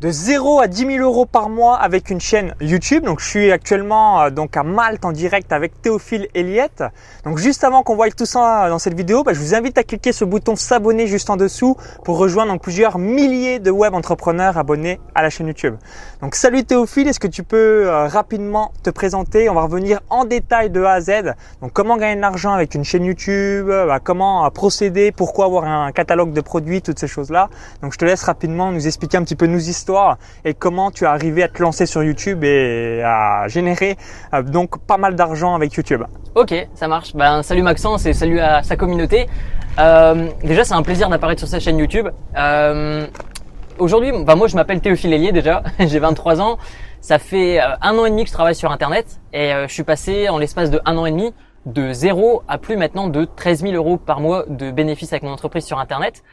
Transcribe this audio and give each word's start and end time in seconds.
de 0.00 0.12
0 0.12 0.60
à 0.60 0.68
10 0.68 0.86
000 0.86 0.98
euros 0.98 1.26
par 1.26 1.48
mois 1.48 1.76
avec 1.76 2.10
une 2.10 2.20
chaîne 2.20 2.54
YouTube. 2.60 3.02
Donc, 3.04 3.18
je 3.18 3.26
suis 3.26 3.50
actuellement 3.50 4.22
euh, 4.22 4.30
donc 4.30 4.56
à 4.56 4.62
Malte 4.62 5.04
en 5.04 5.10
direct 5.10 5.52
avec 5.52 5.82
Théophile 5.82 6.28
Eliette. 6.34 6.84
Donc, 7.24 7.38
juste 7.38 7.64
avant 7.64 7.82
qu'on 7.82 7.96
voie 7.96 8.08
tout 8.10 8.24
ça 8.24 8.68
dans 8.68 8.78
cette 8.78 8.94
vidéo, 8.94 9.24
bah, 9.24 9.32
je 9.32 9.40
vous 9.40 9.56
invite 9.56 9.76
à 9.76 9.82
cliquer 9.82 10.12
sur 10.12 10.26
le 10.26 10.30
bouton 10.30 10.54
s'abonner 10.54 11.08
juste 11.08 11.30
en 11.30 11.36
dessous 11.36 11.76
pour 12.04 12.16
rejoindre 12.18 12.56
plusieurs 12.60 12.96
milliers 12.98 13.58
de 13.58 13.72
web 13.72 13.92
entrepreneurs 13.92 14.56
abonnés 14.56 15.00
à 15.16 15.22
la 15.22 15.30
chaîne 15.30 15.48
YouTube. 15.48 15.74
Donc, 16.22 16.36
salut 16.36 16.62
Théophile, 16.62 17.08
est-ce 17.08 17.20
que 17.20 17.26
tu 17.26 17.42
peux 17.42 17.88
euh, 17.88 18.06
rapidement 18.06 18.70
te 18.84 18.90
présenter? 18.90 19.48
On 19.48 19.54
va 19.54 19.62
revenir 19.62 19.98
en 20.10 20.24
détail 20.24 20.70
de 20.70 20.80
A 20.80 20.92
à 20.92 21.00
Z. 21.00 21.34
Donc, 21.60 21.72
comment 21.72 21.96
gagner 21.96 22.14
de 22.14 22.20
l'argent 22.20 22.52
avec 22.52 22.76
une 22.76 22.84
chaîne 22.84 23.04
YouTube, 23.04 23.66
bah, 23.66 23.98
comment 23.98 24.46
euh, 24.46 24.50
procéder, 24.50 25.10
pourquoi 25.10 25.46
avoir 25.46 25.64
un 25.64 25.90
catalogue 25.90 26.32
de 26.32 26.40
produits, 26.40 26.82
toutes 26.82 27.00
ces 27.00 27.08
choses-là. 27.08 27.50
Donc, 27.82 27.92
je 27.94 27.98
te 27.98 28.04
laisse 28.04 28.22
rapidement 28.22 28.70
nous 28.70 28.86
expliquer 28.86 29.16
un 29.16 29.24
petit 29.24 29.34
peu 29.34 29.46
nos 29.46 29.58
histoires 29.58 29.87
et 30.44 30.54
comment 30.54 30.90
tu 30.90 31.04
es 31.04 31.06
arrivé 31.06 31.42
à 31.42 31.48
te 31.48 31.62
lancer 31.62 31.86
sur 31.86 32.02
YouTube 32.02 32.44
et 32.44 33.02
à 33.04 33.48
générer 33.48 33.96
euh, 34.34 34.42
donc 34.42 34.78
pas 34.86 34.96
mal 34.96 35.14
d'argent 35.14 35.54
avec 35.54 35.72
YouTube. 35.74 36.02
Ok, 36.34 36.54
ça 36.74 36.88
marche. 36.88 37.14
Ben, 37.14 37.42
salut 37.42 37.62
Maxence 37.62 38.06
et 38.06 38.12
salut 38.12 38.40
à 38.40 38.62
sa 38.62 38.76
communauté. 38.76 39.28
Euh, 39.78 40.28
déjà, 40.44 40.64
c'est 40.64 40.74
un 40.74 40.82
plaisir 40.82 41.08
d'apparaître 41.08 41.40
sur 41.40 41.48
sa 41.48 41.60
chaîne 41.60 41.78
YouTube. 41.78 42.08
Euh, 42.36 43.06
Aujourd'hui, 43.78 44.10
ben, 44.10 44.34
moi 44.34 44.48
je 44.48 44.56
m'appelle 44.56 44.80
Théophile 44.80 45.12
Hélier 45.12 45.30
déjà, 45.30 45.62
j'ai 45.78 46.00
23 46.00 46.40
ans. 46.40 46.58
Ça 47.00 47.20
fait 47.20 47.60
un 47.60 47.96
an 47.96 48.06
et 48.06 48.10
demi 48.10 48.24
que 48.24 48.28
je 48.28 48.34
travaille 48.34 48.56
sur 48.56 48.72
Internet 48.72 49.20
et 49.32 49.52
je 49.68 49.72
suis 49.72 49.84
passé 49.84 50.28
en 50.28 50.36
l'espace 50.36 50.68
de 50.68 50.80
un 50.84 50.96
an 50.98 51.06
et 51.06 51.12
demi 51.12 51.32
de 51.64 51.92
zéro 51.92 52.42
à 52.48 52.58
plus 52.58 52.76
maintenant 52.76 53.06
de 53.06 53.24
13 53.24 53.62
000 53.62 53.74
euros 53.74 53.96
par 53.96 54.18
mois 54.18 54.44
de 54.48 54.72
bénéfices 54.72 55.12
avec 55.12 55.22
mon 55.22 55.30
entreprise 55.30 55.64
sur 55.64 55.78
Internet. 55.78 56.24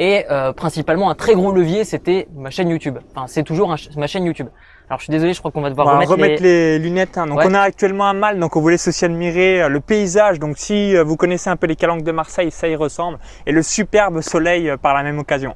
Et 0.00 0.24
euh, 0.30 0.52
principalement 0.52 1.10
un 1.10 1.14
très 1.14 1.34
gros 1.34 1.50
levier, 1.50 1.84
c'était 1.84 2.28
ma 2.36 2.50
chaîne 2.50 2.68
YouTube. 2.68 2.98
Enfin, 3.14 3.26
c'est 3.26 3.42
toujours 3.42 3.74
ma 3.96 4.06
chaîne 4.06 4.24
YouTube. 4.24 4.46
Alors 4.88 5.00
je 5.00 5.04
suis 5.04 5.10
désolé, 5.10 5.34
je 5.34 5.40
crois 5.40 5.50
qu'on 5.50 5.60
va 5.60 5.70
devoir 5.70 5.86
va 5.86 5.94
remettre, 5.94 6.12
remettre 6.12 6.42
les... 6.42 6.78
lunettes. 6.78 7.18
Hein. 7.18 7.26
Donc 7.26 7.40
on 7.44 7.52
a 7.52 7.60
actuellement 7.60 8.06
un 8.06 8.14
mal, 8.14 8.38
donc 8.38 8.56
on 8.56 8.66
laisse 8.68 8.86
aussi 8.86 9.04
admirer 9.04 9.62
euh, 9.62 9.68
le 9.68 9.80
paysage. 9.80 10.38
Donc 10.38 10.56
si 10.56 10.96
euh, 10.96 11.02
vous 11.02 11.16
connaissez 11.16 11.50
un 11.50 11.56
peu 11.56 11.66
les 11.66 11.74
calanques 11.74 12.04
de 12.04 12.12
Marseille, 12.12 12.50
ça 12.52 12.68
y 12.68 12.76
ressemble. 12.76 13.18
Et 13.46 13.52
le 13.52 13.62
superbe 13.62 14.20
soleil 14.20 14.72
par 14.80 14.94
la 14.94 15.02
même 15.02 15.18
occasion. 15.18 15.54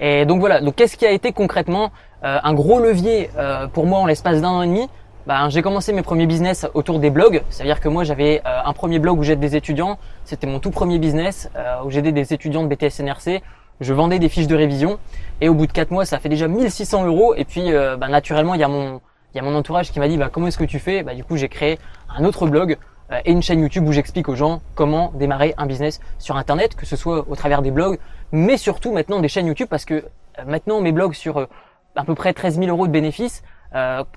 Et 0.00 0.24
donc 0.24 0.40
voilà, 0.40 0.60
donc 0.60 0.74
qu'est-ce 0.74 0.96
qui 0.96 1.06
a 1.06 1.10
été 1.10 1.32
concrètement 1.32 1.90
un 2.22 2.54
gros 2.54 2.80
levier 2.80 3.30
pour 3.72 3.86
moi 3.86 4.00
en 4.00 4.06
l'espace 4.06 4.42
d'un 4.42 4.48
an 4.48 4.62
et 4.62 4.66
demi? 4.66 4.88
Ben, 5.26 5.48
j'ai 5.48 5.62
commencé 5.62 5.92
mes 5.92 6.02
premiers 6.02 6.26
business 6.26 6.66
autour 6.74 6.98
des 6.98 7.08
blogs. 7.08 7.42
C'est-à-dire 7.48 7.80
que 7.80 7.88
moi, 7.88 8.04
j'avais 8.04 8.42
un 8.44 8.72
premier 8.74 8.98
blog 8.98 9.18
où 9.18 9.22
j'aide 9.22 9.40
des 9.40 9.56
étudiants. 9.56 9.96
C'était 10.24 10.46
mon 10.46 10.58
tout 10.58 10.70
premier 10.70 10.98
business 10.98 11.48
où 11.84 11.90
j'aidais 11.90 12.12
des 12.12 12.34
étudiants 12.34 12.62
de 12.62 12.68
BTS 12.68 13.00
NRC 13.00 13.42
je 13.80 13.92
vendais 13.92 14.18
des 14.18 14.28
fiches 14.28 14.46
de 14.46 14.56
révision 14.56 14.98
et 15.40 15.48
au 15.48 15.54
bout 15.54 15.66
de 15.66 15.72
quatre 15.72 15.90
mois 15.90 16.04
ça 16.04 16.18
fait 16.18 16.28
déjà 16.28 16.48
1600 16.48 17.06
euros 17.06 17.34
et 17.34 17.44
puis 17.44 17.72
euh, 17.72 17.96
bah, 17.96 18.08
naturellement 18.08 18.54
il 18.54 18.60
y 18.60 18.64
a 18.64 18.68
mon 18.68 19.54
entourage 19.54 19.92
qui 19.92 19.98
m'a 19.98 20.08
dit 20.08 20.16
bah, 20.16 20.30
comment 20.32 20.46
est-ce 20.46 20.58
que 20.58 20.64
tu 20.64 20.78
fais? 20.78 21.02
Bah, 21.02 21.14
du 21.14 21.24
coup 21.24 21.36
j'ai 21.36 21.48
créé 21.48 21.78
un 22.08 22.24
autre 22.24 22.46
blog 22.46 22.76
euh, 23.12 23.20
et 23.24 23.32
une 23.32 23.42
chaîne 23.42 23.60
YouTube 23.60 23.86
où 23.86 23.92
j'explique 23.92 24.28
aux 24.28 24.36
gens 24.36 24.62
comment 24.74 25.12
démarrer 25.14 25.54
un 25.58 25.66
business 25.66 26.00
sur 26.18 26.36
internet 26.36 26.74
que 26.74 26.86
ce 26.86 26.96
soit 26.96 27.26
au 27.28 27.36
travers 27.36 27.62
des 27.62 27.70
blogs 27.70 27.98
mais 28.32 28.56
surtout 28.56 28.92
maintenant 28.92 29.20
des 29.20 29.28
chaînes 29.28 29.46
YouTube 29.46 29.68
parce 29.70 29.84
que 29.84 29.94
euh, 29.94 30.44
maintenant 30.46 30.80
mes 30.80 30.92
blogs 30.92 31.14
sur 31.14 31.46
à 31.94 32.04
peu 32.04 32.14
près 32.14 32.32
13 32.32 32.58
000 32.58 32.68
euros 32.68 32.86
de 32.86 32.92
bénéfices 32.92 33.42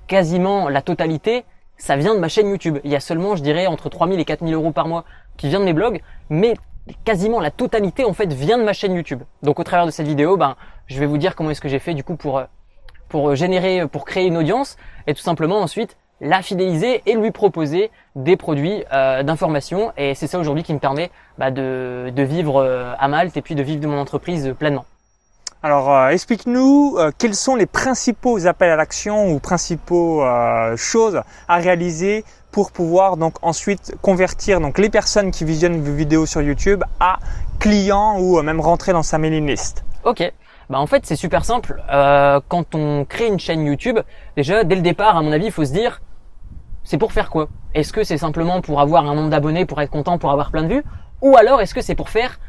quasiment 0.06 0.70
la 0.70 0.80
totalité 0.80 1.44
ça 1.80 1.96
vient 1.96 2.14
de 2.14 2.20
ma 2.20 2.28
chaîne 2.28 2.48
YouTube. 2.48 2.78
Il 2.84 2.90
y 2.90 2.96
a 2.96 3.00
seulement, 3.00 3.36
je 3.36 3.42
dirais, 3.42 3.66
entre 3.66 3.88
3000 3.88 4.20
et 4.20 4.24
4000 4.24 4.54
euros 4.54 4.70
par 4.70 4.86
mois 4.86 5.04
qui 5.38 5.48
vient 5.48 5.60
de 5.60 5.64
mes 5.64 5.72
blogs, 5.72 6.02
mais 6.28 6.54
quasiment 7.04 7.40
la 7.40 7.50
totalité 7.50 8.04
en 8.04 8.12
fait 8.12 8.32
vient 8.32 8.58
de 8.58 8.64
ma 8.64 8.72
chaîne 8.72 8.94
YouTube. 8.94 9.22
Donc 9.42 9.58
au 9.58 9.64
travers 9.64 9.86
de 9.86 9.90
cette 9.90 10.06
vidéo, 10.06 10.36
ben 10.36 10.56
je 10.86 10.98
vais 10.98 11.06
vous 11.06 11.18
dire 11.18 11.34
comment 11.34 11.50
est-ce 11.50 11.60
que 11.60 11.68
j'ai 11.68 11.78
fait 11.78 11.94
du 11.94 12.04
coup 12.04 12.16
pour 12.16 12.38
euh, 12.38 12.44
pour 13.08 13.34
générer 13.34 13.86
pour 13.86 14.04
créer 14.04 14.26
une 14.26 14.36
audience 14.36 14.76
et 15.06 15.14
tout 15.14 15.22
simplement 15.22 15.60
ensuite 15.60 15.96
la 16.20 16.42
fidéliser 16.42 17.02
et 17.06 17.14
lui 17.14 17.30
proposer 17.30 17.90
des 18.14 18.36
produits 18.36 18.84
euh, 18.92 19.22
d'information 19.22 19.92
et 19.96 20.14
c'est 20.14 20.26
ça 20.26 20.38
aujourd'hui 20.38 20.62
qui 20.62 20.74
me 20.74 20.78
permet 20.78 21.10
bah, 21.38 21.50
de, 21.50 22.12
de 22.14 22.22
vivre 22.22 22.62
euh, 22.62 22.92
à 22.98 23.08
Malte 23.08 23.36
et 23.36 23.42
puis 23.42 23.54
de 23.54 23.62
vivre 23.62 23.80
de 23.80 23.86
mon 23.86 23.98
entreprise 23.98 24.54
pleinement. 24.58 24.84
Alors, 25.62 26.08
explique-nous 26.08 26.96
quels 27.18 27.34
sont 27.34 27.54
les 27.54 27.66
principaux 27.66 28.46
appels 28.46 28.70
à 28.70 28.76
l'action 28.76 29.30
ou 29.30 29.40
principaux 29.40 30.24
choses 30.76 31.20
à 31.48 31.56
réaliser 31.56 32.24
pour 32.50 32.72
pouvoir 32.72 33.16
donc 33.16 33.34
ensuite 33.42 33.94
convertir 34.02 34.60
donc 34.60 34.78
les 34.78 34.90
personnes 34.90 35.30
qui 35.30 35.44
visionnent 35.44 35.80
vos 35.80 35.94
vidéos 35.94 36.26
sur 36.26 36.42
YouTube 36.42 36.82
à 36.98 37.18
clients 37.58 38.18
ou 38.18 38.40
même 38.42 38.60
rentrer 38.60 38.92
dans 38.92 39.02
sa 39.02 39.18
mailing 39.18 39.46
list. 39.46 39.84
Ok. 40.04 40.32
Bah 40.68 40.78
en 40.78 40.86
fait 40.86 41.04
c'est 41.04 41.16
super 41.16 41.44
simple. 41.44 41.82
Euh, 41.90 42.40
quand 42.48 42.74
on 42.74 43.04
crée 43.04 43.26
une 43.26 43.40
chaîne 43.40 43.64
YouTube, 43.64 43.98
déjà 44.36 44.64
dès 44.64 44.76
le 44.76 44.82
départ 44.82 45.16
à 45.16 45.22
mon 45.22 45.32
avis 45.32 45.46
il 45.46 45.52
faut 45.52 45.64
se 45.64 45.72
dire 45.72 46.00
c'est 46.84 46.98
pour 46.98 47.12
faire 47.12 47.30
quoi? 47.30 47.48
Est-ce 47.74 47.92
que 47.92 48.02
c'est 48.04 48.18
simplement 48.18 48.60
pour 48.60 48.80
avoir 48.80 49.08
un 49.08 49.14
nombre 49.14 49.30
d'abonnés, 49.30 49.64
pour 49.66 49.80
être 49.80 49.90
content, 49.90 50.18
pour 50.18 50.30
avoir 50.30 50.50
plein 50.50 50.62
de 50.62 50.74
vues? 50.74 50.84
Ou 51.22 51.36
alors 51.36 51.60
est-ce 51.60 51.74
que 51.74 51.82
c'est 51.82 51.94
pour 51.94 52.08
faire 52.08 52.40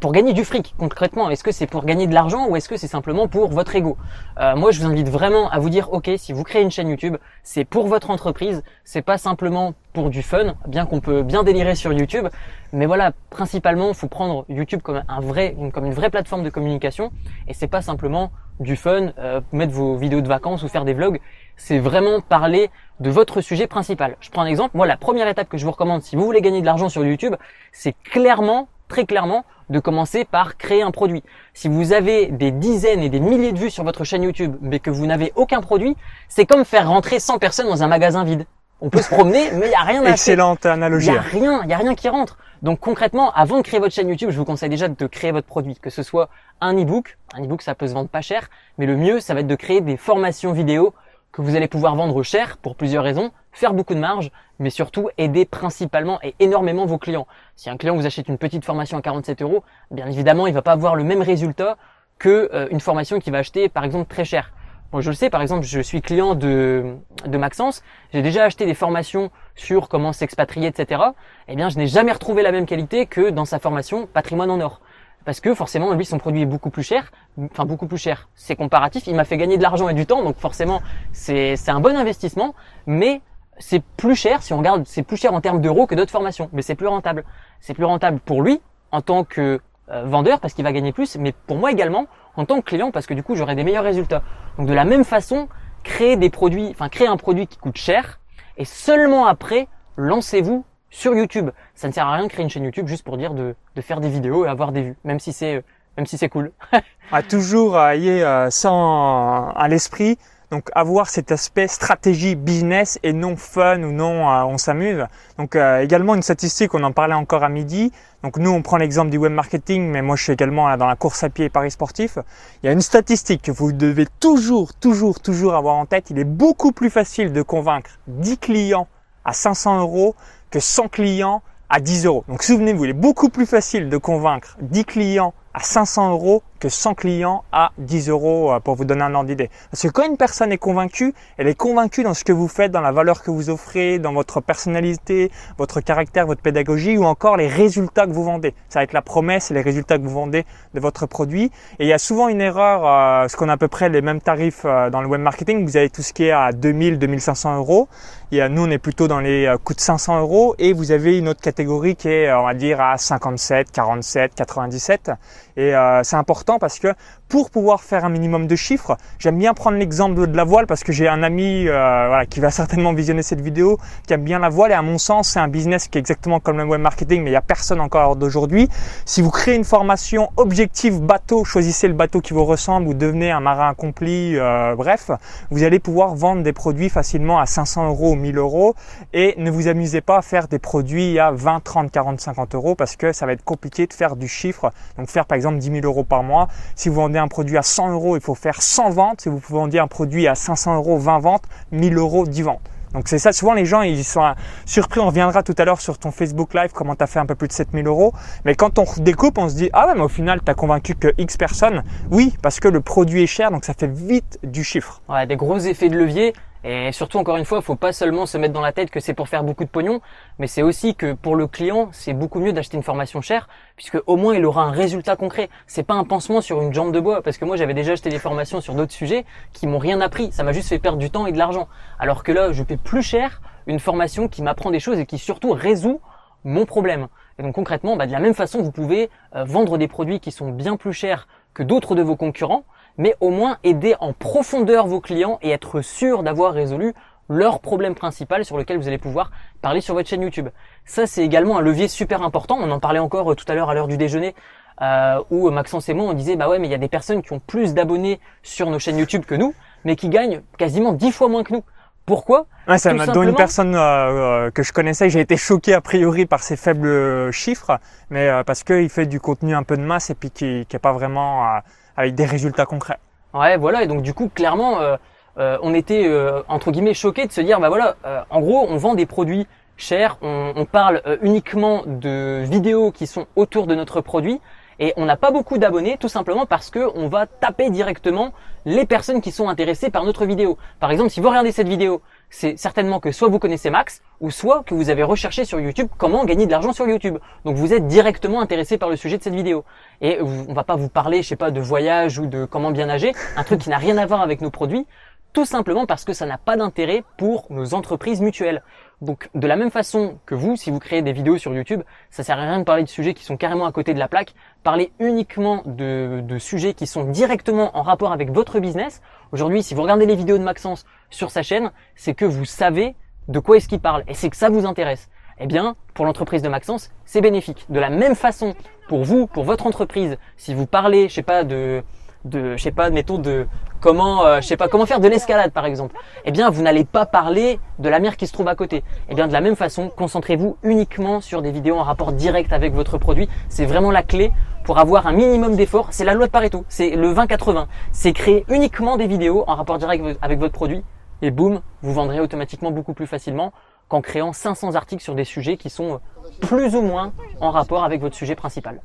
pour 0.00 0.12
gagner 0.12 0.32
du 0.32 0.44
fric 0.44 0.74
concrètement 0.78 1.30
Est-ce 1.30 1.42
que 1.42 1.52
c'est 1.52 1.66
pour 1.66 1.84
gagner 1.84 2.06
de 2.06 2.14
l'argent 2.14 2.46
ou 2.48 2.56
est-ce 2.56 2.68
que 2.68 2.76
c'est 2.76 2.86
simplement 2.86 3.28
pour 3.28 3.50
votre 3.50 3.74
ego? 3.74 3.96
Euh, 4.38 4.54
Moi, 4.54 4.70
je 4.70 4.80
vous 4.80 4.86
invite 4.86 5.08
vraiment 5.08 5.50
à 5.50 5.58
vous 5.58 5.70
dire, 5.70 5.92
ok, 5.92 6.10
si 6.16 6.32
vous 6.32 6.44
créez 6.44 6.62
une 6.62 6.70
chaîne 6.70 6.88
YouTube, 6.88 7.16
c'est 7.42 7.64
pour 7.64 7.86
votre 7.88 8.10
entreprise, 8.10 8.62
c'est 8.84 9.02
pas 9.02 9.18
simplement 9.18 9.74
pour 9.92 10.10
du 10.10 10.22
fun, 10.22 10.54
bien 10.68 10.86
qu'on 10.86 11.00
peut 11.00 11.22
bien 11.22 11.42
délirer 11.42 11.74
sur 11.74 11.92
YouTube, 11.92 12.28
mais 12.72 12.86
voilà, 12.86 13.12
principalement, 13.30 13.92
faut 13.94 14.08
prendre 14.08 14.44
YouTube 14.48 14.80
comme 14.82 15.02
un 15.08 15.20
vrai, 15.20 15.56
comme 15.72 15.86
une 15.86 15.92
vraie 15.92 16.10
plateforme 16.10 16.42
de 16.42 16.50
communication, 16.50 17.12
et 17.48 17.54
c'est 17.54 17.68
pas 17.68 17.82
simplement 17.82 18.30
du 18.60 18.76
fun, 18.76 19.12
euh, 19.18 19.40
mettre 19.52 19.72
vos 19.72 19.96
vidéos 19.96 20.20
de 20.20 20.28
vacances 20.28 20.62
ou 20.62 20.68
faire 20.68 20.84
des 20.84 20.94
vlogs, 20.94 21.20
c'est 21.56 21.78
vraiment 21.78 22.20
parler 22.20 22.70
de 23.00 23.10
votre 23.10 23.40
sujet 23.40 23.66
principal. 23.66 24.16
Je 24.20 24.30
prends 24.30 24.42
un 24.42 24.46
exemple, 24.46 24.76
moi 24.76 24.86
la 24.86 24.96
première 24.96 25.28
étape 25.28 25.48
que 25.48 25.58
je 25.58 25.64
vous 25.64 25.72
recommande 25.72 26.02
si 26.02 26.16
vous 26.16 26.24
voulez 26.24 26.40
gagner 26.40 26.60
de 26.60 26.66
l'argent 26.66 26.88
sur 26.88 27.04
YouTube, 27.04 27.34
c'est 27.72 27.94
clairement, 28.04 28.68
très 28.94 29.06
clairement, 29.06 29.44
de 29.70 29.80
commencer 29.80 30.24
par 30.24 30.56
créer 30.56 30.82
un 30.82 30.92
produit. 30.92 31.24
Si 31.52 31.66
vous 31.66 31.92
avez 31.92 32.26
des 32.26 32.52
dizaines 32.52 33.00
et 33.00 33.08
des 33.08 33.18
milliers 33.18 33.50
de 33.50 33.58
vues 33.58 33.70
sur 33.70 33.82
votre 33.82 34.04
chaîne 34.04 34.22
YouTube, 34.22 34.54
mais 34.60 34.78
que 34.78 34.88
vous 34.88 35.04
n'avez 35.04 35.32
aucun 35.34 35.60
produit, 35.60 35.96
c'est 36.28 36.46
comme 36.46 36.64
faire 36.64 36.88
rentrer 36.88 37.18
100 37.18 37.38
personnes 37.38 37.66
dans 37.66 37.82
un 37.82 37.88
magasin 37.88 38.22
vide. 38.22 38.46
On 38.80 38.90
peut 38.90 39.02
se 39.02 39.08
promener, 39.08 39.50
mais 39.54 39.66
il 39.66 39.70
n'y 39.70 39.74
a 39.74 39.82
rien 39.82 40.04
à 40.04 40.10
Excellente 40.10 40.64
analogie. 40.64 41.08
Il 41.08 41.12
n'y 41.12 41.18
a 41.18 41.22
rien, 41.22 41.60
il 41.64 41.70
y 41.70 41.72
a 41.72 41.76
rien 41.76 41.96
qui 41.96 42.08
rentre. 42.08 42.38
Donc 42.62 42.78
concrètement, 42.78 43.32
avant 43.32 43.56
de 43.56 43.62
créer 43.62 43.80
votre 43.80 43.92
chaîne 43.92 44.08
YouTube, 44.08 44.30
je 44.30 44.38
vous 44.38 44.44
conseille 44.44 44.70
déjà 44.70 44.86
de 44.86 45.06
créer 45.08 45.32
votre 45.32 45.48
produit, 45.48 45.74
que 45.74 45.90
ce 45.90 46.04
soit 46.04 46.28
un 46.60 46.80
e-book. 46.80 47.18
Un 47.34 47.42
e-book, 47.42 47.62
ça 47.62 47.74
peut 47.74 47.88
se 47.88 47.94
vendre 47.94 48.08
pas 48.08 48.20
cher, 48.20 48.48
mais 48.78 48.86
le 48.86 48.96
mieux, 48.96 49.18
ça 49.18 49.34
va 49.34 49.40
être 49.40 49.48
de 49.48 49.56
créer 49.56 49.80
des 49.80 49.96
formations 49.96 50.52
vidéo 50.52 50.94
que 51.32 51.42
vous 51.42 51.56
allez 51.56 51.66
pouvoir 51.66 51.96
vendre 51.96 52.22
cher 52.22 52.58
pour 52.58 52.76
plusieurs 52.76 53.02
raisons, 53.02 53.32
faire 53.54 53.72
beaucoup 53.72 53.94
de 53.94 54.00
marge, 54.00 54.30
mais 54.58 54.68
surtout 54.68 55.08
aider 55.16 55.46
principalement 55.46 56.18
et 56.22 56.34
énormément 56.40 56.84
vos 56.84 56.98
clients. 56.98 57.26
Si 57.56 57.70
un 57.70 57.76
client 57.76 57.94
vous 57.94 58.04
achète 58.04 58.28
une 58.28 58.38
petite 58.38 58.64
formation 58.64 58.98
à 58.98 59.02
47 59.02 59.40
euros, 59.42 59.64
bien 59.90 60.06
évidemment, 60.06 60.46
il 60.46 60.52
va 60.52 60.62
pas 60.62 60.72
avoir 60.72 60.96
le 60.96 61.04
même 61.04 61.22
résultat 61.22 61.76
que 62.18 62.50
euh, 62.52 62.68
une 62.70 62.80
formation 62.80 63.18
qui 63.18 63.30
va 63.30 63.38
acheter 63.38 63.68
par 63.68 63.84
exemple 63.84 64.08
très 64.08 64.24
cher. 64.24 64.52
Moi, 64.92 65.00
je 65.00 65.10
le 65.10 65.16
sais, 65.16 65.28
par 65.28 65.42
exemple, 65.42 65.64
je 65.64 65.80
suis 65.80 66.00
client 66.02 66.36
de, 66.36 66.94
de 67.26 67.38
Maxence, 67.38 67.82
j'ai 68.12 68.22
déjà 68.22 68.44
acheté 68.44 68.64
des 68.64 68.74
formations 68.74 69.30
sur 69.56 69.88
comment 69.88 70.12
s'expatrier, 70.12 70.68
etc. 70.68 71.02
Eh 71.48 71.56
bien, 71.56 71.68
je 71.68 71.78
n'ai 71.78 71.88
jamais 71.88 72.12
retrouvé 72.12 72.42
la 72.42 72.52
même 72.52 72.64
qualité 72.64 73.06
que 73.06 73.30
dans 73.30 73.44
sa 73.44 73.58
formation 73.58 74.06
Patrimoine 74.06 74.50
en 74.50 74.60
or 74.60 74.80
parce 75.24 75.40
que 75.40 75.54
forcément 75.54 75.92
lui 75.94 76.04
son 76.04 76.18
produit 76.18 76.42
est 76.42 76.46
beaucoup 76.46 76.70
plus 76.70 76.82
cher, 76.82 77.10
enfin 77.50 77.64
beaucoup 77.64 77.86
plus 77.86 77.98
cher. 77.98 78.28
C'est 78.34 78.56
comparatif, 78.56 79.06
il 79.06 79.14
m'a 79.14 79.24
fait 79.24 79.36
gagner 79.36 79.56
de 79.56 79.62
l'argent 79.62 79.88
et 79.88 79.94
du 79.94 80.06
temps, 80.06 80.22
donc 80.22 80.36
forcément 80.36 80.82
c'est 81.12 81.56
c'est 81.56 81.70
un 81.70 81.80
bon 81.80 81.96
investissement, 81.96 82.54
mais 82.86 83.20
c'est 83.58 83.82
plus 83.96 84.16
cher 84.16 84.42
si 84.42 84.52
on 84.52 84.58
regarde, 84.58 84.84
c'est 84.86 85.02
plus 85.02 85.16
cher 85.16 85.32
en 85.34 85.40
termes 85.40 85.60
d'euros 85.60 85.86
que 85.86 85.94
d'autres 85.94 86.10
formations, 86.10 86.48
mais 86.52 86.62
c'est 86.62 86.74
plus 86.74 86.86
rentable. 86.86 87.24
C'est 87.60 87.74
plus 87.74 87.84
rentable 87.84 88.20
pour 88.20 88.42
lui 88.42 88.60
en 88.92 89.00
tant 89.00 89.24
que 89.24 89.60
euh, 89.90 90.04
vendeur 90.04 90.40
parce 90.40 90.54
qu'il 90.54 90.64
va 90.64 90.72
gagner 90.72 90.92
plus, 90.92 91.16
mais 91.16 91.32
pour 91.46 91.56
moi 91.56 91.70
également 91.70 92.06
en 92.36 92.44
tant 92.44 92.60
que 92.60 92.64
client 92.64 92.90
parce 92.90 93.06
que 93.06 93.14
du 93.14 93.22
coup 93.22 93.34
j'aurai 93.34 93.54
des 93.54 93.64
meilleurs 93.64 93.84
résultats. 93.84 94.22
Donc 94.58 94.66
de 94.66 94.72
la 94.72 94.84
même 94.84 95.04
façon, 95.04 95.48
créer 95.82 96.16
des 96.16 96.30
produits, 96.30 96.68
enfin 96.70 96.88
créer 96.88 97.06
un 97.06 97.16
produit 97.16 97.46
qui 97.46 97.58
coûte 97.58 97.76
cher 97.76 98.20
et 98.56 98.64
seulement 98.64 99.26
après 99.26 99.68
lancez-vous 99.96 100.64
sur 100.90 101.14
YouTube. 101.14 101.50
Ça 101.74 101.88
ne 101.88 101.92
sert 101.92 102.06
à 102.06 102.14
rien 102.14 102.24
de 102.24 102.28
créer 102.28 102.42
une 102.44 102.50
chaîne 102.50 102.64
YouTube 102.64 102.86
juste 102.86 103.04
pour 103.04 103.16
dire 103.16 103.34
de, 103.34 103.54
de 103.74 103.80
faire 103.80 104.00
des 104.00 104.08
vidéos 104.08 104.44
et 104.44 104.48
avoir 104.48 104.72
des 104.72 104.82
vues, 104.82 104.96
même 105.04 105.20
si 105.20 105.32
c'est 105.32 105.64
même 105.96 106.06
si 106.06 106.18
c'est 106.18 106.28
cool. 106.28 106.50
à 107.12 107.22
toujours 107.22 107.78
ayez 107.78 108.24
euh, 108.24 108.50
ça 108.50 108.70
à 108.70 109.66
l'esprit. 109.68 110.18
Donc 110.54 110.70
avoir 110.76 111.08
cet 111.08 111.32
aspect 111.32 111.66
stratégie 111.66 112.36
business 112.36 113.00
et 113.02 113.12
non 113.12 113.34
fun 113.34 113.82
ou 113.82 113.90
non 113.90 114.30
euh, 114.30 114.44
on 114.44 114.56
s'amuse. 114.56 115.04
Donc 115.36 115.56
euh, 115.56 115.80
également 115.80 116.14
une 116.14 116.22
statistique, 116.22 116.74
on 116.74 116.84
en 116.84 116.92
parlait 116.92 117.14
encore 117.14 117.42
à 117.42 117.48
midi. 117.48 117.90
Donc 118.22 118.36
nous 118.36 118.52
on 118.52 118.62
prend 118.62 118.76
l'exemple 118.76 119.10
du 119.10 119.16
web 119.16 119.32
marketing, 119.32 119.90
mais 119.90 120.00
moi 120.00 120.14
je 120.14 120.22
suis 120.22 120.32
également 120.32 120.76
dans 120.76 120.86
la 120.86 120.94
course 120.94 121.24
à 121.24 121.28
pied 121.28 121.46
et 121.46 121.48
paris 121.48 121.72
sportif. 121.72 122.18
Il 122.62 122.66
y 122.66 122.68
a 122.68 122.72
une 122.72 122.82
statistique 122.82 123.42
que 123.42 123.50
vous 123.50 123.72
devez 123.72 124.06
toujours, 124.20 124.74
toujours, 124.74 125.18
toujours 125.18 125.56
avoir 125.56 125.74
en 125.74 125.86
tête. 125.86 126.10
Il 126.10 126.20
est 126.20 126.24
beaucoup 126.24 126.70
plus 126.70 126.90
facile 126.90 127.32
de 127.32 127.42
convaincre 127.42 127.98
10 128.06 128.38
clients 128.38 128.86
à 129.24 129.32
500 129.32 129.80
euros 129.80 130.14
que 130.52 130.60
100 130.60 130.86
clients 130.86 131.42
à 131.68 131.80
10 131.80 132.06
euros. 132.06 132.22
Donc 132.28 132.44
souvenez-vous, 132.44 132.84
il 132.84 132.90
est 132.90 132.92
beaucoup 132.92 133.28
plus 133.28 133.46
facile 133.46 133.88
de 133.88 133.96
convaincre 133.96 134.56
10 134.60 134.84
clients 134.84 135.34
à 135.54 135.60
500 135.60 136.10
euros 136.10 136.42
que 136.58 136.68
100 136.68 136.94
clients 136.94 137.44
à 137.52 137.72
10 137.78 138.08
euros 138.08 138.52
euh, 138.52 138.58
pour 138.58 138.74
vous 138.74 138.84
donner 138.84 139.02
un 139.02 139.14
ordre 139.14 139.28
d'idée. 139.28 139.50
Parce 139.70 139.82
que 139.82 139.88
quand 139.88 140.06
une 140.06 140.16
personne 140.16 140.50
est 140.50 140.58
convaincue, 140.58 141.14
elle 141.36 141.46
est 141.46 141.54
convaincue 141.54 142.02
dans 142.02 142.14
ce 142.14 142.24
que 142.24 142.32
vous 142.32 142.48
faites, 142.48 142.72
dans 142.72 142.80
la 142.80 142.90
valeur 142.90 143.22
que 143.22 143.30
vous 143.30 143.50
offrez, 143.50 143.98
dans 143.98 144.12
votre 144.12 144.40
personnalité, 144.40 145.30
votre 145.58 145.80
caractère, 145.80 146.26
votre 146.26 146.40
pédagogie 146.40 146.96
ou 146.96 147.04
encore 147.04 147.36
les 147.36 147.48
résultats 147.48 148.06
que 148.06 148.12
vous 148.12 148.24
vendez. 148.24 148.54
Ça 148.68 148.78
va 148.80 148.84
être 148.84 148.94
la 148.94 149.02
promesse 149.02 149.50
et 149.50 149.54
les 149.54 149.60
résultats 149.60 149.98
que 149.98 150.04
vous 150.04 150.14
vendez 150.14 150.46
de 150.72 150.80
votre 150.80 151.06
produit. 151.06 151.52
Et 151.78 151.84
il 151.84 151.86
y 151.86 151.92
a 151.92 151.98
souvent 151.98 152.28
une 152.28 152.40
erreur, 152.40 152.86
euh, 152.86 153.28
ce 153.28 153.36
qu'on 153.36 153.48
a 153.48 153.52
à 153.52 153.56
peu 153.58 153.68
près 153.68 153.90
les 153.90 154.00
mêmes 154.00 154.20
tarifs 154.20 154.62
euh, 154.64 154.90
dans 154.90 155.02
le 155.02 155.06
web 155.06 155.20
marketing. 155.20 155.64
Vous 155.64 155.76
avez 155.76 155.90
tout 155.90 156.02
ce 156.02 156.12
qui 156.12 156.24
est 156.24 156.32
à 156.32 156.52
2000, 156.52 156.98
2500 156.98 157.58
euros. 157.58 157.88
Et 158.32 158.48
nous, 158.48 158.64
on 158.64 158.70
est 158.70 158.78
plutôt 158.78 159.06
dans 159.06 159.20
les 159.20 159.54
coûts 159.62 159.74
de 159.74 159.80
500 159.80 160.20
euros. 160.20 160.56
Et 160.58 160.72
vous 160.72 160.90
avez 160.90 161.18
une 161.18 161.28
autre 161.28 161.40
catégorie 161.40 161.94
qui 161.94 162.08
est, 162.08 162.32
on 162.32 162.42
va 162.42 162.54
dire, 162.54 162.80
à 162.80 162.98
57, 162.98 163.70
47, 163.70 164.34
97. 164.34 165.12
Et 165.56 165.72
c'est 166.02 166.16
important 166.16 166.58
parce 166.58 166.78
que 166.78 166.94
pour 167.28 167.50
pouvoir 167.50 167.82
faire 167.82 168.04
un 168.04 168.10
minimum 168.10 168.46
de 168.46 168.56
chiffres, 168.56 168.96
j'aime 169.18 169.38
bien 169.38 169.54
prendre 169.54 169.76
l'exemple 169.78 170.26
de 170.26 170.36
la 170.36 170.44
voile 170.44 170.66
parce 170.66 170.84
que 170.84 170.92
j'ai 170.92 171.08
un 171.08 171.22
ami 171.22 171.66
euh, 171.66 172.06
voilà, 172.08 172.26
qui 172.26 172.40
va 172.40 172.50
certainement 172.52 172.92
visionner 172.92 173.22
cette 173.22 173.40
vidéo, 173.40 173.78
qui 174.06 174.12
aime 174.12 174.22
bien 174.22 174.38
la 174.38 174.48
voile 174.48 174.70
et 174.70 174.74
à 174.74 174.82
mon 174.82 174.98
sens 174.98 175.30
c'est 175.30 175.40
un 175.40 175.48
business 175.48 175.88
qui 175.88 175.98
est 175.98 176.00
exactement 176.00 176.38
comme 176.38 176.58
le 176.58 176.64
web 176.64 176.80
marketing 176.80 177.22
mais 177.22 177.30
il 177.30 177.32
n'y 177.32 177.36
a 177.36 177.42
personne 177.42 177.80
encore 177.80 178.16
d'aujourd'hui. 178.16 178.68
Si 179.04 179.22
vous 179.22 179.30
créez 179.30 179.56
une 179.56 179.64
formation 179.64 180.30
objective 180.36 181.00
bateau, 181.00 181.44
choisissez 181.44 181.88
le 181.88 181.94
bateau 181.94 182.20
qui 182.20 182.34
vous 182.34 182.44
ressemble 182.44 182.88
ou 182.88 182.94
devenez 182.94 183.30
un 183.30 183.40
marin 183.40 183.68
accompli, 183.70 184.36
euh, 184.36 184.74
bref, 184.76 185.10
vous 185.50 185.64
allez 185.64 185.78
pouvoir 185.78 186.14
vendre 186.14 186.42
des 186.42 186.52
produits 186.52 186.88
facilement 186.88 187.38
à 187.40 187.46
500 187.46 187.88
euros 187.88 188.12
ou 188.12 188.16
1000 188.16 188.38
euros 188.38 188.74
et 189.12 189.34
ne 189.38 189.50
vous 189.50 189.68
amusez 189.68 190.00
pas 190.00 190.18
à 190.18 190.22
faire 190.22 190.46
des 190.46 190.58
produits 190.58 191.18
à 191.18 191.30
20, 191.32 191.60
30, 191.64 191.90
40, 191.90 192.20
50 192.20 192.54
euros 192.54 192.74
parce 192.74 192.96
que 192.96 193.12
ça 193.12 193.26
va 193.26 193.32
être 193.32 193.44
compliqué 193.44 193.86
de 193.86 193.92
faire 193.92 194.16
du 194.16 194.28
chiffre. 194.28 194.70
Donc 194.98 195.08
faire 195.08 195.26
par 195.34 195.36
exemple 195.36 195.58
10 195.58 195.80
000 195.80 195.84
euros 195.84 196.04
par 196.04 196.22
mois. 196.22 196.46
Si 196.76 196.88
vous 196.88 196.94
vendez 196.94 197.18
un 197.18 197.26
produit 197.26 197.58
à 197.58 197.62
100 197.62 197.90
euros, 197.90 198.16
il 198.16 198.22
faut 198.22 198.36
faire 198.36 198.62
100 198.62 198.90
ventes. 198.90 199.22
Si 199.22 199.28
vous 199.28 199.40
vendez 199.48 199.80
un 199.80 199.88
produit 199.88 200.28
à 200.28 200.36
500 200.36 200.76
euros, 200.76 200.96
20 200.96 201.18
ventes, 201.18 201.42
1000 201.72 201.98
euros, 201.98 202.24
10 202.24 202.42
ventes. 202.42 202.60
Donc 202.92 203.08
c'est 203.08 203.18
ça, 203.18 203.32
souvent 203.32 203.54
les 203.54 203.66
gens 203.66 203.82
ils 203.82 204.04
sont 204.04 204.22
surpris, 204.64 205.00
on 205.00 205.06
reviendra 205.06 205.42
tout 205.42 205.56
à 205.58 205.64
l'heure 205.64 205.80
sur 205.80 205.98
ton 205.98 206.12
Facebook 206.12 206.54
Live, 206.54 206.70
comment 206.72 206.94
tu 206.94 207.02
as 207.02 207.08
fait 207.08 207.18
un 207.18 207.26
peu 207.26 207.34
plus 207.34 207.48
de 207.48 207.52
7000 207.52 207.84
euros. 207.88 208.12
Mais 208.44 208.54
quand 208.54 208.78
on 208.78 208.84
découpe, 208.98 209.38
on 209.38 209.48
se 209.48 209.56
dit, 209.56 209.70
ah 209.72 209.88
ouais, 209.88 209.94
mais 209.96 210.02
au 210.02 210.08
final, 210.08 210.40
tu 210.44 210.48
as 210.52 210.54
convaincu 210.54 210.94
que 210.94 211.08
X 211.18 211.36
personnes. 211.36 211.82
Oui, 212.12 212.36
parce 212.40 212.60
que 212.60 212.68
le 212.68 212.80
produit 212.80 213.24
est 213.24 213.26
cher, 213.26 213.50
donc 213.50 213.64
ça 213.64 213.74
fait 213.74 213.90
vite 213.90 214.38
du 214.44 214.62
chiffre. 214.62 215.02
Ouais, 215.08 215.26
des 215.26 215.34
gros 215.34 215.58
effets 215.58 215.88
de 215.88 215.98
levier. 215.98 216.32
Et 216.66 216.92
surtout, 216.92 217.18
encore 217.18 217.36
une 217.36 217.44
fois, 217.44 217.60
faut 217.60 217.76
pas 217.76 217.92
seulement 217.92 218.24
se 218.24 218.38
mettre 218.38 218.54
dans 218.54 218.62
la 218.62 218.72
tête 218.72 218.90
que 218.90 218.98
c'est 218.98 219.12
pour 219.12 219.28
faire 219.28 219.44
beaucoup 219.44 219.64
de 219.64 219.68
pognon, 219.68 220.00
mais 220.38 220.46
c'est 220.46 220.62
aussi 220.62 220.94
que 220.94 221.12
pour 221.12 221.36
le 221.36 221.46
client, 221.46 221.90
c'est 221.92 222.14
beaucoup 222.14 222.40
mieux 222.40 222.54
d'acheter 222.54 222.78
une 222.78 222.82
formation 222.82 223.20
chère, 223.20 223.48
puisque 223.76 223.98
au 224.06 224.16
moins 224.16 224.34
il 224.34 224.46
aura 224.46 224.62
un 224.62 224.70
résultat 224.70 225.14
concret. 225.14 225.50
C'est 225.66 225.82
pas 225.82 225.92
un 225.92 226.04
pansement 226.04 226.40
sur 226.40 226.62
une 226.62 226.72
jambe 226.72 226.90
de 226.90 227.00
bois, 227.00 227.20
parce 227.20 227.36
que 227.36 227.44
moi 227.44 227.56
j'avais 227.56 227.74
déjà 227.74 227.92
acheté 227.92 228.08
des 228.08 228.18
formations 228.18 228.62
sur 228.62 228.74
d'autres 228.74 228.92
sujets 228.92 229.26
qui 229.52 229.66
m'ont 229.66 229.78
rien 229.78 230.00
appris. 230.00 230.32
Ça 230.32 230.42
m'a 230.42 230.52
juste 230.52 230.70
fait 230.70 230.78
perdre 230.78 230.96
du 230.96 231.10
temps 231.10 231.26
et 231.26 231.32
de 231.32 231.38
l'argent. 231.38 231.68
Alors 231.98 232.22
que 232.22 232.32
là, 232.32 232.50
je 232.52 232.62
paie 232.62 232.78
plus 232.78 233.02
cher 233.02 233.42
une 233.66 233.78
formation 233.78 234.28
qui 234.28 234.40
m'apprend 234.40 234.70
des 234.70 234.80
choses 234.80 234.98
et 234.98 235.04
qui 235.04 235.18
surtout 235.18 235.52
résout 235.52 236.00
mon 236.44 236.64
problème. 236.64 237.08
Et 237.38 237.42
donc 237.42 237.54
concrètement, 237.54 237.96
bah, 237.96 238.06
de 238.06 238.12
la 238.12 238.20
même 238.20 238.34
façon, 238.34 238.62
vous 238.62 238.72
pouvez 238.72 239.10
euh, 239.34 239.44
vendre 239.44 239.76
des 239.76 239.88
produits 239.88 240.18
qui 240.20 240.30
sont 240.30 240.50
bien 240.50 240.76
plus 240.76 240.94
chers 240.94 241.26
que 241.52 241.62
d'autres 241.62 241.94
de 241.94 242.02
vos 242.02 242.16
concurrents, 242.16 242.64
mais 242.98 243.16
au 243.20 243.30
moins 243.30 243.58
aider 243.64 243.94
en 244.00 244.12
profondeur 244.12 244.86
vos 244.86 245.00
clients 245.00 245.38
et 245.42 245.50
être 245.50 245.80
sûr 245.80 246.22
d'avoir 246.22 246.52
résolu 246.52 246.94
leur 247.28 247.60
problème 247.60 247.94
principal 247.94 248.44
sur 248.44 248.56
lequel 248.56 248.78
vous 248.78 248.88
allez 248.88 248.98
pouvoir 248.98 249.30
parler 249.62 249.80
sur 249.80 249.94
votre 249.94 250.08
chaîne 250.08 250.22
YouTube. 250.22 250.48
Ça, 250.84 251.06
c'est 251.06 251.24
également 251.24 251.58
un 251.58 251.62
levier 251.62 251.88
super 251.88 252.22
important. 252.22 252.58
On 252.60 252.70
en 252.70 252.80
parlait 252.80 252.98
encore 252.98 253.32
euh, 253.32 253.34
tout 253.34 253.46
à 253.48 253.54
l'heure 253.54 253.70
à 253.70 253.74
l'heure 253.74 253.88
du 253.88 253.96
déjeuner, 253.96 254.34
euh, 254.82 255.22
où 255.30 255.50
Maxence 255.50 255.88
et 255.88 255.94
moi, 255.94 256.06
on 256.06 256.12
disait, 256.12 256.36
bah 256.36 256.48
ouais, 256.48 256.58
mais 256.58 256.68
il 256.68 256.70
y 256.70 256.74
a 256.74 256.78
des 256.78 256.88
personnes 256.88 257.22
qui 257.22 257.32
ont 257.32 257.40
plus 257.40 257.74
d'abonnés 257.74 258.20
sur 258.42 258.68
nos 258.68 258.78
chaînes 258.78 258.98
YouTube 258.98 259.24
que 259.24 259.34
nous, 259.34 259.54
mais 259.84 259.96
qui 259.96 260.08
gagnent 260.08 260.42
quasiment 260.58 260.92
dix 260.92 261.12
fois 261.12 261.28
moins 261.28 261.44
que 261.44 261.54
nous. 261.54 261.64
Pourquoi? 262.04 262.44
Ouais, 262.68 262.76
ça 262.76 262.92
m'a 262.92 263.06
donné 263.06 263.30
une 263.30 263.36
personne 263.36 263.74
euh, 263.74 264.50
que 264.50 264.62
je 264.62 264.74
connaissais, 264.74 265.08
j'ai 265.08 265.20
été 265.20 265.38
choqué 265.38 265.72
a 265.72 265.80
priori 265.80 266.26
par 266.26 266.42
ses 266.42 266.56
faibles 266.56 267.32
chiffres, 267.32 267.78
mais 268.10 268.28
parce 268.44 268.62
qu'il 268.62 268.90
fait 268.90 269.06
du 269.06 269.20
contenu 269.20 269.54
un 269.54 269.62
peu 269.62 269.78
de 269.78 269.82
masse 269.82 270.10
et 270.10 270.14
puis 270.14 270.30
qui 270.30 270.66
n'est 270.70 270.78
pas 270.78 270.92
vraiment 270.92 271.62
avec 271.96 272.14
des 272.14 272.24
résultats 272.24 272.66
concrets. 272.66 272.98
Ouais, 273.34 273.56
voilà. 273.56 273.82
Et 273.82 273.86
donc 273.86 274.02
du 274.02 274.14
coup, 274.14 274.30
clairement, 274.32 274.80
euh, 274.80 274.96
euh, 275.38 275.58
on 275.62 275.74
était 275.74 276.06
euh, 276.06 276.42
entre 276.48 276.70
guillemets 276.70 276.94
choqués 276.94 277.26
de 277.26 277.32
se 277.32 277.40
dire, 277.40 277.60
bah 277.60 277.68
voilà, 277.68 277.96
en 278.30 278.40
gros, 278.40 278.66
on 278.68 278.76
vend 278.76 278.94
des 278.94 279.06
produits 279.06 279.46
chers, 279.76 280.18
on, 280.22 280.52
on 280.54 280.64
parle 280.64 281.02
uniquement 281.22 281.82
de 281.86 282.44
vidéos 282.44 282.92
qui 282.92 283.08
sont 283.08 283.26
autour 283.34 283.66
de 283.66 283.74
notre 283.74 284.00
produit, 284.00 284.40
et 284.78 284.92
on 284.96 285.04
n'a 285.04 285.16
pas 285.16 285.30
beaucoup 285.30 285.58
d'abonnés 285.58 285.96
tout 285.98 286.08
simplement 286.08 286.46
parce 286.46 286.70
que 286.70 286.90
on 286.94 287.08
va 287.08 287.26
taper 287.26 287.70
directement 287.70 288.32
les 288.64 288.86
personnes 288.86 289.20
qui 289.20 289.30
sont 289.30 289.48
intéressées 289.48 289.90
par 289.90 290.04
notre 290.04 290.26
vidéo. 290.26 290.58
Par 290.80 290.90
exemple, 290.90 291.10
si 291.10 291.20
vous 291.20 291.28
regardez 291.28 291.52
cette 291.52 291.68
vidéo, 291.68 292.02
c'est 292.36 292.56
certainement 292.58 292.98
que 292.98 293.12
soit 293.12 293.28
vous 293.28 293.38
connaissez 293.38 293.70
Max 293.70 294.02
ou 294.20 294.32
soit 294.32 294.64
que 294.64 294.74
vous 294.74 294.90
avez 294.90 295.04
recherché 295.04 295.44
sur 295.44 295.60
YouTube 295.60 295.86
comment 295.98 296.24
gagner 296.24 296.46
de 296.46 296.50
l'argent 296.50 296.72
sur 296.72 296.88
YouTube. 296.88 297.18
Donc 297.44 297.54
vous 297.54 297.72
êtes 297.72 297.86
directement 297.86 298.40
intéressé 298.40 298.76
par 298.76 298.90
le 298.90 298.96
sujet 298.96 299.18
de 299.18 299.22
cette 299.22 299.36
vidéo. 299.36 299.64
Et 300.00 300.20
on 300.20 300.52
va 300.52 300.64
pas 300.64 300.74
vous 300.74 300.88
parler, 300.88 301.22
je 301.22 301.28
sais 301.28 301.36
pas, 301.36 301.52
de 301.52 301.60
voyage 301.60 302.18
ou 302.18 302.26
de 302.26 302.44
comment 302.44 302.72
bien 302.72 302.86
nager, 302.86 303.12
un 303.36 303.44
truc 303.44 303.60
qui 303.60 303.70
n'a 303.70 303.78
rien 303.78 303.96
à 303.98 304.06
voir 304.06 304.20
avec 304.20 304.40
nos 304.40 304.50
produits 304.50 304.84
tout 305.32 305.44
simplement 305.44 305.84
parce 305.84 306.04
que 306.04 306.12
ça 306.12 306.26
n'a 306.26 306.38
pas 306.38 306.56
d'intérêt 306.56 307.02
pour 307.18 307.46
nos 307.50 307.74
entreprises 307.74 308.20
mutuelles. 308.20 308.62
Donc 309.04 309.28
de 309.34 309.46
la 309.46 309.56
même 309.56 309.70
façon 309.70 310.18
que 310.24 310.34
vous, 310.34 310.56
si 310.56 310.70
vous 310.70 310.78
créez 310.78 311.02
des 311.02 311.12
vidéos 311.12 311.36
sur 311.36 311.54
YouTube, 311.54 311.82
ça 312.10 312.22
sert 312.22 312.38
à 312.38 312.42
rien 312.42 312.58
de 312.58 312.64
parler 312.64 312.82
de 312.82 312.88
sujets 312.88 313.12
qui 313.12 313.22
sont 313.22 313.36
carrément 313.36 313.66
à 313.66 313.72
côté 313.72 313.92
de 313.92 313.98
la 313.98 314.08
plaque. 314.08 314.34
Parlez 314.62 314.92
uniquement 314.98 315.62
de, 315.66 316.24
sujets 316.38 316.74
qui 316.74 316.86
sont 316.86 317.04
directement 317.04 317.76
en 317.76 317.82
rapport 317.82 318.12
avec 318.12 318.32
votre 318.32 318.60
business. 318.60 319.02
Aujourd'hui, 319.30 319.62
si 319.62 319.74
vous 319.74 319.82
regardez 319.82 320.06
les 320.06 320.16
vidéos 320.16 320.38
de 320.38 320.42
Maxence 320.42 320.86
sur 321.10 321.30
sa 321.30 321.42
chaîne, 321.42 321.70
c'est 321.94 322.14
que 322.14 322.24
vous 322.24 322.44
savez 322.44 322.96
de 323.28 323.38
quoi 323.38 323.58
est-ce 323.58 323.68
qu'il 323.68 323.80
parle 323.80 324.04
et 324.08 324.14
c'est 324.14 324.30
que 324.30 324.36
ça 324.36 324.48
vous 324.48 324.66
intéresse. 324.66 325.10
Eh 325.38 325.46
bien, 325.46 325.76
pour 325.92 326.06
l'entreprise 326.06 326.42
de 326.42 326.48
Maxence, 326.48 326.90
c'est 327.04 327.20
bénéfique. 327.20 327.66
De 327.68 327.80
la 327.80 327.90
même 327.90 328.14
façon, 328.14 328.54
pour 328.88 329.04
vous, 329.04 329.26
pour 329.26 329.44
votre 329.44 329.66
entreprise, 329.66 330.16
si 330.36 330.54
vous 330.54 330.66
parlez, 330.66 331.08
je 331.08 331.14
sais 331.14 331.22
pas, 331.22 331.44
de 331.44 331.82
de, 332.24 332.56
je 332.56 332.62
sais 332.62 332.72
pas, 332.72 332.90
mettons 332.90 333.18
de 333.18 333.46
comment, 333.80 334.24
euh, 334.24 334.40
je 334.40 334.46
sais 334.46 334.56
pas, 334.56 334.68
comment 334.68 334.86
faire 334.86 335.00
de 335.00 335.08
l'escalade 335.08 335.52
par 335.52 335.66
exemple. 335.66 335.96
Eh 336.24 336.32
bien, 336.32 336.50
vous 336.50 336.62
n'allez 336.62 336.84
pas 336.84 337.06
parler 337.06 337.60
de 337.78 337.88
la 337.88 337.98
mer 337.98 338.16
qui 338.16 338.26
se 338.26 338.32
trouve 338.32 338.48
à 338.48 338.54
côté. 338.54 338.82
Eh 339.08 339.14
bien, 339.14 339.28
de 339.28 339.32
la 339.32 339.40
même 339.40 339.56
façon, 339.56 339.90
concentrez-vous 339.94 340.56
uniquement 340.62 341.20
sur 341.20 341.42
des 341.42 341.52
vidéos 341.52 341.76
en 341.76 341.82
rapport 341.82 342.12
direct 342.12 342.52
avec 342.52 342.72
votre 342.72 342.98
produit. 342.98 343.28
C'est 343.48 343.66
vraiment 343.66 343.90
la 343.90 344.02
clé 344.02 344.32
pour 344.64 344.78
avoir 344.78 345.06
un 345.06 345.12
minimum 345.12 345.56
d'effort. 345.56 345.88
C'est 345.90 346.04
la 346.04 346.14
loi 346.14 346.26
de 346.26 346.30
Pareto. 346.32 346.64
C'est 346.68 346.90
le 346.96 347.12
20-80. 347.12 347.66
C'est 347.92 348.12
créer 348.12 348.44
uniquement 348.48 348.96
des 348.96 349.06
vidéos 349.06 349.44
en 349.46 349.54
rapport 349.54 349.78
direct 349.78 350.18
avec 350.22 350.38
votre 350.38 350.54
produit. 350.54 350.82
Et 351.22 351.30
boum, 351.30 351.60
vous 351.82 351.92
vendrez 351.92 352.20
automatiquement 352.20 352.70
beaucoup 352.70 352.94
plus 352.94 353.06
facilement 353.06 353.52
qu'en 353.88 354.00
créant 354.00 354.32
500 354.32 354.74
articles 354.74 355.02
sur 355.02 355.14
des 355.14 355.24
sujets 355.24 355.56
qui 355.56 355.70
sont 355.70 356.00
plus 356.40 356.74
ou 356.74 356.80
moins 356.80 357.12
en 357.40 357.50
rapport 357.50 357.84
avec 357.84 358.00
votre 358.00 358.16
sujet 358.16 358.34
principal. 358.34 358.80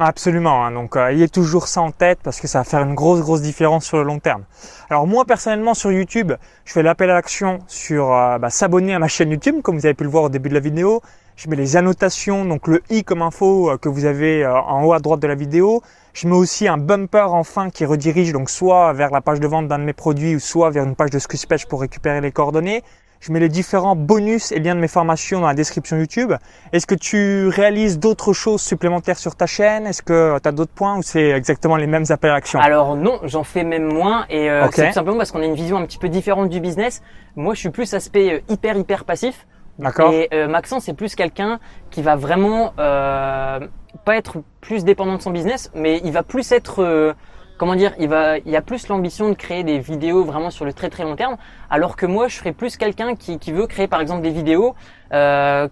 Absolument, 0.00 0.64
hein. 0.64 0.70
donc 0.70 0.96
euh, 0.96 1.08
ayez 1.08 1.28
toujours 1.28 1.66
ça 1.66 1.82
en 1.82 1.90
tête 1.90 2.20
parce 2.22 2.40
que 2.40 2.46
ça 2.46 2.58
va 2.58 2.64
faire 2.64 2.82
une 2.82 2.94
grosse 2.94 3.18
grosse 3.20 3.42
différence 3.42 3.84
sur 3.84 3.96
le 3.96 4.04
long 4.04 4.20
terme. 4.20 4.44
Alors 4.90 5.08
moi 5.08 5.24
personnellement 5.24 5.74
sur 5.74 5.90
YouTube, 5.90 6.32
je 6.64 6.72
fais 6.72 6.84
l'appel 6.84 7.10
à 7.10 7.14
l'action 7.14 7.58
sur 7.66 8.14
euh, 8.14 8.38
bah, 8.38 8.48
s'abonner 8.48 8.94
à 8.94 9.00
ma 9.00 9.08
chaîne 9.08 9.32
YouTube 9.32 9.56
comme 9.60 9.76
vous 9.76 9.86
avez 9.86 9.94
pu 9.94 10.04
le 10.04 10.10
voir 10.10 10.22
au 10.22 10.28
début 10.28 10.50
de 10.50 10.54
la 10.54 10.60
vidéo. 10.60 11.02
Je 11.34 11.48
mets 11.50 11.56
les 11.56 11.76
annotations, 11.76 12.44
donc 12.44 12.68
le 12.68 12.80
i 12.90 13.02
comme 13.02 13.22
info 13.22 13.70
euh, 13.70 13.76
que 13.76 13.88
vous 13.88 14.04
avez 14.04 14.46
en 14.46 14.84
haut 14.84 14.92
à 14.92 15.00
droite 15.00 15.18
de 15.18 15.26
la 15.26 15.34
vidéo. 15.34 15.82
Je 16.12 16.28
mets 16.28 16.36
aussi 16.36 16.68
un 16.68 16.78
bumper 16.78 17.32
en 17.32 17.42
fin 17.42 17.68
qui 17.68 17.84
redirige 17.84 18.32
donc 18.32 18.50
soit 18.50 18.92
vers 18.92 19.10
la 19.10 19.20
page 19.20 19.40
de 19.40 19.48
vente 19.48 19.66
d'un 19.66 19.80
de 19.80 19.84
mes 19.84 19.92
produits 19.94 20.36
ou 20.36 20.38
soit 20.38 20.70
vers 20.70 20.84
une 20.84 20.94
page 20.94 21.10
de 21.10 21.18
Scratch 21.18 21.66
pour 21.66 21.80
récupérer 21.80 22.20
les 22.20 22.30
coordonnées. 22.30 22.84
Je 23.20 23.32
mets 23.32 23.40
les 23.40 23.48
différents 23.48 23.96
bonus 23.96 24.52
et 24.52 24.60
liens 24.60 24.74
de 24.74 24.80
mes 24.80 24.88
formations 24.88 25.40
dans 25.40 25.48
la 25.48 25.54
description 25.54 25.96
YouTube. 25.96 26.32
Est-ce 26.72 26.86
que 26.86 26.94
tu 26.94 27.48
réalises 27.48 27.98
d'autres 27.98 28.32
choses 28.32 28.62
supplémentaires 28.62 29.18
sur 29.18 29.34
ta 29.34 29.46
chaîne? 29.46 29.86
Est-ce 29.86 30.02
que 30.02 30.38
tu 30.38 30.48
as 30.48 30.52
d'autres 30.52 30.72
points 30.72 30.96
ou 30.98 31.02
c'est 31.02 31.30
exactement 31.30 31.76
les 31.76 31.86
mêmes 31.86 32.04
appels 32.10 32.30
à 32.30 32.34
action 32.34 32.60
Alors 32.60 32.96
non, 32.96 33.18
j'en 33.24 33.44
fais 33.44 33.64
même 33.64 33.92
moins 33.92 34.24
et 34.30 34.48
euh, 34.48 34.68
c'est 34.72 34.88
tout 34.88 34.94
simplement 34.94 35.18
parce 35.18 35.32
qu'on 35.32 35.42
a 35.42 35.46
une 35.46 35.54
vision 35.54 35.78
un 35.78 35.84
petit 35.84 35.98
peu 35.98 36.08
différente 36.08 36.48
du 36.48 36.60
business. 36.60 37.02
Moi, 37.34 37.54
je 37.54 37.60
suis 37.60 37.70
plus 37.70 37.92
aspect 37.94 38.34
euh, 38.34 38.40
hyper 38.48 38.76
hyper 38.76 39.04
passif. 39.04 39.46
D'accord. 39.78 40.12
Et 40.12 40.28
euh, 40.32 40.48
Maxence, 40.48 40.84
c'est 40.84 40.94
plus 40.94 41.14
quelqu'un 41.14 41.60
qui 41.90 42.02
va 42.02 42.16
vraiment 42.16 42.72
euh, 42.78 43.60
pas 44.04 44.16
être 44.16 44.38
plus 44.60 44.84
dépendant 44.84 45.16
de 45.16 45.22
son 45.22 45.30
business, 45.30 45.70
mais 45.74 46.00
il 46.04 46.12
va 46.12 46.22
plus 46.22 46.50
être 46.52 47.14
comment 47.58 47.74
dire, 47.74 47.92
il 47.98 48.08
va, 48.08 48.38
il 48.38 48.50
y 48.50 48.56
a 48.56 48.62
plus 48.62 48.88
l'ambition 48.88 49.28
de 49.28 49.34
créer 49.34 49.64
des 49.64 49.78
vidéos 49.78 50.24
vraiment 50.24 50.50
sur 50.50 50.64
le 50.64 50.72
très 50.72 50.88
très 50.88 51.02
long 51.02 51.16
terme, 51.16 51.36
alors 51.68 51.96
que 51.96 52.06
moi, 52.06 52.28
je 52.28 52.36
serais 52.36 52.52
plus 52.52 52.76
quelqu'un 52.76 53.14
qui, 53.14 53.38
qui 53.38 53.52
veut 53.52 53.66
créer 53.66 53.88
par 53.88 54.00
exemple 54.00 54.22
des 54.22 54.30
vidéos 54.30 54.74
euh, 55.12 55.68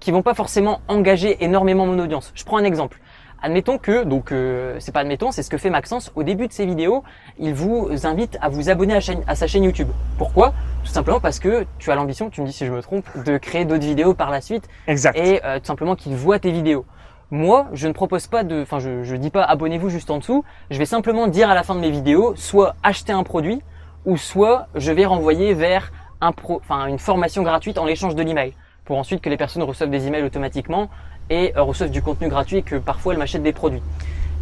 qui 0.00 0.10
vont 0.10 0.22
pas 0.22 0.34
forcément 0.34 0.80
engager 0.88 1.44
énormément 1.44 1.86
mon 1.86 1.98
audience. 1.98 2.32
Je 2.34 2.44
prends 2.44 2.56
un 2.56 2.64
exemple. 2.64 2.98
Admettons 3.42 3.76
que, 3.76 4.04
donc 4.04 4.32
euh, 4.32 4.76
c'est 4.78 4.90
pas 4.90 5.00
admettons, 5.00 5.30
c'est 5.30 5.42
ce 5.42 5.50
que 5.50 5.58
fait 5.58 5.68
Maxence 5.68 6.10
au 6.14 6.22
début 6.22 6.48
de 6.48 6.52
ses 6.52 6.64
vidéos. 6.64 7.04
Il 7.38 7.52
vous 7.52 7.90
invite 8.04 8.38
à 8.40 8.48
vous 8.48 8.70
abonner 8.70 8.94
à, 8.94 9.34
sa 9.34 9.46
chaîne 9.46 9.64
YouTube. 9.64 9.88
Pourquoi? 10.16 10.54
Tout 10.82 10.90
simplement 10.90 11.20
parce 11.20 11.40
que 11.40 11.66
tu 11.78 11.90
as 11.90 11.94
l'ambition, 11.94 12.30
tu 12.30 12.40
me 12.40 12.46
dis 12.46 12.54
si 12.54 12.64
je 12.64 12.72
me 12.72 12.80
trompe, 12.80 13.04
de 13.22 13.36
créer 13.36 13.66
d'autres 13.66 13.84
vidéos 13.84 14.14
par 14.14 14.30
la 14.30 14.40
suite. 14.40 14.66
Exact. 14.86 15.18
Et 15.18 15.44
euh, 15.44 15.58
tout 15.58 15.66
simplement 15.66 15.94
qu'il 15.94 16.16
voit 16.16 16.38
tes 16.38 16.52
vidéos. 16.52 16.86
Moi, 17.34 17.66
je 17.72 17.88
ne 17.88 17.92
propose 17.92 18.28
pas 18.28 18.44
de, 18.44 18.62
enfin, 18.62 18.78
je, 18.78 19.02
je 19.02 19.16
dis 19.16 19.30
pas 19.30 19.42
abonnez-vous 19.42 19.90
juste 19.90 20.08
en 20.12 20.18
dessous. 20.18 20.44
Je 20.70 20.78
vais 20.78 20.86
simplement 20.86 21.26
dire 21.26 21.50
à 21.50 21.54
la 21.56 21.64
fin 21.64 21.74
de 21.74 21.80
mes 21.80 21.90
vidéos, 21.90 22.34
soit 22.36 22.76
acheter 22.84 23.12
un 23.12 23.24
produit, 23.24 23.60
ou 24.06 24.16
soit 24.16 24.68
je 24.76 24.92
vais 24.92 25.04
renvoyer 25.04 25.52
vers 25.52 25.90
un 26.20 26.30
pro, 26.30 26.60
enfin, 26.62 26.86
une 26.86 27.00
formation 27.00 27.42
gratuite 27.42 27.76
en 27.76 27.86
l'échange 27.86 28.14
de 28.14 28.22
l'email, 28.22 28.52
pour 28.84 28.98
ensuite 28.98 29.20
que 29.20 29.28
les 29.28 29.36
personnes 29.36 29.64
reçoivent 29.64 29.90
des 29.90 30.06
emails 30.06 30.22
automatiquement 30.22 30.88
et 31.28 31.52
euh, 31.56 31.62
reçoivent 31.62 31.90
du 31.90 32.02
contenu 32.02 32.28
gratuit 32.28 32.58
et 32.58 32.62
que 32.62 32.76
parfois 32.76 33.14
elles 33.14 33.18
m'achètent 33.18 33.42
des 33.42 33.52
produits. 33.52 33.82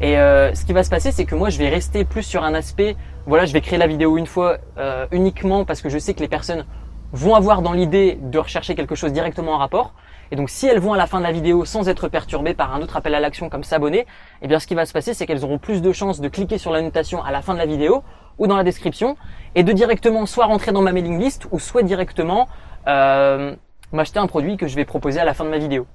Et 0.02 0.18
euh, 0.18 0.54
ce 0.54 0.66
qui 0.66 0.74
va 0.74 0.84
se 0.84 0.90
passer, 0.90 1.12
c'est 1.12 1.24
que 1.24 1.34
moi, 1.34 1.48
je 1.48 1.56
vais 1.56 1.70
rester 1.70 2.04
plus 2.04 2.24
sur 2.24 2.44
un 2.44 2.52
aspect. 2.52 2.94
Voilà, 3.24 3.46
je 3.46 3.54
vais 3.54 3.62
créer 3.62 3.78
la 3.78 3.86
vidéo 3.86 4.18
une 4.18 4.26
fois 4.26 4.58
euh, 4.76 5.06
uniquement 5.12 5.64
parce 5.64 5.80
que 5.80 5.88
je 5.88 5.98
sais 5.98 6.12
que 6.12 6.20
les 6.20 6.28
personnes 6.28 6.66
vont 7.12 7.34
avoir 7.36 7.62
dans 7.62 7.72
l'idée 7.72 8.18
de 8.20 8.38
rechercher 8.38 8.74
quelque 8.74 8.96
chose 8.96 9.14
directement 9.14 9.54
en 9.54 9.58
rapport. 9.58 9.94
Et 10.32 10.34
donc 10.34 10.48
si 10.48 10.66
elles 10.66 10.78
vont 10.78 10.94
à 10.94 10.96
la 10.96 11.06
fin 11.06 11.18
de 11.18 11.24
la 11.24 11.30
vidéo 11.30 11.66
sans 11.66 11.90
être 11.90 12.08
perturbées 12.08 12.54
par 12.54 12.74
un 12.74 12.80
autre 12.80 12.96
appel 12.96 13.14
à 13.14 13.20
l'action 13.20 13.50
comme 13.50 13.62
s'abonner, 13.62 14.06
eh 14.40 14.48
bien 14.48 14.58
ce 14.58 14.66
qui 14.66 14.74
va 14.74 14.86
se 14.86 14.94
passer 14.94 15.12
c'est 15.12 15.26
qu'elles 15.26 15.44
auront 15.44 15.58
plus 15.58 15.82
de 15.82 15.92
chances 15.92 16.22
de 16.22 16.28
cliquer 16.28 16.56
sur 16.56 16.72
la 16.72 16.80
notation 16.80 17.22
à 17.22 17.30
la 17.30 17.42
fin 17.42 17.52
de 17.52 17.58
la 17.58 17.66
vidéo 17.66 18.02
ou 18.38 18.46
dans 18.46 18.56
la 18.56 18.64
description 18.64 19.18
et 19.54 19.62
de 19.62 19.70
directement 19.72 20.24
soit 20.24 20.46
rentrer 20.46 20.72
dans 20.72 20.80
ma 20.80 20.92
mailing 20.92 21.20
list 21.20 21.46
ou 21.50 21.58
soit 21.58 21.82
directement 21.82 22.48
euh, 22.88 23.54
m'acheter 23.92 24.20
un 24.20 24.26
produit 24.26 24.56
que 24.56 24.68
je 24.68 24.74
vais 24.74 24.86
proposer 24.86 25.20
à 25.20 25.26
la 25.26 25.34
fin 25.34 25.44
de 25.44 25.50
ma 25.50 25.58
vidéo. 25.58 25.86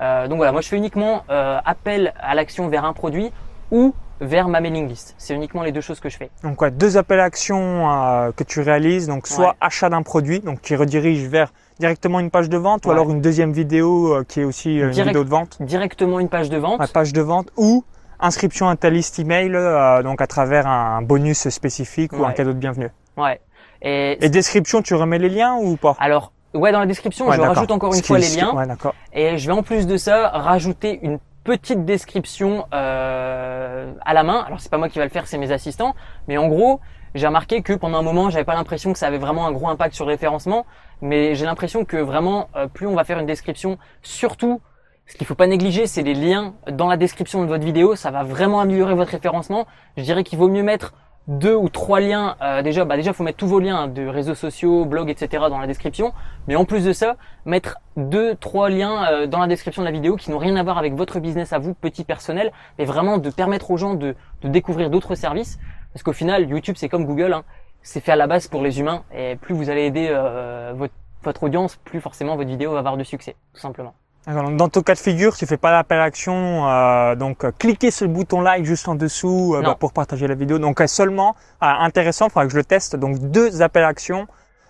Euh, 0.00 0.26
donc 0.26 0.38
voilà, 0.38 0.50
moi 0.50 0.60
je 0.60 0.66
fais 0.66 0.76
uniquement 0.76 1.22
euh, 1.30 1.60
appel 1.64 2.14
à 2.18 2.34
l'action 2.34 2.66
vers 2.66 2.84
un 2.84 2.94
produit 2.94 3.30
ou 3.70 3.94
vers 4.20 4.48
ma 4.48 4.60
mailing 4.60 4.88
list. 4.88 5.14
C'est 5.18 5.34
uniquement 5.34 5.62
les 5.62 5.72
deux 5.72 5.80
choses 5.80 6.00
que 6.00 6.08
je 6.08 6.16
fais. 6.16 6.30
Donc 6.42 6.60
ouais, 6.62 6.70
deux 6.70 6.96
appels 6.96 7.20
à 7.20 7.24
action 7.24 7.90
euh, 7.90 8.32
que 8.32 8.44
tu 8.44 8.60
réalises, 8.60 9.06
donc 9.06 9.26
soit 9.26 9.48
Ouais. 9.48 9.54
achat 9.60 9.88
d'un 9.90 10.02
produit, 10.02 10.40
donc 10.40 10.60
qui 10.60 10.76
redirige 10.76 11.26
vers 11.26 11.52
directement 11.80 12.20
une 12.20 12.30
page 12.30 12.48
de 12.48 12.56
vente, 12.56 12.86
ou 12.86 12.90
alors 12.92 13.10
une 13.10 13.20
deuxième 13.20 13.52
vidéo 13.52 14.14
euh, 14.14 14.24
qui 14.26 14.40
est 14.40 14.44
aussi 14.44 14.80
euh, 14.80 14.86
une 14.86 14.92
vidéo 15.04 15.24
de 15.24 15.28
vente, 15.28 15.56
Directement 15.60 16.20
une 16.20 16.28
page 16.28 16.48
de 16.50 16.56
vente. 16.56 16.80
une 16.80 16.88
page 16.88 17.12
de 17.12 17.20
vente, 17.20 17.50
ou 17.56 17.84
inscription 18.20 18.68
à 18.68 18.76
ta 18.76 18.90
liste 18.90 19.18
email, 19.18 19.50
euh, 19.54 20.02
donc 20.02 20.22
à 20.22 20.26
travers 20.26 20.66
un 20.66 21.02
bonus 21.02 21.48
spécifique 21.48 22.12
ou 22.12 22.24
un 22.24 22.32
cadeau 22.32 22.52
de 22.52 22.58
bienvenue. 22.58 22.90
Ouais. 23.16 23.40
Et, 23.82 24.24
Et 24.24 24.28
description, 24.30 24.80
tu 24.80 24.94
remets 24.94 25.18
les 25.18 25.28
liens 25.28 25.56
ou 25.60 25.76
pas? 25.76 25.96
Alors, 25.98 26.32
ouais, 26.54 26.72
dans 26.72 26.78
la 26.80 26.86
description, 26.86 27.30
je 27.32 27.40
rajoute 27.40 27.70
encore 27.72 27.92
une 27.92 28.00
qui- 28.00 28.06
fois 28.06 28.18
les 28.18 28.28
liens. 28.36 28.54
Ouais, 28.54 28.66
d'accord. 28.66 28.94
Et 29.12 29.36
je 29.36 29.46
vais 29.46 29.52
en 29.52 29.62
plus 29.64 29.86
de 29.86 29.96
ça 29.96 30.28
rajouter 30.28 31.00
une 31.02 31.18
petite 31.44 31.84
description 31.84 32.66
euh, 32.72 33.92
à 34.04 34.14
la 34.14 34.22
main. 34.22 34.42
Alors 34.46 34.60
c'est 34.60 34.70
pas 34.70 34.78
moi 34.78 34.88
qui 34.88 34.98
va 34.98 35.04
le 35.04 35.10
faire, 35.10 35.26
c'est 35.26 35.38
mes 35.38 35.52
assistants. 35.52 35.94
Mais 36.26 36.38
en 36.38 36.48
gros, 36.48 36.80
j'ai 37.14 37.26
remarqué 37.26 37.62
que 37.62 37.74
pendant 37.74 37.98
un 37.98 38.02
moment, 38.02 38.30
j'avais 38.30 38.44
pas 38.44 38.54
l'impression 38.54 38.92
que 38.92 38.98
ça 38.98 39.06
avait 39.06 39.18
vraiment 39.18 39.46
un 39.46 39.52
gros 39.52 39.68
impact 39.68 39.94
sur 39.94 40.06
le 40.06 40.10
référencement. 40.12 40.66
Mais 41.02 41.34
j'ai 41.34 41.44
l'impression 41.44 41.84
que 41.84 41.98
vraiment, 41.98 42.48
euh, 42.56 42.66
plus 42.66 42.86
on 42.86 42.94
va 42.94 43.04
faire 43.04 43.18
une 43.18 43.26
description, 43.26 43.78
surtout, 44.02 44.60
ce 45.06 45.16
qu'il 45.16 45.26
faut 45.26 45.34
pas 45.34 45.46
négliger, 45.46 45.86
c'est 45.86 46.02
les 46.02 46.14
liens 46.14 46.54
dans 46.70 46.88
la 46.88 46.96
description 46.96 47.42
de 47.42 47.46
votre 47.46 47.64
vidéo. 47.64 47.94
Ça 47.94 48.10
va 48.10 48.24
vraiment 48.24 48.60
améliorer 48.60 48.94
votre 48.94 49.10
référencement. 49.10 49.66
Je 49.98 50.02
dirais 50.02 50.24
qu'il 50.24 50.38
vaut 50.38 50.48
mieux 50.48 50.62
mettre 50.62 50.94
deux 51.26 51.54
ou 51.54 51.68
trois 51.68 52.00
liens. 52.00 52.36
euh, 52.42 52.62
déjà, 52.62 52.84
bah 52.84 52.96
déjà, 52.96 53.12
faut 53.12 53.24
mettre 53.24 53.38
tous 53.38 53.46
vos 53.46 53.60
liens 53.60 53.88
de 53.88 54.06
réseaux 54.06 54.34
sociaux, 54.34 54.84
blogs, 54.84 55.10
etc. 55.10 55.44
dans 55.48 55.58
la 55.58 55.66
description. 55.66 56.12
Mais 56.48 56.56
en 56.56 56.64
plus 56.64 56.84
de 56.84 56.92
ça, 56.92 57.16
mettre 57.44 57.78
deux, 57.96 58.34
trois 58.34 58.68
liens 58.68 59.06
euh, 59.10 59.26
dans 59.26 59.38
la 59.38 59.46
description 59.46 59.82
de 59.82 59.86
la 59.86 59.92
vidéo 59.92 60.16
qui 60.16 60.30
n'ont 60.30 60.38
rien 60.38 60.56
à 60.56 60.62
voir 60.62 60.78
avec 60.78 60.94
votre 60.94 61.20
business 61.20 61.52
à 61.52 61.58
vous, 61.58 61.74
petit 61.74 62.04
personnel, 62.04 62.52
mais 62.78 62.84
vraiment 62.84 63.18
de 63.18 63.30
permettre 63.30 63.70
aux 63.70 63.76
gens 63.76 63.94
de, 63.94 64.14
de 64.42 64.48
découvrir 64.48 64.90
d'autres 64.90 65.14
services. 65.14 65.58
Parce 65.92 66.02
qu'au 66.02 66.12
final, 66.12 66.48
YouTube, 66.48 66.74
c'est 66.76 66.88
comme 66.88 67.06
Google, 67.06 67.32
hein. 67.32 67.44
c'est 67.82 68.00
fait 68.00 68.12
à 68.12 68.16
la 68.16 68.26
base 68.26 68.48
pour 68.48 68.62
les 68.62 68.80
humains. 68.80 69.04
Et 69.16 69.36
plus 69.36 69.54
vous 69.54 69.70
allez 69.70 69.82
aider 69.82 70.08
euh, 70.10 70.72
votre, 70.74 70.94
votre 71.22 71.44
audience, 71.44 71.76
plus 71.76 72.00
forcément 72.00 72.36
votre 72.36 72.50
vidéo 72.50 72.72
va 72.72 72.80
avoir 72.80 72.96
de 72.96 73.04
succès, 73.04 73.36
tout 73.54 73.60
simplement. 73.60 73.94
Dans 74.26 74.70
ton 74.70 74.80
cas 74.80 74.94
de 74.94 74.98
figure, 74.98 75.36
tu 75.36 75.44
fais 75.44 75.58
pas 75.58 75.70
l'appel 75.70 75.98
à 75.98 76.04
action, 76.04 76.66
euh, 76.66 77.14
donc 77.14 77.44
euh, 77.44 77.52
cliquez 77.58 77.90
sur 77.90 78.06
le 78.06 78.12
bouton 78.12 78.40
like 78.40 78.64
juste 78.64 78.88
en 78.88 78.94
dessous 78.94 79.54
euh, 79.54 79.60
bah, 79.60 79.76
pour 79.78 79.92
partager 79.92 80.26
la 80.26 80.34
vidéo. 80.34 80.58
Donc 80.58 80.80
euh, 80.80 80.86
seulement, 80.86 81.36
intéressant, 81.60 82.28
il 82.28 82.30
faudra 82.30 82.46
que 82.46 82.52
je 82.52 82.56
le 82.56 82.64
teste. 82.64 82.96
Donc 82.96 83.18
deux 83.18 83.60
appels 83.60 83.84
à 83.84 83.88
action, 83.88 84.26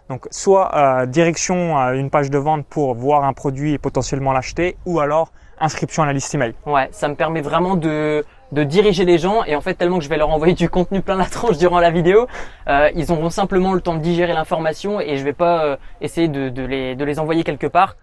donc 0.09 0.27
soit 0.33 0.75
euh, 0.75 1.07
direction 1.07 1.79
à 1.79 1.95
une 1.95 2.11
page 2.11 2.31
de 2.31 2.39
vente 2.39 2.67
pour 2.67 2.97
voir 2.97 3.23
un 3.23 3.33
produit 3.33 3.75
et 3.75 3.79
potentiellement 3.79 4.33
l'acheter, 4.33 4.77
ou 4.87 4.99
alors 4.99 5.31
inscription 5.61 6.03
à 6.03 6.07
la 6.07 6.13
liste 6.15 6.35
email. 6.35 6.55
Ouais, 6.67 6.89
ça 6.91 7.07
me 7.07 7.15
permet 7.15 7.41
vraiment 7.41 7.77
de, 7.77 8.25
de 8.51 8.65
diriger 8.65 9.05
les 9.05 9.19
gens 9.19 9.45
et 9.45 9.55
en 9.55 9.61
fait 9.61 9.75
tellement 9.75 9.99
que 9.99 10.05
je 10.05 10.09
vais 10.09 10.17
leur 10.17 10.31
envoyer 10.31 10.55
du 10.55 10.69
contenu 10.69 11.01
plein 11.01 11.15
la 11.15 11.27
tronche 11.27 11.59
durant 11.59 11.79
la 11.79 11.93
vidéo, 11.93 12.27
euh, 12.67 12.91
ils 12.97 13.13
auront 13.13 13.31
simplement 13.31 13.73
le 13.73 13.81
temps 13.81 13.95
de 13.95 14.01
digérer 14.01 14.33
l'information 14.33 15.01
et 15.01 15.17
je 15.17 15.23
vais 15.23 15.33
pas 15.33 15.65
euh, 15.65 15.77
essayer 16.01 16.27
de, 16.27 16.49
de, 16.49 16.63
les, 16.63 16.97
de 16.97 17.05
les 17.05 17.21
envoyer 17.21 17.45
quelque 17.45 17.69
part. 17.69 17.95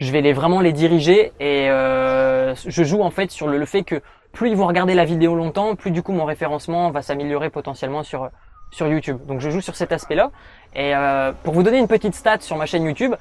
Je 0.00 0.10
vais 0.10 0.20
les 0.20 0.32
vraiment 0.32 0.60
les 0.60 0.72
diriger 0.72 1.32
et 1.38 1.70
euh, 1.70 2.54
je 2.54 2.84
joue 2.84 3.02
en 3.02 3.10
fait 3.10 3.30
sur 3.30 3.46
le, 3.46 3.64
fait 3.64 3.84
que 3.84 4.02
plus 4.32 4.50
ils 4.50 4.56
vont 4.56 4.66
regarder 4.66 4.94
la 4.94 5.04
vidéo 5.04 5.34
longtemps, 5.34 5.76
plus 5.76 5.92
du 5.92 6.02
coup 6.02 6.12
mon 6.12 6.24
référencement 6.24 6.90
va 6.90 7.02
s'améliorer 7.02 7.50
potentiellement 7.50 8.02
sur 8.02 8.30
sur 8.72 8.88
YouTube. 8.88 9.18
Donc 9.26 9.40
je 9.40 9.50
joue 9.50 9.60
sur 9.60 9.76
cet 9.76 9.92
aspect-là. 9.92 10.30
Et 10.74 10.94
euh, 10.96 11.32
pour 11.44 11.54
vous 11.54 11.62
donner 11.62 11.78
une 11.78 11.86
petite 11.86 12.14
stat 12.14 12.40
sur 12.40 12.56
ma 12.56 12.66
chaîne 12.66 12.84
YouTube, 12.84 13.14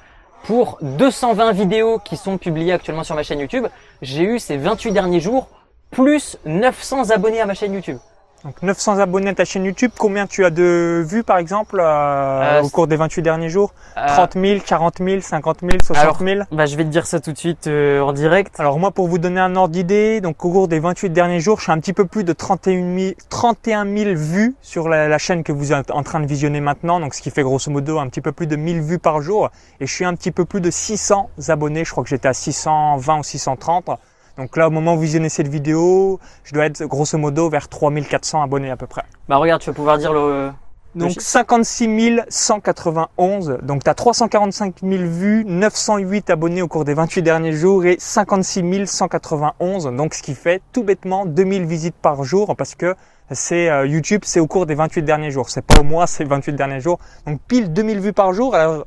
pour 0.46 0.78
220 0.82 1.52
vidéos 1.52 2.00
qui 2.00 2.18
sont 2.18 2.38
publiées 2.38 2.74
actuellement 2.74 3.04
sur 3.04 3.16
ma 3.16 3.24
chaîne 3.24 3.40
YouTube, 3.40 3.68
j'ai 4.02 4.24
eu 4.24 4.40
ces 4.40 4.58
28 4.58 4.92
derniers 4.92 5.20
jours 5.20 5.48
plus 5.92 6.38
900 6.46 7.12
abonnés 7.12 7.40
à 7.40 7.46
ma 7.46 7.54
chaîne 7.54 7.74
YouTube. 7.74 8.00
Donc 8.44 8.62
900 8.62 9.00
abonnés 9.00 9.30
à 9.30 9.34
ta 9.34 9.46
chaîne 9.46 9.64
YouTube, 9.64 9.92
combien 9.98 10.28
tu 10.28 10.44
as 10.44 10.50
de 10.50 11.02
vues 11.08 11.24
par 11.24 11.38
exemple 11.38 11.80
euh, 11.80 12.60
Euh, 12.60 12.62
au 12.62 12.70
cours 12.70 12.88
des 12.88 12.98
28 12.98 13.22
derniers 13.22 13.50
jours 13.50 13.74
Euh, 13.96 14.06
30 14.06 14.34
000, 14.34 14.60
40 14.66 14.98
000, 15.00 15.22
50 15.22 15.60
000, 15.62 15.72
60 15.82 15.98
alors, 16.04 16.18
000 16.20 16.42
Bah, 16.52 16.66
je 16.66 16.76
vais 16.76 16.84
te 16.84 16.90
dire 16.90 17.06
ça 17.06 17.22
tout 17.22 17.32
de 17.32 17.38
suite 17.38 17.68
euh, 17.68 18.02
en 18.02 18.12
direct. 18.12 18.60
Alors 18.60 18.80
moi, 18.80 18.92
pour 18.92 19.08
vous 19.08 19.18
donner 19.18 19.40
un 19.40 19.56
ordre 19.56 19.72
d'idée, 19.74 20.20
donc 20.20 20.44
au 20.44 20.52
cours 20.52 20.68
des 20.68 20.80
28 20.80 21.10
derniers 21.12 21.40
jours, 21.40 21.60
je 21.60 21.64
suis 21.64 21.72
un 21.72 21.80
petit 21.80 21.94
peu 21.94 22.06
plus 22.06 22.26
de 22.26 22.34
31 22.34 22.98
000, 23.00 23.12
31 23.30 23.86
000 23.86 24.10
vues 24.16 24.56
sur 24.62 24.90
la, 24.90 25.08
la 25.08 25.18
chaîne 25.18 25.44
que 25.44 25.54
vous 25.54 25.72
êtes 25.72 25.92
en 25.92 26.04
train 26.04 26.20
de 26.20 26.26
visionner 26.26 26.60
maintenant, 26.60 27.00
donc 27.00 27.14
ce 27.14 27.22
qui 27.22 27.32
fait 27.32 27.44
grosso 27.44 27.72
modo 27.72 28.00
un 28.00 28.10
petit 28.10 28.22
peu 28.22 28.34
plus 28.34 28.48
de 28.48 28.58
1000 28.58 28.82
vues 28.82 29.00
par 29.00 29.22
jour. 29.22 29.52
Et 29.80 29.88
je 29.88 29.94
suis 29.94 30.06
un 30.06 30.16
petit 30.16 30.32
peu 30.32 30.44
plus 30.44 30.60
de 30.60 30.70
600 30.70 31.30
abonnés, 31.48 31.86
je 31.86 31.92
crois 31.92 32.04
que 32.04 32.10
j'étais 32.10 32.28
à 32.28 32.34
620 32.34 33.20
ou 33.20 33.24
630. 33.24 33.90
Donc 34.38 34.58
là, 34.58 34.68
au 34.68 34.72
moment 34.72 34.94
où 34.94 34.96
vous 34.96 35.04
visionnez 35.04 35.30
cette 35.30 35.48
vidéo, 35.48 36.20
je 36.44 36.54
dois 36.54 36.66
être 36.66 36.84
grosso 36.86 37.18
modo 37.18 37.50
vers 37.50 37.68
3400 37.68 38.42
abonnés 38.42 38.72
à 38.72 38.78
peu 38.78 38.88
près. 38.88 39.04
Bah 39.30 39.38
regarde, 39.38 39.62
tu 39.62 39.70
vas 39.70 39.76
pouvoir 39.76 39.98
dire 39.98 40.14
le. 40.14 40.52
Donc 40.96 41.10
chiffre. 41.10 41.22
56 41.22 42.22
191. 42.30 43.60
Donc 43.64 43.84
tu 43.84 43.90
as 43.90 43.94
345 43.94 44.76
000 44.84 45.04
vues, 45.06 45.44
908 45.46 46.30
abonnés 46.30 46.62
au 46.62 46.68
cours 46.68 46.86
des 46.86 46.94
28 46.94 47.22
derniers 47.24 47.54
jours 47.54 47.86
et 47.86 47.96
56 48.00 48.86
191. 48.86 49.86
Donc 49.96 50.14
ce 50.14 50.22
qui 50.22 50.36
fait 50.36 50.62
tout 50.72 50.84
bêtement 50.84 51.26
2000 51.26 51.66
visites 51.66 51.96
par 51.96 52.24
jour 52.24 52.56
parce 52.56 52.76
que 52.76 52.96
c'est 53.32 53.70
euh, 53.70 53.88
YouTube, 53.88 54.22
c'est 54.26 54.40
au 54.40 54.48
cours 54.48 54.66
des 54.66 54.76
28 54.76 55.02
derniers 55.02 55.32
jours. 55.32 55.50
C'est 55.50 55.66
pas 55.66 55.80
au 55.80 55.84
mois, 55.84 56.06
c'est 56.06 56.26
28 56.26 56.54
derniers 56.54 56.82
jours. 56.82 57.00
Donc 57.26 57.40
pile 57.48 57.74
2000 57.74 58.00
vues 58.00 58.14
par 58.14 58.34
jour. 58.34 58.54
Alors, 58.54 58.86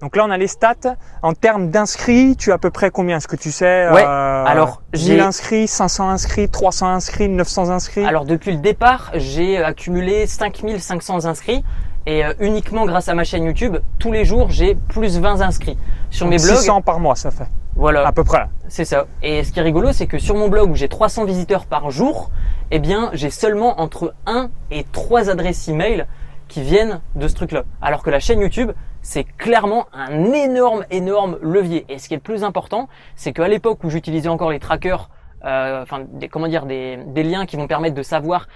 donc 0.00 0.16
là 0.16 0.24
on 0.26 0.30
a 0.30 0.36
les 0.38 0.46
stats. 0.46 0.74
En 1.22 1.32
termes 1.32 1.70
d'inscrits, 1.70 2.36
tu 2.36 2.52
as 2.52 2.54
à 2.54 2.58
peu 2.58 2.70
près 2.70 2.90
combien? 2.90 3.16
Est-ce 3.16 3.28
que 3.28 3.36
tu 3.36 3.50
sais 3.50 3.88
Ouais, 3.90 4.04
euh, 4.04 4.44
alors, 4.46 4.82
1000 4.94 5.02
j'ai- 5.02 5.20
inscrits, 5.20 5.66
500 5.68 6.08
inscrits, 6.10 6.48
300 6.48 6.88
inscrits, 6.88 7.28
900 7.28 7.70
inscrits? 7.70 8.04
Alors 8.04 8.24
depuis 8.24 8.52
le 8.52 8.58
départ, 8.58 9.10
j'ai 9.14 9.62
accumulé 9.62 10.26
5500 10.26 11.24
inscrits 11.26 11.64
et 12.06 12.24
euh, 12.24 12.32
uniquement 12.40 12.86
grâce 12.86 13.08
à 13.08 13.14
ma 13.14 13.24
chaîne 13.24 13.44
YouTube, 13.44 13.76
tous 13.98 14.12
les 14.12 14.24
jours 14.24 14.50
j'ai 14.50 14.74
plus 14.74 15.18
20 15.18 15.40
inscrits 15.42 15.76
sur 16.10 16.26
Donc, 16.26 16.30
mes 16.30 16.42
blogs. 16.42 16.56
600 16.56 16.80
par 16.82 17.00
mois, 17.00 17.16
ça 17.16 17.30
fait 17.30 17.48
Voilà. 17.76 18.06
à 18.06 18.12
peu 18.12 18.24
près. 18.24 18.46
C'est 18.68 18.84
ça. 18.84 19.06
Et 19.22 19.44
ce 19.44 19.52
qui 19.52 19.58
est 19.58 19.62
rigolo, 19.62 19.92
c'est 19.92 20.06
que 20.06 20.18
sur 20.18 20.34
mon 20.36 20.48
blog 20.48 20.70
où 20.70 20.74
j'ai 20.74 20.88
300 20.88 21.24
visiteurs 21.24 21.66
par 21.66 21.90
jour, 21.90 22.30
eh 22.70 22.78
bien, 22.78 23.10
j'ai 23.14 23.30
seulement 23.30 23.80
entre 23.80 24.14
1 24.26 24.48
et 24.70 24.84
3 24.92 25.28
adresses 25.30 25.68
email 25.68 26.06
qui 26.48 26.62
viennent 26.62 27.00
de 27.14 27.28
ce 27.28 27.34
truc-là. 27.34 27.64
Alors 27.82 28.02
que 28.02 28.08
la 28.10 28.20
chaîne 28.20 28.40
YouTube, 28.40 28.72
c'est 29.08 29.24
clairement 29.24 29.86
un 29.94 30.34
énorme, 30.34 30.84
énorme 30.90 31.38
levier. 31.40 31.86
Et 31.88 31.98
ce 31.98 32.08
qui 32.08 32.14
est 32.14 32.18
le 32.18 32.22
plus 32.22 32.44
important, 32.44 32.90
c'est 33.16 33.32
qu'à 33.32 33.48
l'époque 33.48 33.82
où 33.82 33.88
j'utilisais 33.88 34.28
encore 34.28 34.50
les 34.50 34.58
trackers, 34.58 35.08
euh, 35.46 35.82
enfin, 35.82 36.04
des, 36.12 36.28
comment 36.28 36.46
dire, 36.46 36.66
des, 36.66 37.22
liens 37.22 37.46
qui 37.46 37.56
vont 37.56 37.66
permettre 37.66 37.94
de 37.94 38.02
savoir 38.02 38.48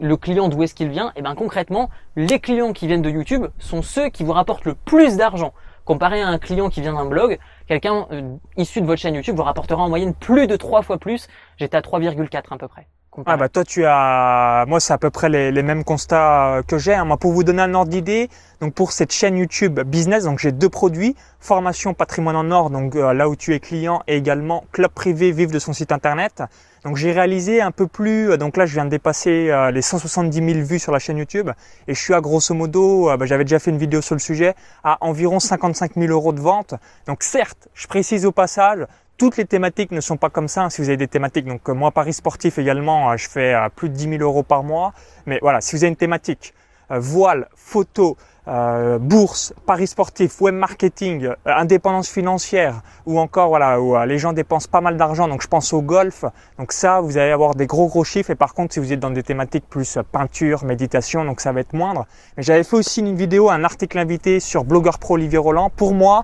le 0.00 0.16
client 0.16 0.48
d'où 0.48 0.60
est-ce 0.64 0.74
qu'il 0.74 0.88
vient, 0.88 1.12
et 1.14 1.22
bien 1.22 1.36
concrètement, 1.36 1.88
les 2.16 2.40
clients 2.40 2.72
qui 2.72 2.88
viennent 2.88 3.00
de 3.00 3.10
YouTube 3.10 3.46
sont 3.60 3.82
ceux 3.82 4.08
qui 4.08 4.24
vous 4.24 4.32
rapportent 4.32 4.64
le 4.64 4.74
plus 4.74 5.16
d'argent. 5.16 5.54
Comparé 5.84 6.20
à 6.20 6.26
un 6.26 6.38
client 6.38 6.68
qui 6.68 6.80
vient 6.80 6.94
d'un 6.94 7.06
blog, 7.06 7.38
quelqu'un 7.68 8.08
euh, 8.10 8.34
issu 8.56 8.80
de 8.80 8.86
votre 8.86 9.00
chaîne 9.00 9.14
YouTube 9.14 9.36
vous 9.36 9.44
rapportera 9.44 9.84
en 9.84 9.88
moyenne 9.88 10.14
plus 10.14 10.48
de 10.48 10.56
trois 10.56 10.82
fois 10.82 10.98
plus. 10.98 11.28
J'étais 11.58 11.76
à 11.76 11.80
3,4 11.80 12.42
à 12.50 12.58
peu 12.58 12.66
près. 12.66 12.88
Ah 13.26 13.36
bah 13.36 13.50
toi 13.50 13.62
tu 13.62 13.84
as, 13.84 14.64
moi 14.66 14.80
c'est 14.80 14.94
à 14.94 14.96
peu 14.96 15.10
près 15.10 15.28
les, 15.28 15.52
les 15.52 15.62
mêmes 15.62 15.84
constats 15.84 16.56
euh, 16.56 16.62
que 16.62 16.78
j'ai. 16.78 16.94
hein. 16.94 17.04
Moi 17.04 17.18
pour 17.18 17.32
vous 17.32 17.44
donner 17.44 17.60
un 17.60 17.74
ordre 17.74 17.90
d'idée, 17.90 18.30
donc 18.62 18.72
pour 18.72 18.92
cette 18.92 19.12
chaîne 19.12 19.36
YouTube 19.36 19.80
business, 19.80 20.24
donc 20.24 20.38
j'ai 20.38 20.50
deux 20.50 20.70
produits 20.70 21.14
formation 21.38 21.92
patrimoine 21.92 22.36
en 22.36 22.50
or, 22.50 22.70
donc 22.70 22.96
euh, 22.96 23.12
là 23.12 23.28
où 23.28 23.36
tu 23.36 23.52
es 23.54 23.60
client, 23.60 24.02
et 24.08 24.16
également 24.16 24.64
club 24.72 24.90
privé 24.92 25.30
vive 25.30 25.50
de 25.50 25.58
son 25.58 25.74
site 25.74 25.92
internet. 25.92 26.42
Donc 26.84 26.96
j'ai 26.96 27.12
réalisé 27.12 27.60
un 27.60 27.70
peu 27.70 27.86
plus, 27.86 28.30
euh, 28.30 28.36
donc 28.38 28.56
là 28.56 28.64
je 28.64 28.72
viens 28.72 28.86
de 28.86 28.90
dépasser 28.90 29.52
les 29.74 29.82
170 29.82 30.34
000 30.54 30.66
vues 30.66 30.78
sur 30.78 30.90
la 30.92 30.98
chaîne 30.98 31.18
YouTube 31.18 31.50
et 31.88 31.94
je 31.94 32.00
suis 32.00 32.14
à 32.14 32.22
grosso 32.22 32.54
modo, 32.54 33.14
bah, 33.18 33.26
j'avais 33.26 33.44
déjà 33.44 33.58
fait 33.58 33.70
une 33.72 33.78
vidéo 33.78 34.00
sur 34.00 34.14
le 34.14 34.20
sujet, 34.20 34.54
à 34.84 34.96
environ 35.04 35.38
55 35.38 35.96
000 35.96 36.10
euros 36.10 36.32
de 36.32 36.40
vente. 36.40 36.76
Donc 37.06 37.22
certes, 37.24 37.68
je 37.74 37.86
précise 37.88 38.24
au 38.24 38.32
passage, 38.32 38.86
toutes 39.18 39.36
les 39.36 39.44
thématiques 39.44 39.92
ne 39.92 40.00
sont 40.00 40.16
pas 40.16 40.30
comme 40.30 40.48
ça. 40.48 40.68
Si 40.70 40.80
vous 40.80 40.88
avez 40.88 40.96
des 40.96 41.08
thématiques, 41.08 41.46
donc 41.46 41.68
moi 41.68 41.90
Paris 41.90 42.12
sportif 42.12 42.58
également, 42.58 43.16
je 43.16 43.28
fais 43.28 43.54
plus 43.76 43.88
de 43.88 43.94
10 43.94 44.18
000 44.18 44.22
euros 44.22 44.42
par 44.42 44.62
mois. 44.62 44.92
Mais 45.26 45.38
voilà, 45.42 45.60
si 45.60 45.76
vous 45.76 45.84
avez 45.84 45.90
une 45.90 45.96
thématique, 45.96 46.54
voile, 46.90 47.48
photo, 47.54 48.16
euh, 48.48 48.98
bourse, 48.98 49.54
paris 49.66 49.86
sportif, 49.86 50.40
web 50.40 50.56
marketing, 50.56 51.26
euh, 51.26 51.34
indépendance 51.46 52.08
financière, 52.08 52.82
ou 53.06 53.20
encore 53.20 53.50
voilà 53.50 53.80
où 53.80 53.94
euh, 53.94 54.04
les 54.04 54.18
gens 54.18 54.32
dépensent 54.32 54.68
pas 54.68 54.80
mal 54.80 54.96
d'argent. 54.96 55.28
Donc 55.28 55.42
je 55.42 55.46
pense 55.46 55.72
au 55.72 55.80
golf. 55.80 56.24
Donc 56.58 56.72
ça, 56.72 57.00
vous 57.00 57.18
allez 57.18 57.30
avoir 57.30 57.54
des 57.54 57.66
gros 57.66 57.86
gros 57.86 58.02
chiffres. 58.02 58.30
Et 58.30 58.34
par 58.34 58.54
contre, 58.54 58.74
si 58.74 58.80
vous 58.80 58.92
êtes 58.92 58.98
dans 58.98 59.10
des 59.10 59.22
thématiques 59.22 59.68
plus 59.68 59.96
peinture, 60.10 60.64
méditation, 60.64 61.24
donc 61.24 61.40
ça 61.40 61.52
va 61.52 61.60
être 61.60 61.72
moindre. 61.72 62.06
Mais 62.36 62.42
j'avais 62.42 62.64
fait 62.64 62.76
aussi 62.76 63.00
une 63.00 63.14
vidéo, 63.14 63.48
un 63.48 63.62
article 63.62 63.96
invité 63.98 64.40
sur 64.40 64.64
Blogueur 64.64 64.98
Pro 64.98 65.14
Olivier 65.14 65.38
Roland. 65.38 65.70
Pour 65.70 65.94
moi, 65.94 66.22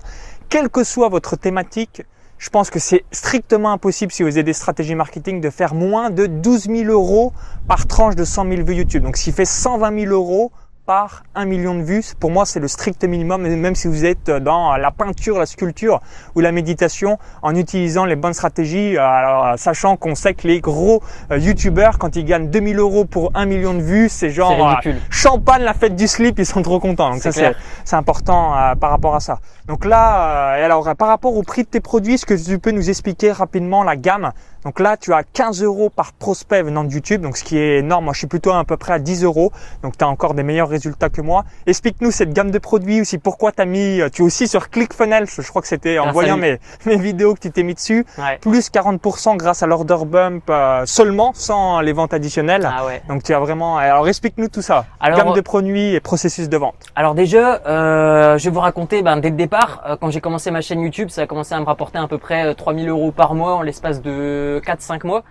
quelle 0.49 0.69
que 0.69 0.83
soit 0.83 1.07
votre 1.07 1.37
thématique, 1.37 2.03
je 2.39 2.49
pense 2.49 2.69
que 2.69 2.79
c'est 2.79 3.03
strictement 3.11 3.73
impossible 3.73 4.11
si 4.11 4.23
vous 4.23 4.29
avez 4.29 4.43
des 4.43 4.53
stratégies 4.53 4.95
marketing 4.95 5.41
de 5.41 5.49
faire 5.49 5.75
moins 5.75 6.09
de 6.09 6.25
12 6.25 6.63
000 6.67 6.91
euros 6.91 7.33
par 7.67 7.85
tranche 7.85 8.15
de 8.15 8.23
100 8.23 8.49
000 8.49 8.63
vues 8.63 8.75
YouTube. 8.75 9.03
Donc, 9.03 9.15
qui 9.15 9.33
fait 9.33 9.45
120 9.45 10.05
000 10.05 10.13
euros 10.13 10.51
par 10.89 11.21
un 11.35 11.45
million 11.45 11.75
de 11.75 11.83
vues. 11.83 12.03
Pour 12.19 12.31
moi, 12.31 12.47
c'est 12.47 12.59
le 12.59 12.67
strict 12.67 13.03
minimum, 13.03 13.47
même 13.47 13.75
si 13.75 13.87
vous 13.87 14.05
êtes 14.05 14.31
dans 14.31 14.75
la 14.75 14.89
peinture, 14.89 15.37
la 15.37 15.45
sculpture 15.45 16.01
ou 16.33 16.39
la 16.39 16.51
méditation, 16.51 17.19
en 17.43 17.53
utilisant 17.55 18.05
les 18.05 18.15
bonnes 18.15 18.33
stratégies, 18.33 18.97
euh, 18.97 19.03
alors, 19.03 19.59
sachant 19.59 19.97
qu'on 19.97 20.15
sait 20.15 20.33
que 20.33 20.47
les 20.47 20.61
gros 20.61 21.03
euh, 21.31 21.37
youtubeurs, 21.37 21.99
quand 21.99 22.15
ils 22.15 22.25
gagnent 22.25 22.49
2000 22.49 22.79
euros 22.79 23.05
pour 23.05 23.29
un 23.35 23.45
million 23.45 23.75
de 23.75 23.83
vues, 23.83 24.09
c'est 24.09 24.31
genre 24.31 24.79
euh, 24.83 24.91
champagne, 25.11 25.61
la 25.61 25.75
fête 25.75 25.95
du 25.95 26.07
slip, 26.07 26.39
ils 26.39 26.45
sont 26.47 26.63
trop 26.63 26.79
contents. 26.79 27.11
Donc 27.11 27.21
ça, 27.21 27.31
c'est 27.31 27.95
important 27.95 28.55
par 28.79 28.89
rapport 28.89 29.13
à 29.13 29.19
ça. 29.19 29.37
Donc 29.67 29.85
là, 29.85 30.53
alors 30.53 30.95
par 30.95 31.09
rapport 31.09 31.35
au 31.37 31.43
prix 31.43 31.65
de 31.65 31.67
tes 31.67 31.81
produits, 31.81 32.15
est-ce 32.15 32.25
que 32.25 32.33
tu 32.33 32.57
peux 32.57 32.71
nous 32.71 32.89
expliquer 32.89 33.31
rapidement 33.31 33.83
la 33.83 33.95
gamme 33.95 34.31
donc 34.63 34.79
là, 34.79 34.97
tu 34.97 35.13
as 35.13 35.23
15 35.23 35.63
euros 35.63 35.89
par 35.89 36.13
prospect 36.13 36.63
venant 36.63 36.83
de 36.83 36.91
YouTube, 36.91 37.21
donc 37.21 37.37
ce 37.37 37.43
qui 37.43 37.57
est 37.57 37.79
énorme. 37.79 38.05
Moi, 38.05 38.13
je 38.13 38.19
suis 38.19 38.27
plutôt 38.27 38.51
à 38.51 38.63
peu 38.63 38.77
près 38.77 38.93
à 38.93 38.99
10 38.99 39.23
euros, 39.23 39.51
donc 39.83 39.97
tu 39.97 40.03
as 40.03 40.07
encore 40.07 40.33
des 40.33 40.43
meilleurs 40.43 40.69
résultats 40.69 41.09
que 41.09 41.21
moi. 41.21 41.45
Explique-nous 41.65 42.11
cette 42.11 42.33
gamme 42.33 42.51
de 42.51 42.59
produits 42.59 43.01
aussi. 43.01 43.17
Pourquoi 43.17 43.51
tu 43.51 43.61
as 43.61 43.65
mis, 43.65 44.01
tu 44.11 44.21
es 44.21 44.25
aussi 44.25 44.47
sur 44.47 44.69
ClickFunnels, 44.69 45.27
je 45.27 45.47
crois 45.47 45.61
que 45.61 45.67
c'était 45.67 45.99
en 45.99 46.11
voyant 46.11 46.37
mes, 46.37 46.59
mes 46.85 46.97
vidéos 46.97 47.33
que 47.33 47.39
tu 47.39 47.51
t'es 47.51 47.63
mis 47.63 47.73
dessus, 47.73 48.05
plus 48.41 48.69
40% 48.69 49.37
grâce 49.37 49.63
à 49.63 49.67
l'order 49.67 49.89
bump 50.05 50.43
euh, 50.49 50.85
seulement, 50.85 51.31
sans 51.33 51.81
les 51.81 51.93
ventes 51.93 52.13
additionnelles. 52.13 52.69
Ah 52.69 52.85
ouais. 52.85 53.01
Donc 53.07 53.23
tu 53.23 53.33
as 53.33 53.39
vraiment. 53.39 53.77
Alors 53.77 54.07
explique-nous 54.07 54.49
tout 54.49 54.61
ça. 54.61 54.85
Alors, 54.99 55.17
gamme 55.17 55.33
de 55.33 55.41
produits 55.41 55.95
et 55.95 55.99
processus 55.99 56.49
de 56.49 56.57
vente. 56.57 56.75
Alors 56.95 57.15
déjà, 57.15 57.61
euh, 57.65 58.37
je 58.37 58.45
vais 58.45 58.51
vous 58.51 58.59
raconter 58.59 59.01
ben, 59.01 59.17
dès 59.17 59.29
le 59.29 59.35
départ, 59.35 59.81
euh, 59.85 59.95
quand 59.99 60.09
j'ai 60.11 60.21
commencé 60.21 60.51
ma 60.51 60.61
chaîne 60.61 60.81
YouTube, 60.81 61.09
ça 61.09 61.23
a 61.23 61.27
commencé 61.27 61.53
à 61.53 61.59
me 61.59 61.65
rapporter 61.65 61.97
à 61.97 62.07
peu 62.07 62.17
près 62.17 62.53
3000 62.53 62.89
euros 62.89 63.11
par 63.11 63.33
mois 63.35 63.55
en 63.55 63.61
l'espace 63.61 64.01
de 64.01 64.48
4-5 64.57 65.05
mois. 65.05 65.23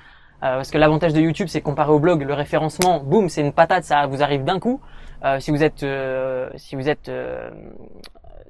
Euh, 0.44 0.56
parce 0.56 0.70
que 0.70 0.78
l'avantage 0.78 1.12
de 1.12 1.20
YouTube, 1.20 1.48
c'est 1.48 1.60
comparé 1.60 1.90
au 1.90 1.98
blog, 1.98 2.22
le 2.22 2.32
référencement, 2.32 3.00
boum, 3.00 3.28
c'est 3.28 3.40
une 3.40 3.52
patate, 3.52 3.82
ça 3.82 4.06
vous 4.06 4.22
arrive 4.22 4.44
d'un 4.44 4.60
coup. 4.60 4.80
Euh, 5.24 5.40
si 5.40 5.50
vous 5.50 5.64
êtes, 5.64 5.82
euh, 5.82 6.48
si 6.54 6.76
vous 6.76 6.88
êtes, 6.88 7.10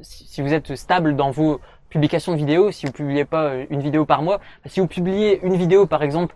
si, 0.02 0.42
vous 0.42 0.52
êtes 0.52 0.76
stable 0.76 1.16
dans 1.16 1.30
vos 1.30 1.60
publications 1.88 2.32
de 2.32 2.36
vidéos, 2.36 2.70
si 2.72 2.84
vous 2.84 2.92
publiez 2.92 3.24
pas 3.24 3.52
une 3.70 3.80
vidéo 3.80 4.04
par 4.04 4.20
mois, 4.20 4.38
si 4.66 4.80
vous 4.80 4.86
publiez 4.86 5.40
une 5.42 5.56
vidéo 5.56 5.86
par 5.86 6.02
exemple 6.02 6.34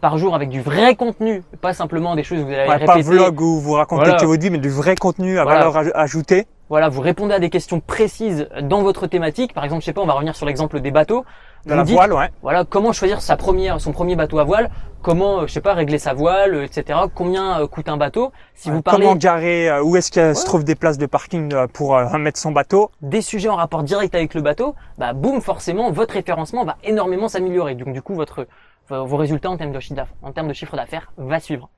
par 0.00 0.16
jour 0.16 0.36
avec 0.36 0.48
du 0.48 0.60
vrai 0.60 0.94
contenu, 0.94 1.42
pas 1.60 1.74
simplement 1.74 2.14
des 2.14 2.22
choses 2.22 2.38
que 2.38 2.44
vous 2.44 2.52
allez 2.52 2.70
répéter. 2.70 2.86
Pas 2.86 3.00
vlog 3.00 3.40
où 3.40 3.58
vous 3.58 3.72
racontez 3.72 4.10
voilà. 4.10 4.18
que 4.20 4.50
mais 4.50 4.58
du 4.58 4.70
vrai 4.70 4.94
contenu 4.94 5.40
à 5.40 5.44
valeur 5.44 5.76
ajoutée. 5.96 6.46
Voilà, 6.72 6.88
vous 6.88 7.02
répondez 7.02 7.34
à 7.34 7.38
des 7.38 7.50
questions 7.50 7.80
précises 7.80 8.48
dans 8.62 8.80
votre 8.80 9.06
thématique. 9.06 9.52
Par 9.52 9.62
exemple, 9.62 9.82
je 9.82 9.84
sais 9.84 9.92
pas, 9.92 10.00
on 10.00 10.06
va 10.06 10.14
revenir 10.14 10.34
sur 10.34 10.46
l'exemple 10.46 10.80
des 10.80 10.90
bateaux. 10.90 11.26
De 11.66 11.74
la 11.74 11.82
voile, 11.82 12.14
ouais. 12.14 12.30
Voilà, 12.40 12.64
comment 12.64 12.94
choisir 12.94 13.20
sa 13.20 13.36
première, 13.36 13.78
son 13.78 13.92
premier 13.92 14.16
bateau 14.16 14.38
à 14.38 14.44
voile, 14.44 14.70
comment, 15.02 15.40
euh, 15.40 15.46
je 15.46 15.52
sais 15.52 15.60
pas, 15.60 15.74
régler 15.74 15.98
sa 15.98 16.14
voile, 16.14 16.54
euh, 16.54 16.64
etc. 16.64 17.00
Combien 17.14 17.60
euh, 17.60 17.66
coûte 17.66 17.90
un 17.90 17.98
bateau? 17.98 18.32
Si 18.54 18.70
vous 18.70 18.80
parlez, 18.80 19.04
comment 19.04 19.16
garer, 19.16 19.80
où 19.82 19.96
est-ce 19.96 20.10
qu'il 20.10 20.34
se 20.34 20.46
trouve 20.46 20.64
des 20.64 20.74
places 20.74 20.96
de 20.96 21.04
parking 21.04 21.54
pour 21.74 21.94
mettre 22.18 22.40
son 22.40 22.52
bateau? 22.52 22.90
Des 23.02 23.20
sujets 23.20 23.50
en 23.50 23.56
rapport 23.56 23.82
direct 23.82 24.14
avec 24.14 24.32
le 24.32 24.40
bateau, 24.40 24.74
bah 24.96 25.12
boum, 25.12 25.42
forcément, 25.42 25.90
votre 25.90 26.14
référencement 26.14 26.64
va 26.64 26.78
énormément 26.84 27.28
s'améliorer. 27.28 27.74
Donc 27.74 27.92
du 27.92 28.00
coup, 28.00 28.14
votre 28.14 28.46
vos 28.88 29.18
résultats 29.18 29.50
en 29.50 29.58
termes 29.58 29.72
de 29.72 29.80
chiffre 29.80 29.96
d'affaires, 29.96 30.16
en 30.22 30.32
termes 30.32 30.48
de 30.48 30.54
chiffre 30.54 30.74
d'affaires, 30.74 31.12
va 31.18 31.38
suivre. 31.38 31.68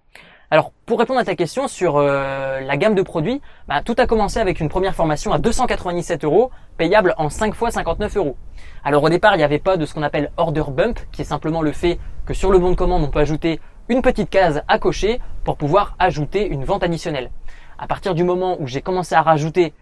Alors, 0.51 0.73
pour 0.87 0.99
répondre 0.99 1.19
à 1.19 1.25
ta 1.25 1.35
question 1.35 1.69
sur 1.69 1.99
la 1.99 2.77
gamme 2.77 2.95
de 2.95 3.03
produits, 3.03 3.41
bah, 3.67 3.83
tout 3.83 3.95
a 3.99 4.07
commencé 4.07 4.39
avec 4.39 4.61
une 4.61 4.69
première 4.69 4.95
formation 4.95 5.33
à 5.33 5.39
297 5.39 6.25
euros, 6.25 6.51
payable 6.77 7.15
en 7.17 7.31
5 7.31 7.55
fois 7.55 7.71
59 7.71 8.17
euros. 8.17 8.37
Alors 8.85 9.03
au 9.03 9.09
départ, 9.09 9.35
il 9.35 9.39
n'y 9.39 9.45
avait 9.45 9.59
pas 9.59 9.77
de 9.77 9.87
ce 9.87 9.95
qu'on 9.95 10.03
appelle 10.03 10.31
order 10.37 10.65
bump, 10.69 11.01
qui 11.13 11.23
est 11.23 11.25
simplement 11.25 11.63
le 11.63 11.73
fait 11.73 11.99
que 12.27 12.35
sur 12.35 12.51
le 12.51 12.59
bon 12.59 12.71
de 12.71 12.77
commande, 12.77 13.03
on 13.03 13.09
peut 13.09 13.21
ajouter 13.21 13.61
une 13.89 14.03
petite 14.03 14.31
case 14.31 14.63
à 14.69 14.79
cocher 14.79 15.21
pour 15.45 15.57
pouvoir 15.57 15.97
ajouter 15.99 16.47
une 16.47 16.65
vente 16.65 16.83
additionnelle. 16.83 17.31
À 17.79 17.87
partir 17.87 18.15
du 18.15 18.25
moment 18.25 18.57
où 18.61 18.67
j'ai 18.67 18.83
commencé 18.83 19.15
à 19.15 19.23
rajouter 19.23 19.73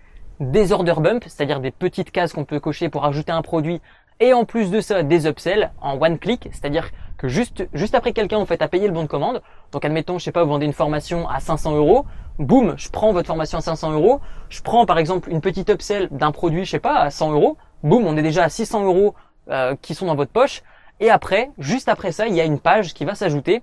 des 0.40 0.72
order 0.72 0.94
bump, 0.98 1.24
c'est-à-dire 1.26 1.60
des 1.60 1.70
petites 1.70 2.10
cases 2.10 2.32
qu'on 2.32 2.44
peut 2.44 2.60
cocher 2.60 2.88
pour 2.88 3.04
ajouter 3.04 3.32
un 3.32 3.42
produit, 3.42 3.80
et 4.20 4.32
en 4.32 4.44
plus 4.44 4.70
de 4.70 4.80
ça, 4.80 5.02
des 5.02 5.26
upsells 5.26 5.70
en 5.80 6.00
one 6.00 6.18
click, 6.18 6.48
c'est-à-dire 6.52 6.90
juste, 7.28 7.68
juste 7.72 7.94
après 7.94 8.12
quelqu'un, 8.12 8.38
en 8.38 8.46
fait, 8.46 8.62
a 8.62 8.68
payé 8.68 8.86
le 8.86 8.92
bon 8.92 9.02
de 9.02 9.08
commande. 9.08 9.42
Donc, 9.72 9.84
admettons, 9.84 10.18
je 10.18 10.24
sais 10.24 10.32
pas, 10.32 10.44
vous 10.44 10.50
vendez 10.50 10.66
une 10.66 10.72
formation 10.72 11.28
à 11.28 11.40
500 11.40 11.76
euros. 11.76 12.04
Boum, 12.38 12.74
je 12.76 12.88
prends 12.88 13.12
votre 13.12 13.26
formation 13.26 13.58
à 13.58 13.60
500 13.60 13.92
euros. 13.92 14.20
Je 14.48 14.62
prends, 14.62 14.86
par 14.86 14.98
exemple, 14.98 15.30
une 15.30 15.40
petite 15.40 15.70
upsell 15.70 16.08
d'un 16.10 16.32
produit, 16.32 16.64
je 16.64 16.70
sais 16.70 16.78
pas, 16.78 16.96
à 16.96 17.10
100 17.10 17.32
euros 17.32 17.56
boum, 17.82 18.06
on 18.06 18.16
est 18.16 18.22
déjà 18.22 18.44
à 18.44 18.48
600 18.48 18.84
euros 18.84 19.14
euh, 19.50 19.76
qui 19.80 19.94
sont 19.94 20.06
dans 20.06 20.14
votre 20.14 20.32
poche. 20.32 20.62
Et 21.00 21.10
après, 21.10 21.50
juste 21.58 21.88
après 21.88 22.12
ça, 22.12 22.26
il 22.26 22.34
y 22.34 22.40
a 22.40 22.44
une 22.44 22.60
page 22.60 22.94
qui 22.94 23.04
va 23.04 23.14
s'ajouter 23.14 23.62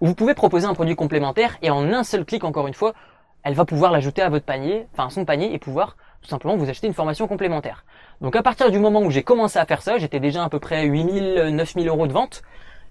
où 0.00 0.06
vous 0.06 0.14
pouvez 0.14 0.34
proposer 0.34 0.66
un 0.66 0.74
produit 0.74 0.96
complémentaire 0.96 1.58
et 1.62 1.70
en 1.70 1.92
un 1.92 2.04
seul 2.04 2.24
clic, 2.24 2.44
encore 2.44 2.66
une 2.66 2.74
fois, 2.74 2.94
elle 3.42 3.54
va 3.54 3.64
pouvoir 3.64 3.92
l'ajouter 3.92 4.22
à 4.22 4.28
votre 4.28 4.44
panier, 4.44 4.86
enfin 4.92 5.06
à 5.06 5.10
son 5.10 5.24
panier 5.24 5.52
et 5.54 5.58
pouvoir 5.58 5.96
tout 6.22 6.28
simplement 6.28 6.56
vous 6.56 6.68
acheter 6.68 6.86
une 6.86 6.94
formation 6.94 7.26
complémentaire. 7.26 7.84
Donc 8.20 8.36
à 8.36 8.42
partir 8.42 8.70
du 8.70 8.78
moment 8.78 9.00
où 9.00 9.10
j'ai 9.10 9.22
commencé 9.22 9.58
à 9.58 9.64
faire 9.64 9.80
ça, 9.80 9.96
j'étais 9.96 10.20
déjà 10.20 10.44
à 10.44 10.48
peu 10.50 10.58
près 10.58 10.84
8000, 10.84 11.50
9000 11.52 11.88
euros 11.88 12.06
de 12.06 12.12
vente 12.12 12.42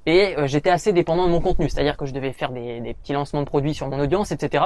et 0.06 0.36
euh, 0.38 0.48
j'étais 0.48 0.72
assez 0.72 0.92
dépendant 0.92 1.28
de 1.28 1.32
mon 1.32 1.42
contenu, 1.42 1.70
c'est-à-dire 1.70 1.98
que 1.98 2.06
je 2.06 2.14
devais 2.14 2.32
faire 2.32 2.52
des, 2.52 2.96
petits 3.00 3.14
lancements 3.14 3.42
de 3.42 3.46
produits 3.46 3.76
sur 3.76 3.88
mon 3.88 4.00
audience, 4.00 4.32
etc. 4.32 4.64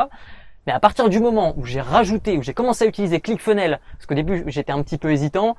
Mais 0.66 0.72
à 0.72 0.80
partir 0.80 1.10
du 1.10 1.20
moment 1.20 1.54
où 1.58 1.66
j'ai 1.66 1.82
rajouté, 1.82 2.38
où 2.38 2.44
j'ai 2.44 2.54
commencé 2.54 2.86
à 2.86 2.88
utiliser 2.88 3.20
ClickFunnels, 3.20 3.80
parce 3.94 4.06
qu'au 4.06 4.16
début 4.16 4.46
j'étais 4.48 4.72
un 4.72 4.82
petit 4.84 4.98
peu 4.98 5.12
hésitant, 5.12 5.58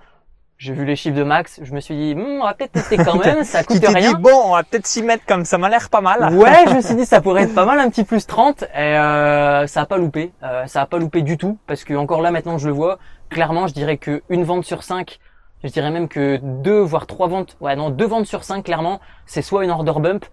j'ai 0.58 0.72
vu 0.72 0.84
les 0.84 0.96
chiffres 0.96 1.16
de 1.16 1.22
Max, 1.22 1.60
je 1.62 1.72
me 1.74 1.80
suis 1.80 1.94
dit, 1.94 2.14
hmm, 2.14 2.40
on 2.40 2.44
va 2.44 2.54
peut-être 2.54 2.72
tester 2.72 2.96
quand 2.96 3.16
même, 3.24 3.44
ça 3.44 3.64
coûte 3.64 3.84
rien. 3.86 4.14
Dit, 4.14 4.20
bon, 4.20 4.30
on 4.44 4.52
va 4.52 4.62
peut-être 4.62 4.86
s'y 4.86 5.02
mettre 5.02 5.24
comme 5.26 5.44
ça 5.44 5.58
m'a 5.58 5.68
l'air 5.68 5.90
pas 5.90 6.00
mal. 6.00 6.34
Ouais, 6.34 6.64
je 6.68 6.74
me 6.74 6.80
suis 6.82 6.94
dit, 6.94 7.04
ça 7.04 7.20
pourrait 7.20 7.42
être 7.44 7.54
pas 7.54 7.64
mal, 7.64 7.78
un 7.80 7.90
petit 7.90 8.04
plus 8.04 8.26
30, 8.26 8.62
et 8.62 8.78
euh, 8.78 9.66
ça 9.66 9.82
a 9.82 9.86
pas 9.86 9.98
loupé, 9.98 10.32
euh, 10.42 10.66
ça 10.66 10.82
a 10.82 10.86
pas 10.86 10.98
loupé 10.98 11.22
du 11.22 11.36
tout, 11.36 11.58
parce 11.66 11.84
que 11.84 11.94
encore 11.94 12.20
là 12.20 12.30
maintenant 12.30 12.58
je 12.58 12.68
le 12.68 12.72
vois, 12.72 12.98
clairement 13.30 13.66
je 13.66 13.74
dirais 13.74 13.96
que 13.96 14.22
une 14.28 14.44
vente 14.44 14.64
sur 14.64 14.82
cinq, 14.82 15.18
je 15.62 15.68
dirais 15.70 15.90
même 15.90 16.08
que 16.08 16.38
deux 16.42 16.80
voire 16.80 17.06
trois 17.06 17.26
ventes, 17.28 17.56
ouais 17.60 17.74
non, 17.76 17.90
deux 17.90 18.06
ventes 18.06 18.26
sur 18.26 18.44
cinq 18.44 18.64
clairement, 18.64 19.00
c'est 19.26 19.42
soit 19.42 19.64
une 19.64 19.70
order 19.70 19.94
bump 19.98 20.24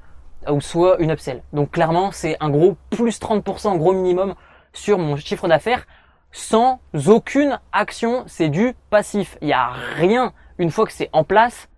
ou 0.50 0.60
soit 0.60 0.98
une 1.00 1.12
upsell. 1.12 1.44
Donc 1.54 1.72
clairement 1.72 2.12
c'est 2.12 2.38
un 2.40 2.50
gros 2.50 2.76
plus 2.90 3.20
30%, 3.20 3.78
gros 3.78 3.94
minimum 3.94 4.36
sur 4.74 4.98
mon 4.98 5.16
chiffre 5.16 5.48
d'affaires 5.48 5.86
sans 6.32 6.80
aucune 7.08 7.60
action. 7.72 8.24
C'est 8.28 8.50
du 8.50 8.74
passif. 8.90 9.38
Il 9.42 9.48
n'y 9.48 9.54
a 9.54 9.70
rien. 9.96 10.34
Une 10.58 10.72
fois 10.72 10.86
que 10.86 10.94
c'est 10.94 11.10
en 11.14 11.24
place, 11.24 11.70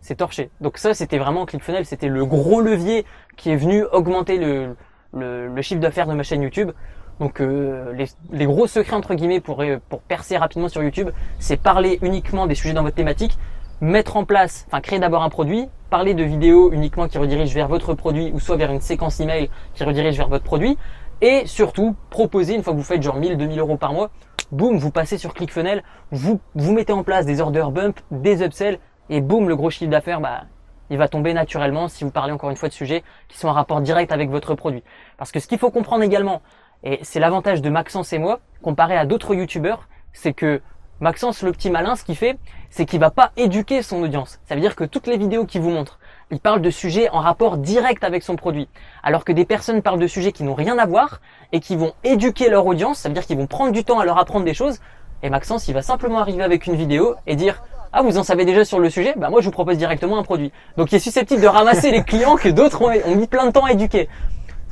c'est 0.00 0.16
torché. 0.16 0.50
Donc 0.60 0.78
ça, 0.78 0.94
c'était 0.94 1.18
vraiment 1.18 1.46
ClickFunnels. 1.46 1.86
C'était 1.86 2.08
le 2.08 2.24
gros 2.24 2.60
levier 2.60 3.04
qui 3.36 3.50
est 3.50 3.56
venu 3.56 3.84
augmenter 3.84 4.38
le, 4.38 4.74
le, 5.12 5.62
chiffre 5.62 5.80
d'affaires 5.80 6.06
de 6.06 6.14
ma 6.14 6.22
chaîne 6.22 6.42
YouTube. 6.42 6.72
Donc 7.20 7.40
euh, 7.40 7.92
les, 7.94 8.06
les, 8.30 8.46
gros 8.46 8.66
secrets 8.66 8.94
entre 8.94 9.14
guillemets 9.14 9.40
pour, 9.40 9.62
pour 9.88 10.02
percer 10.02 10.36
rapidement 10.36 10.68
sur 10.68 10.82
YouTube, 10.82 11.10
c'est 11.40 11.56
parler 11.56 11.98
uniquement 12.02 12.46
des 12.46 12.54
sujets 12.54 12.74
dans 12.74 12.84
votre 12.84 12.94
thématique, 12.94 13.36
mettre 13.80 14.16
en 14.16 14.24
place, 14.24 14.66
enfin 14.68 14.80
créer 14.80 15.00
d'abord 15.00 15.22
un 15.24 15.28
produit, 15.28 15.68
parler 15.90 16.14
de 16.14 16.22
vidéos 16.22 16.70
uniquement 16.72 17.08
qui 17.08 17.18
redirigent 17.18 17.54
vers 17.54 17.68
votre 17.68 17.94
produit 17.94 18.30
ou 18.32 18.40
soit 18.40 18.56
vers 18.56 18.70
une 18.70 18.80
séquence 18.80 19.18
email 19.20 19.50
qui 19.74 19.84
redirige 19.84 20.16
vers 20.16 20.28
votre 20.28 20.44
produit, 20.44 20.78
et 21.20 21.46
surtout, 21.46 21.96
proposer, 22.10 22.54
une 22.54 22.62
fois 22.62 22.72
que 22.72 22.78
vous 22.78 22.84
faites 22.84 23.02
genre 23.02 23.16
1000, 23.16 23.36
2000 23.36 23.58
euros 23.58 23.76
par 23.76 23.92
mois, 23.92 24.10
boum, 24.52 24.78
vous 24.78 24.90
passez 24.90 25.18
sur 25.18 25.34
ClickFunnels, 25.34 25.82
vous, 26.10 26.40
vous 26.54 26.72
mettez 26.72 26.92
en 26.92 27.02
place 27.02 27.26
des 27.26 27.40
order 27.40 27.66
bump, 27.72 28.00
des 28.10 28.42
upsells, 28.42 28.78
et 29.10 29.20
boum, 29.20 29.48
le 29.48 29.56
gros 29.56 29.70
chiffre 29.70 29.90
d'affaires, 29.90 30.20
bah, 30.20 30.44
il 30.90 30.98
va 30.98 31.08
tomber 31.08 31.34
naturellement 31.34 31.88
si 31.88 32.04
vous 32.04 32.10
parlez 32.10 32.32
encore 32.32 32.50
une 32.50 32.56
fois 32.56 32.68
de 32.68 32.74
sujets 32.74 33.02
qui 33.28 33.38
sont 33.38 33.48
en 33.48 33.52
rapport 33.52 33.80
direct 33.80 34.12
avec 34.12 34.30
votre 34.30 34.54
produit. 34.54 34.82
Parce 35.16 35.32
que 35.32 35.40
ce 35.40 35.46
qu'il 35.46 35.58
faut 35.58 35.70
comprendre 35.70 36.02
également, 36.02 36.40
et 36.82 37.00
c'est 37.02 37.20
l'avantage 37.20 37.60
de 37.60 37.70
Maxence 37.70 38.12
et 38.12 38.18
moi, 38.18 38.40
comparé 38.62 38.96
à 38.96 39.04
d'autres 39.04 39.34
youtubeurs, 39.34 39.88
c'est 40.12 40.32
que 40.32 40.62
Maxence, 41.00 41.42
le 41.42 41.52
petit 41.52 41.70
malin, 41.70 41.94
ce 41.94 42.04
qu'il 42.04 42.16
fait, 42.16 42.38
c'est 42.70 42.84
qu'il 42.84 43.00
va 43.00 43.10
pas 43.10 43.32
éduquer 43.36 43.82
son 43.82 44.02
audience. 44.02 44.40
Ça 44.44 44.54
veut 44.54 44.60
dire 44.60 44.76
que 44.76 44.84
toutes 44.84 45.06
les 45.06 45.16
vidéos 45.16 45.44
qu'il 45.44 45.60
vous 45.60 45.70
montre, 45.70 45.97
il 46.30 46.40
parle 46.40 46.60
de 46.60 46.70
sujets 46.70 47.08
en 47.10 47.20
rapport 47.20 47.56
direct 47.56 48.04
avec 48.04 48.22
son 48.22 48.36
produit. 48.36 48.68
Alors 49.02 49.24
que 49.24 49.32
des 49.32 49.44
personnes 49.44 49.82
parlent 49.82 49.98
de 49.98 50.06
sujets 50.06 50.32
qui 50.32 50.44
n'ont 50.44 50.54
rien 50.54 50.78
à 50.78 50.86
voir 50.86 51.20
et 51.52 51.60
qui 51.60 51.76
vont 51.76 51.92
éduquer 52.04 52.50
leur 52.50 52.66
audience, 52.66 52.98
ça 52.98 53.08
veut 53.08 53.14
dire 53.14 53.24
qu'ils 53.24 53.38
vont 53.38 53.46
prendre 53.46 53.72
du 53.72 53.84
temps 53.84 53.98
à 53.98 54.04
leur 54.04 54.18
apprendre 54.18 54.44
des 54.44 54.54
choses. 54.54 54.80
Et 55.22 55.30
Maxence, 55.30 55.68
il 55.68 55.74
va 55.74 55.82
simplement 55.82 56.18
arriver 56.18 56.42
avec 56.42 56.66
une 56.66 56.76
vidéo 56.76 57.14
et 57.26 57.34
dire 57.34 57.62
Ah, 57.92 58.02
vous 58.02 58.18
en 58.18 58.22
savez 58.22 58.44
déjà 58.44 58.64
sur 58.64 58.78
le 58.78 58.90
sujet? 58.90 59.14
Bah 59.16 59.30
moi, 59.30 59.40
je 59.40 59.46
vous 59.46 59.52
propose 59.52 59.78
directement 59.78 60.18
un 60.18 60.22
produit. 60.22 60.52
Donc, 60.76 60.92
il 60.92 60.96
est 60.96 61.00
susceptible 61.00 61.40
de 61.40 61.46
ramasser 61.46 61.90
les 61.90 62.02
clients 62.02 62.36
que 62.36 62.48
d'autres 62.48 62.82
ont, 62.82 62.92
ont 63.10 63.16
mis 63.16 63.26
plein 63.26 63.46
de 63.46 63.52
temps 63.52 63.64
à 63.64 63.72
éduquer. 63.72 64.08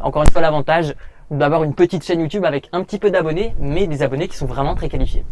Encore 0.01 0.23
une 0.23 0.31
fois, 0.31 0.43
l'avantage 0.43 0.95
d'avoir 1.31 1.65
une 1.65 1.75
petite 1.75 2.05
chaîne 2.05 2.21
YouTube 2.21 2.45
avec 2.45 2.69
un 2.73 2.85
petit 2.85 2.99
peu 2.99 3.11
d'abonnés, 3.11 3.55
mais 3.59 3.87
des 3.87 4.03
abonnés 4.03 4.29
qui 4.29 4.37
sont 4.37 4.47
vraiment 4.47 4.75
très 4.75 4.89
qualifiés. 4.89 5.25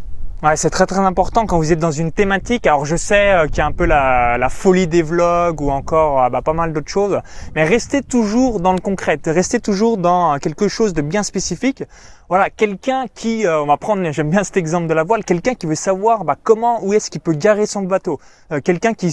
Ouais, 0.45 0.57
c'est 0.57 0.69
très 0.69 0.85
très 0.85 0.99
important 0.99 1.47
quand 1.47 1.57
vous 1.57 1.73
êtes 1.73 1.79
dans 1.79 1.91
une 1.91 2.13
thématique. 2.13 2.67
Alors 2.67 2.85
je 2.85 2.97
sais 2.97 3.31
euh, 3.31 3.47
qu'il 3.47 3.57
y 3.57 3.61
a 3.63 3.67
un 3.67 3.73
peu 3.73 3.87
la, 3.87 4.49
folie 4.51 4.87
des 4.87 5.01
vlogs 5.01 5.63
ou 5.63 5.71
encore 5.71 6.23
euh, 6.23 6.29
bah, 6.29 6.43
pas 6.43 6.53
mal 6.53 6.75
d'autres 6.75 6.91
choses, 6.91 7.19
mais 7.55 7.65
restez 7.65 8.03
toujours 8.03 8.61
dans 8.61 8.75
le 8.75 8.79
concret, 8.79 9.19
restez 9.25 9.59
toujours 9.59 9.97
dans 9.97 10.37
quelque 10.39 10.69
chose 10.69 10.93
de 10.93 11.01
bien 11.01 11.23
spécifique. 11.23 11.85
Voilà, 12.29 12.51
quelqu'un 12.51 13.07
qui, 13.15 13.47
euh, 13.47 13.61
on 13.61 13.67
va 13.67 13.77
prendre, 13.77 14.11
j'aime 14.11 14.31
bien 14.31 14.45
cet 14.45 14.57
exemple 14.57 14.87
de 14.87 14.95
la 14.95 15.05
voile, 15.05 15.25
quelqu'un 15.25 15.55
qui 15.55 15.67
veut 15.67 15.75
savoir 15.75 16.25
bah, 16.25 16.37
comment, 16.43 16.83
où 16.83 16.93
est-ce 16.93 17.11
qu'il 17.11 17.21
peut 17.21 17.35
garer 17.35 17.67
son 17.67 17.83
bateau, 17.83 18.19
quelqu'un 18.65 18.95
qui, 18.95 19.09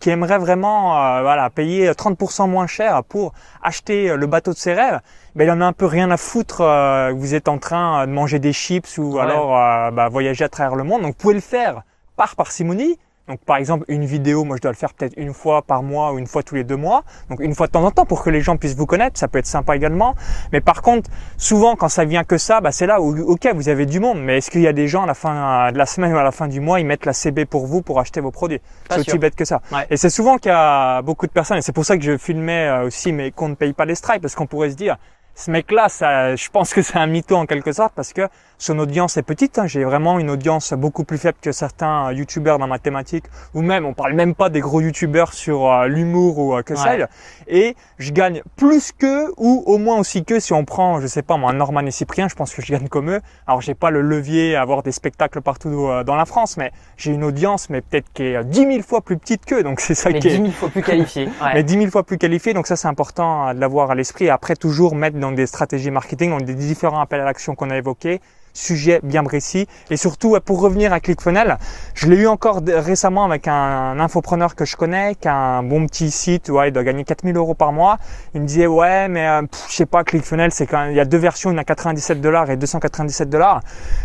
qui 0.00 0.10
aimerait 0.10 0.38
vraiment, 0.38 0.92
voilà, 1.22 1.50
payer 1.50 1.90
30% 1.90 2.48
moins 2.48 2.66
cher 2.66 3.02
pour 3.04 3.32
acheter 3.62 4.16
le 4.16 4.26
bateau 4.26 4.52
de 4.52 4.58
ses 4.58 4.74
rêves 4.74 5.00
ben, 5.34 5.44
il 5.44 5.50
en 5.50 5.62
a 5.62 5.64
un 5.64 5.72
peu 5.72 5.86
rien 5.86 6.10
à 6.10 6.18
foutre. 6.18 6.60
Euh, 6.60 7.12
vous 7.16 7.34
êtes 7.34 7.48
en 7.48 7.56
train 7.56 8.06
de 8.06 8.12
manger 8.12 8.38
des 8.38 8.52
chips 8.52 8.98
ou 8.98 9.18
alors 9.18 9.56
euh, 9.56 9.90
bah, 9.90 10.08
voyager 10.08 10.44
à 10.44 10.50
travers 10.50 10.76
le 10.76 10.84
monde. 10.84 11.02
Donc, 11.02 11.12
vous 11.12 11.22
pouvez 11.22 11.34
le 11.34 11.40
faire 11.40 11.82
par 12.16 12.36
parcimonie. 12.36 12.98
Donc, 13.28 13.40
par 13.44 13.56
exemple, 13.56 13.84
une 13.88 14.04
vidéo, 14.04 14.44
moi, 14.44 14.56
je 14.56 14.62
dois 14.62 14.72
le 14.72 14.76
faire 14.76 14.92
peut-être 14.94 15.14
une 15.16 15.32
fois 15.32 15.62
par 15.62 15.82
mois 15.82 16.12
ou 16.12 16.18
une 16.18 16.26
fois 16.26 16.42
tous 16.42 16.56
les 16.56 16.64
deux 16.64 16.76
mois. 16.76 17.04
Donc, 17.30 17.40
une 17.40 17.54
fois 17.54 17.68
de 17.68 17.72
temps 17.72 17.84
en 17.84 17.90
temps 17.92 18.04
pour 18.04 18.24
que 18.24 18.30
les 18.30 18.40
gens 18.40 18.56
puissent 18.56 18.74
vous 18.74 18.86
connaître. 18.86 19.18
Ça 19.18 19.28
peut 19.28 19.38
être 19.38 19.46
sympa 19.46 19.76
également. 19.76 20.16
Mais 20.52 20.60
par 20.60 20.82
contre, 20.82 21.08
souvent, 21.36 21.76
quand 21.76 21.88
ça 21.88 22.04
vient 22.04 22.24
que 22.24 22.36
ça, 22.36 22.60
bah, 22.60 22.72
c'est 22.72 22.86
là 22.86 23.00
où, 23.00 23.16
ok, 23.16 23.48
vous 23.54 23.68
avez 23.68 23.86
du 23.86 24.00
monde. 24.00 24.20
Mais 24.20 24.38
est-ce 24.38 24.50
qu'il 24.50 24.62
y 24.62 24.66
a 24.66 24.72
des 24.72 24.88
gens 24.88 25.04
à 25.04 25.06
la 25.06 25.14
fin 25.14 25.70
de 25.70 25.78
la 25.78 25.86
semaine 25.86 26.12
ou 26.12 26.18
à 26.18 26.24
la 26.24 26.32
fin 26.32 26.48
du 26.48 26.60
mois, 26.60 26.80
ils 26.80 26.86
mettent 26.86 27.06
la 27.06 27.12
CB 27.12 27.44
pour 27.44 27.66
vous 27.66 27.80
pour 27.80 28.00
acheter 28.00 28.20
vos 28.20 28.32
produits? 28.32 28.60
C'est 28.90 28.98
aussi 28.98 29.18
bête 29.18 29.36
que 29.36 29.44
ça. 29.44 29.60
Et 29.88 29.96
c'est 29.96 30.10
souvent 30.10 30.38
qu'il 30.38 30.50
y 30.50 30.54
a 30.54 31.00
beaucoup 31.02 31.26
de 31.26 31.32
personnes. 31.32 31.58
Et 31.58 31.62
c'est 31.62 31.72
pour 31.72 31.84
ça 31.84 31.96
que 31.96 32.02
je 32.02 32.18
filmais 32.18 32.66
euh, 32.66 32.86
aussi 32.86 33.12
mes 33.12 33.30
comptes 33.30 33.56
paye 33.56 33.72
pas 33.72 33.84
les 33.84 33.94
strikes 33.94 34.20
parce 34.20 34.34
qu'on 34.34 34.46
pourrait 34.46 34.70
se 34.70 34.76
dire, 34.76 34.96
ce 35.34 35.50
mec-là, 35.50 35.88
ça, 35.88 36.36
je 36.36 36.48
pense 36.50 36.74
que 36.74 36.82
c'est 36.82 36.98
un 36.98 37.06
mytho 37.06 37.36
en 37.36 37.46
quelque 37.46 37.72
sorte 37.72 37.92
parce 37.94 38.12
que 38.12 38.28
son 38.58 38.78
audience 38.78 39.16
est 39.16 39.22
petite. 39.22 39.58
Hein. 39.58 39.66
J'ai 39.66 39.82
vraiment 39.82 40.18
une 40.18 40.30
audience 40.30 40.72
beaucoup 40.74 41.04
plus 41.04 41.18
faible 41.18 41.38
que 41.40 41.52
certains 41.52 42.12
youtubeurs 42.12 42.58
dans 42.58 42.66
ma 42.66 42.78
thématique, 42.78 43.24
ou 43.54 43.62
même, 43.62 43.86
on 43.86 43.94
parle 43.94 44.12
même 44.12 44.34
pas 44.34 44.50
des 44.50 44.60
gros 44.60 44.80
youtubeurs 44.80 45.32
sur 45.32 45.66
euh, 45.66 45.86
l'humour 45.88 46.38
ou 46.38 46.54
euh, 46.54 46.62
que 46.62 46.76
sais-je. 46.76 47.06
Et 47.54 47.76
je 47.98 48.12
gagne 48.12 48.42
plus 48.56 48.92
qu'eux, 48.92 49.30
ou 49.36 49.62
au 49.66 49.76
moins 49.76 49.98
aussi 49.98 50.24
que 50.24 50.40
si 50.40 50.54
on 50.54 50.64
prend, 50.64 51.02
je 51.02 51.06
sais 51.06 51.20
pas 51.20 51.36
moi, 51.36 51.52
Norman 51.52 51.82
et 51.82 51.90
Cyprien, 51.90 52.26
je 52.26 52.34
pense 52.34 52.54
que 52.54 52.62
je 52.62 52.72
gagne 52.72 52.88
comme 52.88 53.10
eux. 53.10 53.20
Alors 53.46 53.60
j'ai 53.60 53.74
pas 53.74 53.90
le 53.90 54.00
levier 54.00 54.56
à 54.56 54.62
avoir 54.62 54.82
des 54.82 54.90
spectacles 54.90 55.42
partout 55.42 55.86
euh, 55.86 56.02
dans 56.02 56.16
la 56.16 56.24
France, 56.24 56.56
mais 56.56 56.72
j'ai 56.96 57.12
une 57.12 57.24
audience, 57.24 57.68
mais 57.68 57.82
peut-être 57.82 58.10
qui 58.14 58.22
est 58.22 58.42
dix 58.44 58.64
mille 58.64 58.82
fois 58.82 59.02
plus 59.02 59.18
petite 59.18 59.44
qu'eux. 59.44 59.62
Donc 59.62 59.80
c'est 59.80 59.94
ça 59.94 60.08
mais 60.08 60.18
qui 60.18 60.28
est. 60.28 60.38
mille 60.38 60.52
fois 60.52 60.70
plus 60.70 60.82
qualifié. 60.82 61.28
Ouais. 61.42 61.54
Mais 61.54 61.62
dix 61.62 61.76
mille 61.76 61.90
fois 61.90 62.04
plus 62.04 62.18
qualifié. 62.18 62.54
Donc 62.54 62.66
ça 62.66 62.76
c'est 62.76 62.88
important 62.88 63.52
de 63.52 63.60
l'avoir 63.60 63.90
à 63.90 63.94
l'esprit. 63.94 64.30
Après 64.30 64.56
toujours 64.56 64.94
mettre 64.94 65.18
dans 65.18 65.32
des 65.32 65.46
stratégies 65.46 65.90
marketing, 65.90 66.30
dans 66.30 66.38
des 66.38 66.54
différents 66.54 67.00
appels 67.00 67.20
à 67.20 67.24
l'action 67.24 67.54
qu'on 67.54 67.68
a 67.70 67.76
évoqués 67.76 68.20
sujet 68.52 69.00
bien 69.02 69.24
précis. 69.24 69.66
Et 69.90 69.96
surtout, 69.96 70.36
pour 70.44 70.60
revenir 70.60 70.92
à 70.92 71.00
ClickFunnels, 71.00 71.58
je 71.94 72.06
l'ai 72.08 72.16
eu 72.16 72.26
encore 72.26 72.60
récemment 72.66 73.24
avec 73.24 73.48
un 73.48 73.98
infopreneur 73.98 74.54
que 74.54 74.64
je 74.64 74.76
connais, 74.76 75.14
qui 75.14 75.28
a 75.28 75.34
un 75.34 75.62
bon 75.62 75.86
petit 75.86 76.10
site, 76.10 76.48
ouais, 76.48 76.68
il 76.68 76.72
doit 76.72 76.84
gagner 76.84 77.04
4000 77.04 77.36
euros 77.36 77.54
par 77.54 77.72
mois. 77.72 77.98
Il 78.34 78.42
me 78.42 78.46
disait, 78.46 78.66
ouais, 78.66 79.08
mais 79.08 79.26
euh, 79.28 79.42
je 79.68 79.74
sais 79.74 79.86
pas, 79.86 80.04
ClickFunnels, 80.04 80.52
c'est 80.52 80.66
quand 80.66 80.86
il 80.86 80.96
y 80.96 81.00
a 81.00 81.04
deux 81.04 81.18
versions, 81.18 81.50
une 81.50 81.58
à 81.58 81.64
97 81.64 82.20
dollars 82.20 82.50
et 82.50 82.56
297 82.56 83.28
dollars. 83.28 83.60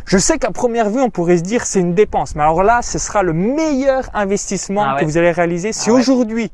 Je 0.05 0.17
sais 0.17 0.37
qu'à 0.37 0.51
première 0.51 0.89
vue, 0.89 1.01
on 1.01 1.09
pourrait 1.09 1.37
se 1.37 1.43
dire 1.43 1.65
c'est 1.65 1.79
une 1.79 1.93
dépense. 1.93 2.35
Mais 2.35 2.41
alors 2.41 2.63
là, 2.63 2.81
ce 2.81 2.99
sera 2.99 3.23
le 3.23 3.33
meilleur 3.33 4.09
investissement 4.13 4.85
ah 4.87 4.99
que 4.99 5.05
vous 5.05 5.17
allez 5.17 5.31
réaliser. 5.31 5.73
Si 5.73 5.89
ah 5.89 5.93
aujourd'hui, 5.93 6.51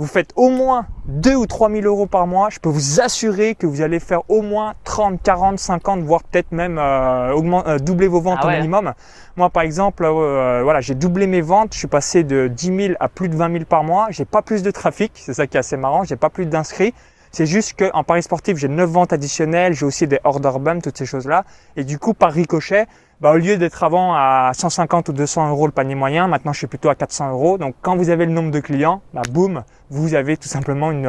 vous 0.00 0.06
faites 0.06 0.32
au 0.34 0.48
moins 0.48 0.86
2 1.08 1.34
ou 1.34 1.46
3 1.46 1.70
000 1.70 1.82
euros 1.82 2.06
par 2.06 2.26
mois, 2.26 2.48
je 2.48 2.58
peux 2.58 2.70
vous 2.70 3.02
assurer 3.02 3.54
que 3.54 3.66
vous 3.66 3.82
allez 3.82 4.00
faire 4.00 4.22
au 4.30 4.40
moins 4.40 4.72
30, 4.84 5.20
40, 5.22 5.58
50, 5.58 6.00
voire 6.00 6.22
peut-être 6.24 6.52
même 6.52 6.78
euh, 6.78 7.34
euh, 7.34 7.78
doubler 7.78 8.08
vos 8.08 8.22
ventes 8.22 8.38
ah 8.40 8.46
au 8.46 8.50
minimum. 8.50 8.94
Moi, 9.36 9.50
par 9.50 9.62
exemple, 9.62 10.04
euh, 10.06 10.62
voilà, 10.62 10.80
j'ai 10.80 10.94
doublé 10.94 11.26
mes 11.26 11.42
ventes. 11.42 11.74
Je 11.74 11.78
suis 11.80 11.86
passé 11.86 12.24
de 12.24 12.48
10 12.48 12.66
000 12.66 12.94
à 12.98 13.08
plus 13.08 13.28
de 13.28 13.36
20 13.36 13.52
000 13.52 13.64
par 13.66 13.84
mois. 13.84 14.06
J'ai 14.08 14.24
pas 14.24 14.40
plus 14.40 14.62
de 14.62 14.70
trafic, 14.70 15.12
c'est 15.16 15.34
ça 15.34 15.46
qui 15.46 15.58
est 15.58 15.60
assez 15.60 15.76
marrant. 15.76 16.02
J'ai 16.04 16.16
pas 16.16 16.30
plus 16.30 16.46
d'inscrits. 16.46 16.94
C'est 17.30 17.46
juste 17.46 17.78
qu'en 17.78 18.02
Paris 18.02 18.22
sportif, 18.22 18.56
j'ai 18.56 18.68
9 18.68 18.88
ventes 18.88 19.12
additionnelles, 19.12 19.74
j'ai 19.74 19.84
aussi 19.84 20.06
des 20.06 20.18
order 20.24 20.52
bumps, 20.58 20.82
toutes 20.82 20.96
ces 20.96 21.06
choses-là. 21.06 21.44
Et 21.76 21.84
du 21.84 21.98
coup, 21.98 22.14
par 22.14 22.32
ricochet, 22.32 22.86
bah, 23.20 23.32
au 23.32 23.36
lieu 23.36 23.58
d'être 23.58 23.82
avant 23.84 24.14
à 24.14 24.52
150 24.54 25.10
ou 25.10 25.12
200 25.12 25.50
euros 25.50 25.66
le 25.66 25.72
panier 25.72 25.94
moyen, 25.94 26.26
maintenant 26.26 26.52
je 26.52 26.58
suis 26.58 26.66
plutôt 26.66 26.88
à 26.88 26.94
400 26.94 27.32
euros. 27.32 27.58
Donc 27.58 27.74
quand 27.82 27.96
vous 27.96 28.08
avez 28.08 28.24
le 28.24 28.32
nombre 28.32 28.50
de 28.50 28.60
clients, 28.60 29.02
bah, 29.12 29.22
boum, 29.30 29.62
vous 29.90 30.14
avez 30.14 30.36
tout 30.36 30.48
simplement 30.48 30.90
une, 30.90 31.06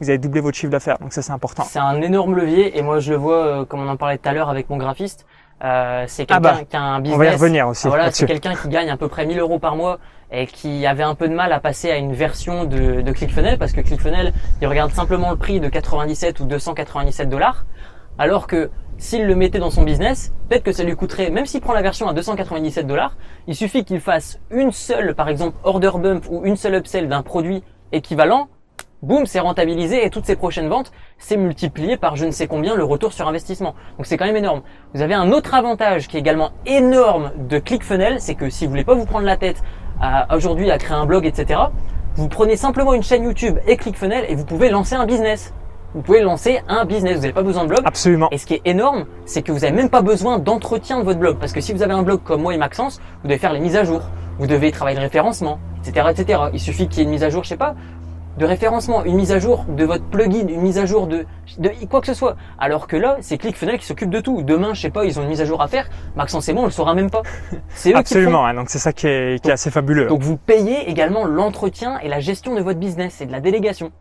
vous 0.00 0.08
avez 0.08 0.18
doublé 0.18 0.40
votre 0.40 0.56
chiffre 0.56 0.70
d'affaires. 0.70 0.98
Donc 0.98 1.12
ça 1.12 1.22
c'est 1.22 1.32
important. 1.32 1.64
C'est 1.64 1.80
un 1.80 2.00
énorme 2.00 2.36
levier 2.36 2.78
et 2.78 2.82
moi 2.82 3.00
je 3.00 3.10
le 3.10 3.16
vois 3.16 3.44
euh, 3.44 3.64
comme 3.64 3.80
on 3.80 3.88
en 3.88 3.96
parlait 3.96 4.18
tout 4.18 4.28
à 4.28 4.32
l'heure 4.32 4.50
avec 4.50 4.70
mon 4.70 4.76
graphiste. 4.76 5.26
Euh, 5.62 6.04
c'est 6.06 6.24
quelqu'un 6.24 6.48
ah 6.48 6.54
bah, 6.54 6.64
qui 6.68 6.76
a 6.76 6.80
un 6.80 7.00
business. 7.00 7.16
On 7.16 7.18
va 7.18 7.26
y 7.26 7.34
revenir 7.34 7.68
aussi. 7.68 7.88
voilà, 7.88 8.10
c'est 8.12 8.26
quelqu'un 8.26 8.54
qui 8.54 8.68
gagne 8.68 8.88
à 8.88 8.96
peu 8.96 9.08
près 9.08 9.26
1000 9.26 9.38
euros 9.40 9.58
par 9.58 9.76
mois 9.76 9.98
et 10.30 10.46
qui 10.46 10.86
avait 10.86 11.02
un 11.02 11.14
peu 11.14 11.28
de 11.28 11.34
mal 11.34 11.52
à 11.52 11.60
passer 11.60 11.90
à 11.90 11.96
une 11.96 12.12
version 12.12 12.64
de, 12.64 13.02
de 13.02 13.12
ClickFunnels 13.12 13.58
parce 13.58 13.72
que 13.72 13.80
ClickFunnels, 13.80 14.32
il 14.62 14.68
regarde 14.68 14.92
simplement 14.92 15.30
le 15.30 15.36
prix 15.36 15.60
de 15.60 15.68
97 15.68 16.40
ou 16.40 16.44
297 16.44 17.28
dollars, 17.28 17.66
alors 18.16 18.46
que 18.46 18.70
s'il 19.00 19.26
le 19.26 19.34
mettait 19.34 19.58
dans 19.58 19.70
son 19.70 19.82
business, 19.82 20.32
peut-être 20.48 20.62
que 20.62 20.72
ça 20.72 20.84
lui 20.84 20.94
coûterait, 20.94 21.30
même 21.30 21.46
s'il 21.46 21.62
prend 21.62 21.72
la 21.72 21.80
version 21.80 22.06
à 22.06 22.12
297 22.12 22.86
dollars, 22.86 23.16
il 23.46 23.56
suffit 23.56 23.84
qu'il 23.84 23.98
fasse 23.98 24.38
une 24.50 24.72
seule, 24.72 25.14
par 25.14 25.30
exemple, 25.30 25.56
order 25.64 25.92
bump 25.94 26.26
ou 26.30 26.42
une 26.44 26.56
seule 26.56 26.74
upsell 26.74 27.08
d'un 27.08 27.22
produit 27.22 27.64
équivalent, 27.92 28.48
boum, 29.02 29.24
c'est 29.24 29.40
rentabilisé 29.40 30.04
et 30.04 30.10
toutes 30.10 30.26
ses 30.26 30.36
prochaines 30.36 30.68
ventes, 30.68 30.92
c'est 31.16 31.38
multiplié 31.38 31.96
par 31.96 32.16
je 32.16 32.26
ne 32.26 32.30
sais 32.30 32.46
combien 32.46 32.74
le 32.74 32.84
retour 32.84 33.14
sur 33.14 33.26
investissement. 33.26 33.74
Donc 33.96 34.04
c'est 34.04 34.18
quand 34.18 34.26
même 34.26 34.36
énorme. 34.36 34.60
Vous 34.92 35.00
avez 35.00 35.14
un 35.14 35.32
autre 35.32 35.54
avantage 35.54 36.06
qui 36.06 36.18
est 36.18 36.20
également 36.20 36.50
énorme 36.66 37.32
de 37.38 37.58
ClickFunnels, 37.58 38.20
c'est 38.20 38.34
que 38.34 38.50
si 38.50 38.66
vous 38.66 38.70
voulez 38.70 38.84
pas 38.84 38.94
vous 38.94 39.06
prendre 39.06 39.24
la 39.24 39.38
tête 39.38 39.62
aujourd'hui 40.30 40.70
à 40.70 40.76
créer 40.76 40.96
un 40.96 41.06
blog, 41.06 41.24
etc., 41.24 41.58
vous 42.16 42.28
prenez 42.28 42.56
simplement 42.56 42.92
une 42.92 43.02
chaîne 43.02 43.24
YouTube 43.24 43.58
et 43.66 43.78
ClickFunnels 43.78 44.26
et 44.28 44.34
vous 44.34 44.44
pouvez 44.44 44.68
lancer 44.68 44.94
un 44.94 45.06
business 45.06 45.54
vous 45.94 46.02
pouvez 46.02 46.20
lancer 46.20 46.60
un 46.68 46.84
business. 46.84 47.16
Vous 47.16 47.22
n'avez 47.22 47.32
pas 47.32 47.42
besoin 47.42 47.64
de 47.64 47.68
blog. 47.68 47.82
Absolument. 47.84 48.28
Et 48.30 48.38
ce 48.38 48.46
qui 48.46 48.54
est 48.54 48.62
énorme, 48.64 49.06
c'est 49.24 49.42
que 49.42 49.52
vous 49.52 49.60
n'avez 49.60 49.72
même 49.72 49.90
pas 49.90 50.02
besoin 50.02 50.38
d'entretien 50.38 51.00
de 51.00 51.04
votre 51.04 51.18
blog. 51.18 51.38
Parce 51.38 51.52
que 51.52 51.60
si 51.60 51.72
vous 51.72 51.82
avez 51.82 51.94
un 51.94 52.02
blog 52.02 52.20
comme 52.22 52.42
moi 52.42 52.54
et 52.54 52.58
Maxence, 52.58 53.00
vous 53.22 53.28
devez 53.28 53.38
faire 53.38 53.52
les 53.52 53.60
mises 53.60 53.76
à 53.76 53.84
jour. 53.84 54.02
Vous 54.38 54.46
devez 54.46 54.70
travailler 54.70 54.96
le 54.96 55.02
référencement, 55.02 55.58
etc., 55.84 56.06
etc. 56.10 56.40
Il 56.52 56.60
suffit 56.60 56.88
qu'il 56.88 56.98
y 56.98 57.00
ait 57.00 57.04
une 57.04 57.10
mise 57.10 57.24
à 57.24 57.30
jour, 57.30 57.44
je 57.44 57.50
sais 57.50 57.56
pas, 57.56 57.74
de 58.38 58.46
référencement, 58.46 59.04
une 59.04 59.16
mise 59.16 59.32
à 59.32 59.38
jour 59.38 59.66
de 59.68 59.84
votre 59.84 60.04
plugin, 60.04 60.48
une 60.48 60.62
mise 60.62 60.78
à 60.78 60.86
jour 60.86 61.06
de, 61.06 61.26
de 61.58 61.70
quoi 61.90 62.00
que 62.00 62.06
ce 62.06 62.14
soit. 62.14 62.36
Alors 62.58 62.86
que 62.86 62.96
là, 62.96 63.18
c'est 63.20 63.36
ClickFunnels 63.36 63.78
qui 63.78 63.84
s'occupe 63.86 64.08
de 64.08 64.20
tout. 64.20 64.42
Demain, 64.42 64.72
je 64.72 64.80
sais 64.80 64.90
pas, 64.90 65.04
ils 65.04 65.18
ont 65.18 65.22
une 65.22 65.28
mise 65.28 65.42
à 65.42 65.44
jour 65.44 65.60
à 65.60 65.68
faire. 65.68 65.90
Maxence 66.16 66.48
et 66.48 66.54
moi, 66.54 66.62
on 66.62 66.66
le 66.66 66.72
saura 66.72 66.94
même 66.94 67.10
pas. 67.10 67.22
C'est 67.68 67.90
eux 67.92 67.96
Absolument. 67.96 68.48
Qui 68.48 68.56
donc 68.56 68.70
c'est 68.70 68.78
ça 68.78 68.92
qui 68.92 69.08
est, 69.08 69.42
qui 69.42 69.50
est 69.50 69.52
assez 69.52 69.70
fabuleux. 69.70 70.06
Donc 70.06 70.22
vous 70.22 70.36
payez 70.36 70.88
également 70.88 71.26
l'entretien 71.26 71.98
et 71.98 72.08
la 72.08 72.20
gestion 72.20 72.54
de 72.54 72.62
votre 72.62 72.78
business. 72.78 73.14
C'est 73.18 73.26
de 73.26 73.32
la 73.32 73.40
délégation. 73.40 73.92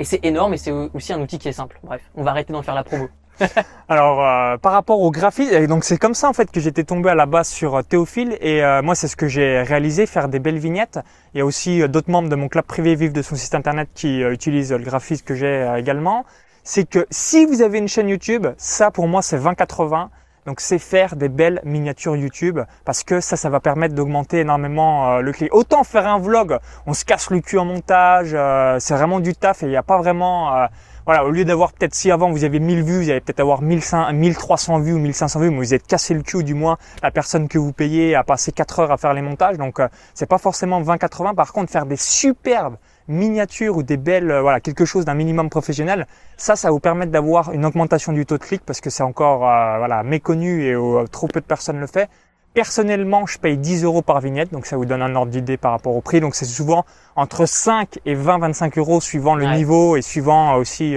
Et 0.00 0.04
c'est 0.04 0.20
énorme 0.24 0.54
et 0.54 0.56
c'est 0.56 0.72
aussi 0.72 1.12
un 1.12 1.20
outil 1.20 1.38
qui 1.38 1.48
est 1.48 1.52
simple. 1.52 1.78
Bref, 1.84 2.00
on 2.14 2.22
va 2.22 2.30
arrêter 2.30 2.54
d'en 2.54 2.62
faire 2.62 2.74
la 2.74 2.84
promo. 2.84 3.10
Alors 3.88 4.24
euh, 4.24 4.56
par 4.56 4.72
rapport 4.72 4.98
au 4.98 5.10
graphisme, 5.10 5.66
donc 5.66 5.84
c'est 5.84 5.98
comme 5.98 6.14
ça 6.14 6.26
en 6.30 6.32
fait 6.32 6.50
que 6.50 6.58
j'étais 6.58 6.84
tombé 6.84 7.10
à 7.10 7.14
la 7.14 7.26
base 7.26 7.48
sur 7.48 7.74
euh, 7.74 7.82
Théophile 7.82 8.38
et 8.40 8.64
euh, 8.64 8.80
moi 8.80 8.94
c'est 8.94 9.08
ce 9.08 9.16
que 9.16 9.28
j'ai 9.28 9.60
réalisé, 9.60 10.06
faire 10.06 10.30
des 10.30 10.38
belles 10.38 10.58
vignettes. 10.58 11.00
Il 11.34 11.38
y 11.38 11.40
a 11.42 11.44
aussi 11.44 11.86
d'autres 11.86 12.10
membres 12.10 12.30
de 12.30 12.34
mon 12.34 12.48
club 12.48 12.64
privé 12.64 12.94
vivre 12.94 13.12
de 13.12 13.20
son 13.20 13.36
site 13.36 13.54
internet 13.54 13.90
qui 13.94 14.20
utilisent 14.20 14.72
le 14.72 14.82
graphisme 14.82 15.22
que 15.22 15.34
j'ai 15.34 15.70
également. 15.76 16.24
C'est 16.64 16.88
que 16.88 17.06
si 17.10 17.44
vous 17.44 17.60
avez 17.60 17.76
une 17.76 17.88
chaîne 17.88 18.08
YouTube, 18.08 18.46
ça 18.56 18.90
pour 18.90 19.06
moi 19.06 19.20
c'est 19.20 19.38
20-80. 19.38 20.08
Donc 20.46 20.60
c'est 20.60 20.78
faire 20.78 21.16
des 21.16 21.28
belles 21.28 21.60
miniatures 21.64 22.16
YouTube 22.16 22.60
parce 22.84 23.04
que 23.04 23.20
ça, 23.20 23.36
ça 23.36 23.50
va 23.50 23.60
permettre 23.60 23.94
d'augmenter 23.94 24.40
énormément 24.40 25.12
euh, 25.12 25.20
le 25.20 25.32
clic. 25.32 25.54
Autant 25.54 25.84
faire 25.84 26.06
un 26.06 26.18
vlog, 26.18 26.58
on 26.86 26.94
se 26.94 27.04
casse 27.04 27.30
le 27.30 27.40
cul 27.40 27.58
en 27.58 27.66
montage, 27.66 28.30
euh, 28.32 28.78
c'est 28.80 28.94
vraiment 28.94 29.20
du 29.20 29.34
taf 29.34 29.62
et 29.62 29.66
il 29.66 29.70
n'y 29.70 29.76
a 29.76 29.82
pas 29.82 29.98
vraiment... 29.98 30.56
Euh, 30.56 30.66
voilà, 31.06 31.24
au 31.24 31.30
lieu 31.30 31.44
d'avoir 31.44 31.72
peut-être 31.72 31.94
si 31.94 32.10
avant 32.10 32.30
vous 32.30 32.44
avez 32.44 32.60
1000 32.60 32.84
vues, 32.84 33.02
vous 33.02 33.10
allez 33.10 33.20
peut-être 33.20 33.40
avoir 33.40 33.62
1500, 33.62 34.12
1300 34.12 34.78
vues 34.80 34.92
ou 34.92 34.98
1500 34.98 35.40
vues, 35.40 35.50
mais 35.50 35.56
vous 35.56 35.74
êtes 35.74 35.86
cassé 35.86 36.14
le 36.14 36.22
cul 36.22 36.44
du 36.44 36.54
moins 36.54 36.76
la 37.02 37.10
personne 37.10 37.48
que 37.48 37.58
vous 37.58 37.72
payez 37.72 38.14
à 38.14 38.22
passer 38.22 38.52
4 38.52 38.80
heures 38.80 38.92
à 38.92 38.96
faire 38.96 39.12
les 39.14 39.22
montages. 39.22 39.56
Donc 39.56 39.80
c'est 40.14 40.28
pas 40.28 40.38
forcément 40.38 40.80
20-80. 40.80 41.34
Par 41.34 41.52
contre, 41.52 41.72
faire 41.72 41.86
des 41.86 41.96
superbes 41.96 42.76
miniatures 43.10 43.76
ou 43.76 43.82
des 43.82 43.96
belles, 43.96 44.30
euh, 44.30 44.40
voilà, 44.40 44.60
quelque 44.60 44.84
chose 44.84 45.04
d'un 45.04 45.14
minimum 45.14 45.50
professionnel, 45.50 46.06
ça, 46.36 46.56
ça 46.56 46.70
vous 46.70 46.80
permet 46.80 47.06
d'avoir 47.06 47.52
une 47.52 47.66
augmentation 47.66 48.12
du 48.12 48.24
taux 48.24 48.38
de 48.38 48.42
clic 48.42 48.62
parce 48.64 48.80
que 48.80 48.88
c'est 48.88 49.02
encore, 49.02 49.48
euh, 49.48 49.78
voilà, 49.78 50.02
méconnu 50.02 50.64
et 50.64 50.72
euh, 50.72 51.04
trop 51.10 51.26
peu 51.26 51.40
de 51.40 51.44
personnes 51.44 51.78
le 51.78 51.86
font. 51.86 52.06
Personnellement, 52.54 53.26
je 53.26 53.38
paye 53.38 53.56
10 53.56 53.84
euros 53.84 54.02
par 54.02 54.20
vignette, 54.20 54.52
donc 54.52 54.66
ça 54.66 54.76
vous 54.76 54.84
donne 54.84 55.02
un 55.02 55.14
ordre 55.14 55.30
d'idée 55.30 55.56
par 55.56 55.72
rapport 55.72 55.94
au 55.94 56.00
prix. 56.00 56.20
Donc 56.20 56.34
c'est 56.34 56.46
souvent 56.46 56.84
entre 57.14 57.46
5 57.46 58.00
et 58.06 58.14
20, 58.14 58.38
25 58.38 58.78
euros 58.78 59.00
suivant 59.00 59.36
le 59.36 59.46
niveau 59.54 59.96
et 59.96 60.02
suivant 60.02 60.56
aussi 60.56 60.96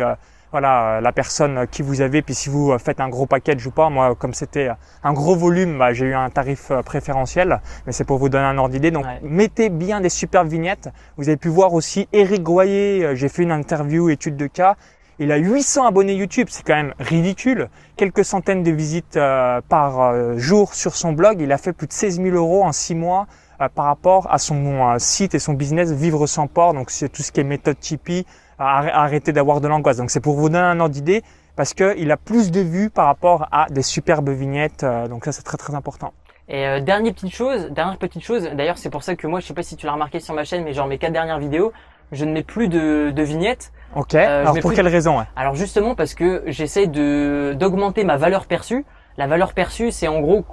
voilà 0.53 1.01
la 1.01 1.11
personne 1.11 1.67
qui 1.69 1.81
vous 1.81 1.99
avez. 1.99 2.21
Puis 2.21 2.33
si 2.33 2.49
vous 2.49 2.77
faites 2.79 3.01
un 3.01 3.09
gros 3.09 3.25
package 3.25 3.67
ou 3.67 3.71
pas, 3.71 3.89
moi 3.89 4.15
comme 4.15 4.33
c'était 4.33 4.69
un 5.03 5.11
gros 5.11 5.35
volume, 5.35 5.77
bah, 5.77 5.91
j'ai 5.91 6.05
eu 6.05 6.13
un 6.13 6.29
tarif 6.29 6.71
préférentiel. 6.85 7.59
Mais 7.85 7.91
c'est 7.91 8.05
pour 8.05 8.19
vous 8.19 8.29
donner 8.29 8.45
un 8.45 8.57
ordre 8.57 8.69
d'idée. 8.69 8.91
Donc 8.91 9.05
mettez 9.21 9.69
bien 9.69 9.99
des 9.99 10.09
superbes 10.09 10.47
vignettes. 10.47 10.89
Vous 11.17 11.27
avez 11.27 11.37
pu 11.37 11.49
voir 11.49 11.73
aussi 11.73 12.07
Eric 12.13 12.43
Goyer. 12.43 13.15
J'ai 13.15 13.27
fait 13.27 13.43
une 13.43 13.51
interview 13.51 14.09
étude 14.09 14.37
de 14.37 14.47
cas. 14.47 14.77
Il 15.19 15.31
a 15.31 15.37
800 15.37 15.85
abonnés 15.85 16.15
YouTube, 16.15 16.47
c'est 16.49 16.63
quand 16.65 16.75
même 16.75 16.93
ridicule. 16.99 17.69
Quelques 17.97 18.23
centaines 18.23 18.63
de 18.63 18.71
visites 18.71 19.19
par 19.67 20.37
jour 20.37 20.73
sur 20.73 20.95
son 20.95 21.11
blog. 21.11 21.41
Il 21.41 21.51
a 21.51 21.57
fait 21.57 21.73
plus 21.73 21.87
de 21.87 21.93
16 21.93 22.21
000 22.21 22.35
euros 22.37 22.63
en 22.63 22.71
6 22.71 22.95
mois. 22.95 23.27
Euh, 23.61 23.69
par 23.69 23.85
rapport 23.85 24.31
à 24.31 24.39
son 24.39 24.65
euh, 24.65 24.99
site 24.99 25.35
et 25.35 25.39
son 25.39 25.53
business 25.53 25.91
Vivre 25.91 26.25
sans 26.27 26.47
port. 26.47 26.73
Donc 26.73 26.89
c'est 26.89 27.09
tout 27.09 27.21
ce 27.21 27.31
qui 27.31 27.39
est 27.39 27.43
méthode 27.43 27.79
Tipeee, 27.79 28.25
arrêter 28.67 29.31
d'avoir 29.31 29.61
de 29.61 29.67
l'angoisse. 29.67 29.97
Donc 29.97 30.11
c'est 30.11 30.19
pour 30.19 30.35
vous 30.35 30.49
donner 30.49 30.63
un 30.63 30.79
ordre 30.79 30.93
d'idée 30.93 31.23
parce 31.55 31.73
qu'il 31.73 32.11
a 32.11 32.17
plus 32.17 32.51
de 32.51 32.61
vues 32.61 32.89
par 32.89 33.05
rapport 33.05 33.47
à 33.51 33.67
des 33.69 33.83
superbes 33.83 34.29
vignettes. 34.29 34.83
Euh, 34.83 35.07
donc 35.07 35.25
ça 35.25 35.31
c'est 35.31 35.43
très 35.43 35.57
très 35.57 35.75
important. 35.75 36.13
Et 36.49 36.81
dernière 36.81 37.13
petite 37.13 37.33
chose, 37.33 37.69
dernière 37.71 37.97
petite 37.97 38.23
chose. 38.23 38.49
D'ailleurs 38.53 38.77
c'est 38.77 38.89
pour 38.89 39.03
ça 39.03 39.15
que 39.15 39.27
moi 39.27 39.39
je 39.39 39.45
sais 39.45 39.53
pas 39.53 39.63
si 39.63 39.77
tu 39.77 39.85
l'as 39.85 39.93
remarqué 39.93 40.19
sur 40.19 40.33
ma 40.33 40.43
chaîne, 40.43 40.63
mais 40.63 40.73
genre 40.73 40.87
mes 40.87 40.97
quatre 40.97 41.13
dernières 41.13 41.39
vidéos, 41.39 41.71
je 42.11 42.25
ne 42.25 42.33
mets 42.33 42.43
plus 42.43 42.67
de, 42.67 43.11
de 43.11 43.23
vignettes. 43.23 43.71
Ok. 43.95 44.15
Alors 44.15 44.59
pour 44.59 44.73
quelle 44.73 44.87
raison 44.87 45.23
Alors 45.35 45.55
justement 45.55 45.95
parce 45.95 46.13
que 46.13 46.43
j'essaie 46.47 46.87
de 46.87 47.55
d'augmenter 47.57 48.03
ma 48.03 48.17
valeur 48.17 48.45
perçue. 48.45 48.85
La 49.15 49.27
valeur 49.27 49.53
perçue, 49.53 49.91
c'est 49.91 50.07
en 50.07 50.21
gros 50.21 50.43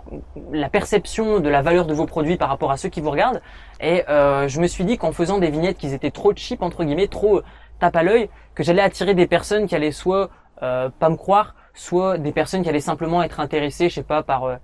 la 0.52 0.68
perception 0.68 1.40
de 1.40 1.48
la 1.48 1.62
valeur 1.62 1.86
de 1.86 1.94
vos 1.94 2.04
produits 2.04 2.36
par 2.36 2.50
rapport 2.50 2.70
à 2.70 2.76
ceux 2.76 2.90
qui 2.90 3.00
vous 3.00 3.10
regardent. 3.10 3.40
Et 3.80 4.04
euh, 4.10 4.48
je 4.48 4.60
me 4.60 4.66
suis 4.66 4.84
dit 4.84 4.98
qu'en 4.98 5.12
faisant 5.12 5.38
des 5.38 5.50
vignettes 5.50 5.78
qui 5.78 5.92
étaient 5.92 6.10
trop 6.10 6.34
cheap 6.36 6.62
entre 6.62 6.84
guillemets, 6.84 7.08
trop 7.08 7.38
euh, 7.38 7.44
tape 7.80 7.96
à 7.96 8.02
l'œil, 8.02 8.30
que 8.54 8.62
j'allais 8.62 8.82
attirer 8.82 9.14
des 9.14 9.26
personnes 9.26 9.66
qui 9.66 9.74
allaient 9.74 9.90
soit 9.90 10.30
euh, 10.62 10.88
pas 10.98 11.08
me 11.08 11.16
croire, 11.16 11.54
soit 11.74 12.18
des 12.18 12.32
personnes 12.32 12.62
qui 12.62 12.68
allaient 12.68 12.80
simplement 12.80 13.22
être 13.22 13.40
intéressées, 13.40 13.88
je 13.88 13.94
sais 13.96 14.02
pas 14.02 14.22
par, 14.22 14.44
euh, 14.44 14.56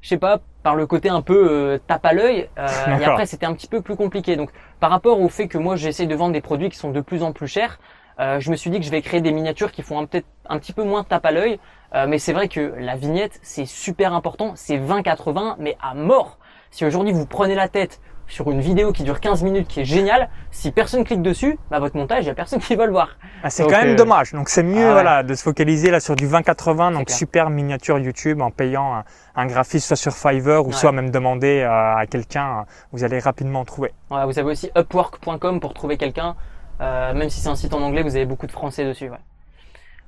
je 0.00 0.08
sais 0.08 0.18
pas 0.18 0.40
par 0.62 0.74
le 0.74 0.86
côté 0.86 1.08
un 1.08 1.22
peu 1.22 1.80
tape 1.86 2.04
à 2.04 2.12
l'œil. 2.12 2.48
et 2.56 3.04
après 3.04 3.26
c'était 3.26 3.46
un 3.46 3.54
petit 3.54 3.68
peu 3.68 3.80
plus 3.80 3.96
compliqué. 3.96 4.36
Donc 4.36 4.50
par 4.80 4.90
rapport 4.90 5.20
au 5.20 5.28
fait 5.28 5.46
que 5.46 5.58
moi 5.58 5.76
j'essaie 5.76 6.06
de 6.06 6.14
vendre 6.14 6.32
des 6.32 6.40
produits 6.40 6.70
qui 6.70 6.76
sont 6.76 6.90
de 6.90 7.00
plus 7.00 7.22
en 7.22 7.32
plus 7.32 7.46
chers, 7.46 7.78
euh, 8.20 8.40
je 8.40 8.50
me 8.50 8.56
suis 8.56 8.70
dit 8.70 8.78
que 8.78 8.84
je 8.84 8.90
vais 8.90 9.02
créer 9.02 9.20
des 9.20 9.32
miniatures 9.32 9.72
qui 9.72 9.82
font 9.82 10.06
peut-être 10.06 10.26
un 10.48 10.58
petit 10.58 10.72
peu 10.72 10.84
moins 10.84 11.02
tape 11.02 11.24
à 11.24 11.32
l'œil, 11.32 11.58
euh, 11.94 12.06
mais 12.06 12.18
c'est 12.18 12.32
vrai 12.32 12.48
que 12.48 12.74
la 12.78 12.96
vignette 12.96 13.38
c'est 13.42 13.64
super 13.64 14.12
important, 14.12 14.52
c'est 14.54 14.78
20-80 14.78 15.56
mais 15.58 15.76
à 15.80 15.94
mort. 15.94 16.38
Si 16.70 16.84
aujourd'hui 16.84 17.12
vous 17.12 17.26
prenez 17.26 17.54
la 17.54 17.68
tête 17.68 18.00
sur 18.32 18.50
une 18.50 18.62
vidéo 18.62 18.92
qui 18.92 19.02
dure 19.02 19.20
15 19.20 19.42
minutes 19.42 19.68
qui 19.68 19.80
est 19.80 19.84
géniale, 19.84 20.30
si 20.50 20.70
personne 20.70 21.04
clique 21.04 21.20
dessus, 21.20 21.58
bah 21.70 21.78
votre 21.80 21.98
montage, 21.98 22.24
il 22.24 22.28
y 22.28 22.30
a 22.30 22.34
personne 22.34 22.60
qui 22.60 22.74
va 22.76 22.86
le 22.86 22.92
voir. 22.92 23.18
Ah, 23.42 23.50
c'est 23.50 23.62
quand 23.64 23.72
même 23.72 23.90
euh, 23.90 23.94
dommage. 23.94 24.32
Donc 24.32 24.48
c'est 24.48 24.62
mieux 24.62 24.88
ah 24.88 24.92
voilà 24.92 25.22
de 25.22 25.34
se 25.34 25.42
focaliser 25.42 25.90
là 25.90 26.00
sur 26.00 26.16
du 26.16 26.26
20-80, 26.26 26.94
donc 26.94 27.10
super 27.10 27.50
miniature 27.50 27.98
YouTube 27.98 28.40
en 28.40 28.50
payant 28.50 29.04
un, 29.36 29.46
graphiste 29.46 29.86
soit 29.86 29.96
sur 29.96 30.14
Fiverr 30.14 30.66
ou 30.66 30.72
soit 30.72 30.92
même 30.92 31.10
demander 31.10 31.60
à 31.62 32.06
quelqu'un, 32.08 32.64
vous 32.92 33.04
allez 33.04 33.18
rapidement 33.18 33.66
trouver. 33.66 33.92
Ouais, 34.10 34.24
vous 34.24 34.38
avez 34.38 34.50
aussi 34.50 34.70
upwork.com 34.76 35.60
pour 35.60 35.74
trouver 35.74 35.98
quelqu'un. 35.98 36.34
Euh, 36.80 37.12
même 37.12 37.28
si 37.28 37.40
c'est 37.40 37.50
un 37.50 37.54
site 37.54 37.74
en 37.74 37.82
anglais, 37.82 38.02
vous 38.02 38.16
avez 38.16 38.24
beaucoup 38.24 38.46
de 38.46 38.52
français 38.52 38.84
dessus. 38.86 39.10
Ouais. 39.10 39.18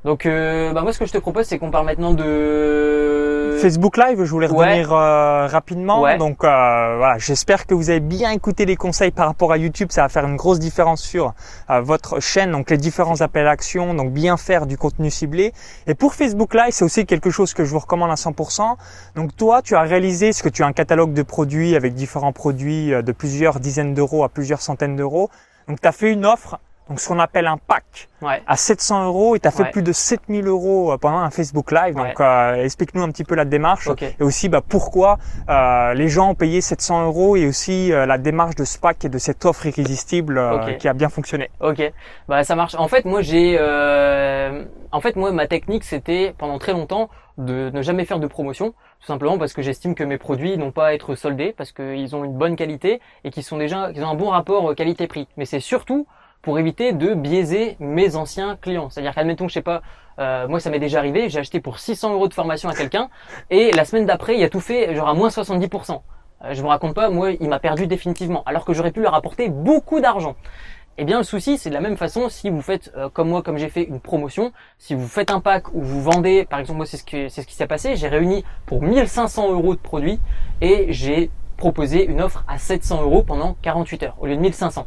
Donc, 0.04 0.26
euh, 0.26 0.74
bah 0.74 0.82
moi, 0.82 0.92
ce 0.92 0.98
que 0.98 1.06
je 1.06 1.12
te 1.12 1.18
propose, 1.18 1.46
c'est 1.46 1.58
qu'on 1.58 1.70
parle 1.70 1.86
maintenant 1.86 2.12
de 2.12 3.56
Facebook 3.58 3.96
Live. 3.96 4.22
Je 4.22 4.30
voulais 4.30 4.46
revenir 4.46 4.92
euh, 4.92 5.46
rapidement. 5.46 6.18
Donc, 6.18 6.44
euh, 6.44 6.96
voilà, 6.98 7.16
j'espère 7.16 7.66
que 7.66 7.72
vous 7.72 7.88
avez 7.88 8.00
bien 8.00 8.30
écouté 8.30 8.66
les 8.66 8.76
conseils 8.76 9.12
par 9.12 9.26
rapport 9.26 9.50
à 9.50 9.56
YouTube. 9.56 9.88
Ça 9.90 10.02
va 10.02 10.10
faire 10.10 10.26
une 10.26 10.36
grosse 10.36 10.58
différence 10.58 11.00
sur 11.00 11.32
votre 11.70 12.20
chaîne. 12.20 12.50
Donc, 12.50 12.68
les 12.68 12.76
différents 12.76 13.22
appels 13.22 13.46
à 13.46 13.50
action. 13.52 13.94
Donc, 13.94 14.12
bien 14.12 14.36
faire 14.36 14.66
du 14.66 14.76
contenu 14.76 15.10
ciblé. 15.10 15.54
Et 15.86 15.94
pour 15.94 16.12
Facebook 16.12 16.52
Live, 16.52 16.72
c'est 16.72 16.84
aussi 16.84 17.06
quelque 17.06 17.30
chose 17.30 17.54
que 17.54 17.64
je 17.64 17.70
vous 17.70 17.78
recommande 17.78 18.10
à 18.10 18.16
100%. 18.16 18.76
Donc, 19.16 19.34
toi, 19.34 19.62
tu 19.62 19.74
as 19.74 19.82
réalisé 19.82 20.34
ce 20.34 20.42
que 20.42 20.50
tu 20.50 20.62
as 20.62 20.66
un 20.66 20.74
catalogue 20.74 21.14
de 21.14 21.22
produits 21.22 21.76
avec 21.76 21.94
différents 21.94 22.32
produits 22.32 22.90
de 22.90 23.12
plusieurs 23.12 23.58
dizaines 23.58 23.94
d'euros 23.94 24.22
à 24.22 24.28
plusieurs 24.28 24.60
centaines 24.60 24.96
d'euros. 24.96 25.30
Donc, 25.66 25.80
tu 25.80 25.88
as 25.88 25.92
fait 25.92 26.12
une 26.12 26.26
offre 26.26 26.58
donc 26.88 27.00
ce 27.00 27.08
qu'on 27.08 27.18
appelle 27.18 27.46
un 27.46 27.56
pack 27.56 28.08
à 28.46 28.56
700 28.56 29.06
euros 29.06 29.36
et 29.36 29.40
tu 29.40 29.48
as 29.48 29.50
fait 29.50 29.70
plus 29.70 29.82
de 29.82 29.92
7000 29.92 30.46
euros 30.46 30.92
euh, 30.92 30.98
pendant 30.98 31.18
un 31.18 31.30
Facebook 31.30 31.72
Live. 31.72 31.94
Donc 31.94 32.20
euh, 32.20 32.54
explique-nous 32.54 33.02
un 33.02 33.10
petit 33.10 33.24
peu 33.24 33.34
la 33.34 33.44
démarche 33.44 33.88
et 34.00 34.22
aussi 34.22 34.48
bah, 34.48 34.62
pourquoi 34.66 35.18
euh, 35.48 35.94
les 35.94 36.08
gens 36.08 36.30
ont 36.30 36.34
payé 36.34 36.60
700 36.60 37.06
euros 37.06 37.36
et 37.36 37.46
aussi 37.46 37.92
euh, 37.92 38.06
la 38.06 38.18
démarche 38.18 38.54
de 38.54 38.64
ce 38.64 38.78
pack 38.78 39.04
et 39.04 39.08
de 39.08 39.18
cette 39.18 39.44
offre 39.44 39.66
irrésistible 39.66 40.40
qui 40.78 40.88
a 40.88 40.94
bien 40.94 41.08
fonctionné. 41.08 41.50
Ok, 41.60 41.82
bah 42.28 42.44
ça 42.44 42.54
marche. 42.54 42.74
En 42.74 42.88
fait 42.88 43.04
moi 43.04 43.22
j'ai, 43.22 43.58
en 44.92 45.00
fait 45.00 45.16
moi 45.16 45.32
ma 45.32 45.46
technique 45.46 45.84
c'était 45.84 46.34
pendant 46.36 46.58
très 46.58 46.72
longtemps 46.72 47.08
de 47.36 47.70
ne 47.70 47.82
jamais 47.82 48.04
faire 48.04 48.20
de 48.20 48.26
promotion, 48.26 48.74
tout 49.00 49.06
simplement 49.06 49.38
parce 49.38 49.52
que 49.52 49.60
j'estime 49.60 49.94
que 49.94 50.04
mes 50.04 50.18
produits 50.18 50.56
n'ont 50.56 50.70
pas 50.70 50.88
à 50.88 50.92
être 50.94 51.14
soldés 51.14 51.52
parce 51.56 51.72
qu'ils 51.72 52.14
ont 52.14 52.24
une 52.24 52.36
bonne 52.36 52.56
qualité 52.56 53.00
et 53.24 53.30
qu'ils 53.30 53.42
sont 53.42 53.58
déjà, 53.58 53.92
qu'ils 53.92 54.04
ont 54.04 54.08
un 54.10 54.14
bon 54.14 54.30
rapport 54.30 54.74
qualité-prix. 54.74 55.26
Mais 55.36 55.44
c'est 55.44 55.60
surtout 55.60 56.06
pour 56.44 56.58
éviter 56.58 56.92
de 56.92 57.14
biaiser 57.14 57.76
mes 57.80 58.16
anciens 58.16 58.56
clients. 58.60 58.90
C'est-à-dire 58.90 59.14
qu'admettons, 59.14 59.48
je 59.48 59.54
sais 59.54 59.62
pas, 59.62 59.82
euh, 60.18 60.46
moi 60.46 60.60
ça 60.60 60.70
m'est 60.70 60.78
déjà 60.78 60.98
arrivé, 60.98 61.30
j'ai 61.30 61.38
acheté 61.38 61.58
pour 61.58 61.78
600 61.78 62.12
euros 62.12 62.28
de 62.28 62.34
formation 62.34 62.68
à 62.68 62.74
quelqu'un 62.74 63.08
et 63.50 63.72
la 63.72 63.84
semaine 63.84 64.06
d'après 64.06 64.36
il 64.36 64.44
a 64.44 64.50
tout 64.50 64.60
fait 64.60 64.94
genre 64.94 65.08
à 65.08 65.14
moins 65.14 65.28
70%. 65.28 66.02
Euh, 66.44 66.52
je 66.54 66.60
vous 66.60 66.68
raconte 66.68 66.94
pas, 66.94 67.08
moi 67.08 67.32
il 67.32 67.48
m'a 67.48 67.58
perdu 67.58 67.86
définitivement 67.86 68.42
alors 68.44 68.64
que 68.66 68.74
j'aurais 68.74 68.92
pu 68.92 69.00
leur 69.00 69.14
apporter 69.14 69.48
beaucoup 69.48 70.00
d'argent. 70.00 70.36
Eh 70.98 71.04
bien 71.04 71.18
le 71.18 71.24
souci 71.24 71.56
c'est 71.58 71.70
de 71.70 71.74
la 71.74 71.80
même 71.80 71.96
façon 71.96 72.28
si 72.28 72.50
vous 72.50 72.62
faites 72.62 72.92
euh, 72.96 73.08
comme 73.08 73.30
moi 73.30 73.42
comme 73.42 73.56
j'ai 73.56 73.70
fait 73.70 73.82
une 73.82 73.98
promotion, 73.98 74.52
si 74.78 74.94
vous 74.94 75.08
faites 75.08 75.30
un 75.30 75.40
pack 75.40 75.72
où 75.72 75.80
vous 75.80 76.02
vendez, 76.02 76.44
par 76.44 76.60
exemple 76.60 76.76
moi 76.76 76.86
c'est 76.86 76.98
ce 76.98 77.04
que 77.04 77.28
c'est 77.28 77.40
ce 77.42 77.46
qui 77.46 77.54
s'est 77.54 77.66
passé, 77.66 77.96
j'ai 77.96 78.08
réuni 78.08 78.44
pour 78.66 78.82
1500 78.82 79.50
euros 79.50 79.74
de 79.74 79.80
produits 79.80 80.20
et 80.60 80.92
j'ai 80.92 81.30
proposé 81.56 82.04
une 82.04 82.20
offre 82.20 82.44
à 82.46 82.58
700 82.58 83.02
euros 83.02 83.22
pendant 83.22 83.56
48 83.62 84.02
heures 84.04 84.16
au 84.20 84.26
lieu 84.26 84.36
de 84.36 84.40
1500. 84.40 84.86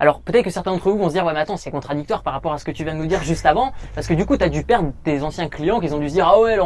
Alors 0.00 0.20
peut-être 0.20 0.44
que 0.44 0.50
certains 0.50 0.72
d'entre 0.72 0.90
vous 0.90 0.98
vont 0.98 1.08
se 1.08 1.14
dire 1.14 1.24
ouais 1.24 1.32
mais 1.32 1.40
attends 1.40 1.56
c'est 1.56 1.70
contradictoire 1.70 2.22
par 2.22 2.32
rapport 2.32 2.52
à 2.52 2.58
ce 2.58 2.64
que 2.64 2.70
tu 2.70 2.84
viens 2.84 2.94
de 2.94 2.98
nous 2.98 3.06
dire 3.06 3.22
juste 3.22 3.46
avant 3.46 3.72
parce 3.94 4.06
que 4.06 4.14
du 4.14 4.26
coup 4.26 4.36
tu 4.36 4.44
as 4.44 4.48
dû 4.48 4.62
perdre 4.62 4.92
tes 5.02 5.22
anciens 5.22 5.48
clients 5.48 5.80
qui 5.80 5.92
ont 5.92 5.98
dû 5.98 6.08
se 6.08 6.14
dire 6.14 6.28
ah 6.28 6.40
ouais 6.40 6.56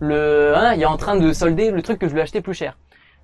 le 0.00 0.54
hein, 0.54 0.74
il 0.74 0.82
est 0.82 0.86
en 0.86 0.96
train 0.96 1.16
de 1.16 1.32
solder 1.32 1.70
le 1.70 1.82
truc 1.82 1.98
que 1.98 2.08
je 2.08 2.12
lui 2.12 2.20
ai 2.20 2.22
acheté 2.22 2.40
plus 2.40 2.54
cher. 2.54 2.76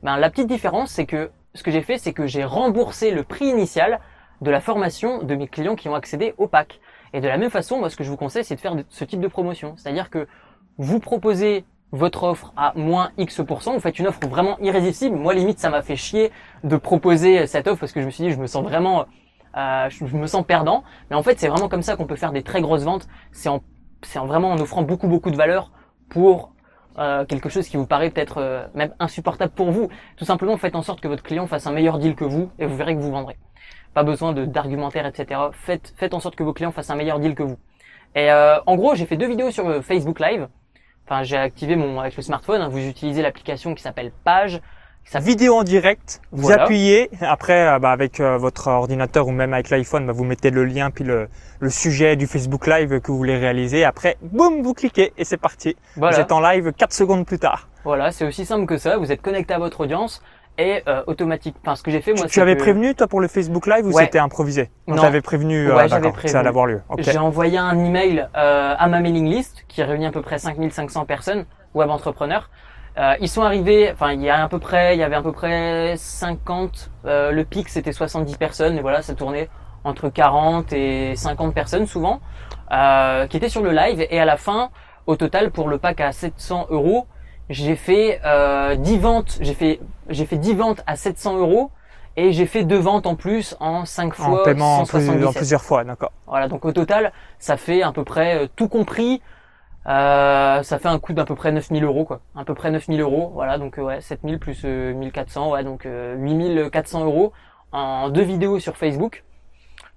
Ben 0.03 0.17
la 0.17 0.31
petite 0.31 0.47
différence 0.47 0.91
c'est 0.91 1.07
que 1.07 1.31
ce 1.55 1.63
que 1.63 1.71
j'ai 1.71 1.83
fait 1.83 1.99
c'est 1.99 2.13
que 2.13 2.27
j'ai 2.27 2.45
remboursé 2.45 3.11
le 3.11 3.23
prix 3.23 3.47
initial 3.47 4.01
de 4.41 4.51
la 4.51 4.61
formation 4.61 5.23
de 5.23 5.35
mes 5.35 5.47
clients 5.47 5.77
qui 5.77 5.89
ont 5.89 5.95
accédé 5.95 6.35
au 6.39 6.47
pack. 6.47 6.81
Et 7.13 7.21
de 7.21 7.29
la 7.29 7.37
même 7.37 7.51
façon 7.51 7.79
moi 7.79 7.91
ce 7.91 7.97
que 7.97 8.05
je 8.05 8.11
vous 8.11 8.17
conseille 8.17 8.45
c'est 8.45 8.55
de 8.55 8.61
faire 8.61 8.75
ce 8.89 9.05
type 9.05 9.21
de 9.21 9.29
promotion, 9.29 9.75
c'est-à-dire 9.77 10.09
que 10.09 10.27
vous 10.79 11.01
proposez 11.01 11.65
votre 11.93 12.23
offre 12.23 12.53
à 12.57 12.73
moins 12.77 13.11
X%, 13.19 13.73
vous 13.75 13.81
faites 13.81 13.99
une 13.99 14.07
offre 14.07 14.27
vraiment 14.29 14.59
irrésistible. 14.61 15.17
Moi, 15.17 15.35
limite, 15.35 15.59
ça 15.59 15.71
m'a 15.71 15.83
fait 15.83 15.97
chier 15.97 16.31
de 16.63 16.77
proposer 16.77 17.49
cette 17.49 17.67
offre 17.67 17.81
parce 17.81 17.93
que 17.93 18.01
je 18.01 18.07
me 18.07 18.11
suis 18.11 18.25
dit, 18.25 18.31
je 18.31 18.39
me 18.39 18.47
sens 18.47 18.63
vraiment 18.63 19.07
euh, 19.57 19.89
je, 19.91 20.05
me 20.17 20.27
sens 20.27 20.45
perdant. 20.45 20.85
Mais 21.11 21.17
en 21.17 21.23
fait, 21.23 21.39
c'est 21.39 21.49
vraiment 21.49 21.69
comme 21.69 21.83
ça 21.83 21.97
qu'on 21.97 22.07
peut 22.07 22.17
faire 22.17 22.33
des 22.33 22.43
très 22.43 22.61
grosses 22.61 22.85
ventes. 22.85 23.09
C'est 23.33 23.49
en, 23.49 23.63
c'est 24.03 24.19
en 24.19 24.27
vraiment 24.27 24.51
en 24.51 24.59
offrant 24.59 24.83
beaucoup 24.83 25.09
beaucoup 25.09 25.31
de 25.31 25.37
valeur 25.37 25.73
pour 26.09 26.53
euh, 26.99 27.25
quelque 27.25 27.49
chose 27.49 27.69
qui 27.69 27.77
vous 27.77 27.87
paraît 27.87 28.11
peut-être 28.11 28.39
euh, 28.39 28.67
même 28.75 28.95
insupportable 28.99 29.53
pour 29.53 29.71
vous. 29.71 29.89
Tout 30.17 30.25
simplement, 30.25 30.57
faites 30.57 30.77
en 30.77 30.83
sorte 30.83 31.01
que 31.01 31.09
votre 31.09 31.23
client 31.23 31.47
fasse 31.47 31.67
un 31.67 31.73
meilleur 31.73 31.99
deal 31.99 32.15
que 32.15 32.25
vous 32.25 32.51
et 32.59 32.67
vous 32.67 32.77
verrez 32.77 32.95
que 32.95 33.01
vous 33.01 33.13
vendrez. 33.13 33.39
Pas 33.95 34.03
besoin 34.03 34.33
de 34.33 34.45
d'argumentaire, 34.45 35.07
etc. 35.07 35.41
Faites, 35.53 35.95
faites 35.97 36.15
en 36.15 36.21
sorte 36.21 36.37
que 36.37 36.43
vos 36.43 36.53
clients 36.53 36.73
fassent 36.73 36.91
un 36.91 36.97
meilleur 36.97 37.19
deal 37.19 37.35
que 37.35 37.43
vous. 37.43 37.59
Et 38.15 38.31
euh, 38.31 38.59
en 38.67 38.77
gros, 38.77 38.95
j'ai 38.95 39.07
fait 39.07 39.17
deux 39.17 39.29
vidéos 39.29 39.51
sur 39.51 39.85
Facebook 39.85 40.21
Live. 40.21 40.49
Enfin, 41.07 41.23
j'ai 41.23 41.37
activé 41.37 41.77
mon 41.77 42.01
avec 42.01 42.17
le 42.17 42.23
smartphone. 42.23 42.61
Hein. 42.61 42.69
vous 42.69 42.87
utilisez 42.87 43.23
l'application 43.23 43.75
qui 43.75 43.83
s'appelle 43.83 44.13
Page 44.25 44.61
sa 45.11 45.19
vidéo 45.19 45.57
en 45.57 45.65
direct, 45.65 46.23
vous 46.31 46.53
appuyez, 46.53 47.11
après 47.21 47.67
euh, 47.67 47.81
bah, 47.81 47.91
avec 47.91 48.21
euh, 48.21 48.39
votre 48.39 48.69
ordinateur 48.69 49.27
ou 49.27 49.33
même 49.33 49.53
avec 49.53 49.69
l'iPhone, 49.69 50.07
bah, 50.07 50.13
vous 50.13 50.23
mettez 50.23 50.51
le 50.51 50.65
lien 50.65 50.93
puis 50.93 51.03
le, 51.03 51.29
sujet 51.69 52.15
du 52.15 52.29
Facebook 52.29 52.69
Live 52.69 53.01
que 53.01 53.11
vous 53.11 53.19
voulez 53.19 53.37
réaliser. 53.37 53.85
Après, 53.85 54.19
boum, 54.23 54.63
vous 54.63 54.73
cliquez 54.73 55.13
et 55.19 55.25
c'est 55.25 55.37
parti. 55.37 55.75
Vous 55.97 56.07
êtes 56.07 56.31
en 56.31 56.39
live 56.41 56.73
4 56.73 56.93
secondes 56.93 57.27
plus 57.27 57.41
tard. 57.41 57.69
Voilà, 57.83 58.13
c'est 58.13 58.25
aussi 58.25 58.47
simple 58.47 58.67
que 58.67 58.77
ça. 58.77 58.99
Vous 58.99 59.11
êtes 59.11 59.21
connecté 59.21 59.53
à 59.53 59.59
votre 59.59 59.81
audience 59.81 60.23
et 60.59 60.85
euh, 60.87 61.03
automatique. 61.09 61.57
Enfin, 61.61 61.75
ce 61.75 61.83
que 61.83 61.91
j'ai 61.91 62.03
fait 62.03 62.13
moi. 62.13 62.27
Tu, 62.27 62.35
tu 62.35 62.41
avais 62.41 62.55
prévenu 62.55 62.95
toi 62.95 63.09
pour 63.09 63.21
le 63.21 63.27
Facebook 63.27 63.67
Live 63.67 63.87
ou 63.87 63.93
c'était 63.93 64.21
improvisé? 64.21 64.71
Non, 64.87 64.97
j'avais 64.97 65.23
prévenu. 65.23 65.73
Ouais, 65.73 65.89
j'avais 65.89 66.13
prévenu. 66.13 66.31
Ça 66.31 66.39
allait 66.39 66.51
avoir 66.51 66.67
lieu. 66.67 66.83
J'ai 66.99 67.19
envoyé 67.19 67.59
un 67.59 67.77
email 67.85 68.29
à 68.33 68.87
ma 68.87 69.01
mailing 69.01 69.27
list 69.27 69.65
qui 69.67 69.83
réunit 69.83 70.07
à 70.07 70.13
peu 70.13 70.23
près 70.23 70.39
5500 70.39 71.05
personnes 71.05 71.47
web 71.75 71.91
entrepreneurs 71.91 72.49
euh, 72.99 73.15
ils 73.21 73.29
sont 73.29 73.43
arrivés, 73.43 73.91
enfin 73.93 74.13
il 74.13 74.21
y 74.21 74.29
a 74.31 74.43
à 74.43 74.49
peu 74.49 74.59
près, 74.59 74.97
il 74.97 75.01
y 75.01 75.03
avait 75.03 75.17
à 75.17 75.23
peu 75.23 75.33
près 75.33 75.95
50. 75.97 76.91
Euh, 77.07 77.31
le 77.31 77.45
pic 77.45 77.69
c'était 77.69 77.93
70 77.93 78.37
personnes 78.37 78.77
et 78.77 78.81
voilà, 78.81 79.03
ça 79.03 79.15
tournait 79.15 79.49
entre 79.85 80.09
40 80.09 80.73
et 80.73 81.15
50 81.17 81.55
personnes 81.55 81.87
souvent, 81.87 82.21
euh, 82.73 83.27
qui 83.27 83.37
étaient 83.37 83.49
sur 83.49 83.63
le 83.63 83.71
live. 83.71 84.07
Et 84.11 84.21
à 84.21 84.25
la 84.25 84.37
fin, 84.37 84.71
au 85.07 85.17
total 85.17 85.51
pour 85.51 85.69
le 85.69 85.79
pack 85.79 86.01
à 86.01 86.13
700 86.13 86.67
euros, 86.71 87.07
j'ai 87.49 87.77
fait 87.77 88.21
10 88.77 88.99
ventes, 88.99 89.39
j'ai 89.41 89.55
fait 89.55 89.81
j'ai 90.09 90.27
fait 90.27 90.37
10 90.37 90.55
ventes 90.55 90.83
à 90.87 90.97
700 90.97 91.39
euros 91.39 91.71
Et 92.17 92.33
j'ai 92.33 92.47
fait 92.47 92.65
deux 92.65 92.79
ventes 92.79 93.07
en 93.07 93.15
plus 93.15 93.57
en 93.61 93.85
5 93.85 94.15
fois 94.15 94.41
en 94.41 94.45
paiement 94.45 94.79
en, 94.81 94.85
177. 94.85 95.27
en 95.27 95.33
plusieurs 95.33 95.63
fois, 95.63 95.85
d'accord. 95.85 96.13
Voilà, 96.27 96.49
donc 96.49 96.65
au 96.65 96.73
total, 96.73 97.13
ça 97.39 97.57
fait 97.57 97.83
à 97.83 97.93
peu 97.93 98.05
près 98.05 98.45
euh, 98.45 98.47
tout 98.55 98.69
compris, 98.69 99.23
euh, 99.87 100.63
ça 100.63 100.79
fait 100.79 100.89
un 100.89 100.99
coût 100.99 101.13
d'à 101.13 101.25
peu 101.25 101.35
près 101.35 101.53
9000 101.53 101.85
euros 101.85 102.05
quoi. 102.05 102.21
À 102.37 102.45
peu 102.45 102.55
près 102.55 102.71
9000 102.71 103.01
euros, 103.01 103.31
voilà, 103.35 103.59
donc 103.59 103.79
euh, 103.79 103.83
ouais, 103.83 104.01
7000 104.01 104.39
plus 104.39 104.63
euh, 104.65 104.93
1400, 104.93 105.53
ouais, 105.53 105.65
donc 105.65 105.87
euh, 105.87 106.17
8400 106.17 107.05
euros 107.05 107.33
en 107.73 108.11
deux 108.11 108.23
vidéos 108.23 108.59
sur 108.59 108.77
Facebook. 108.77 109.25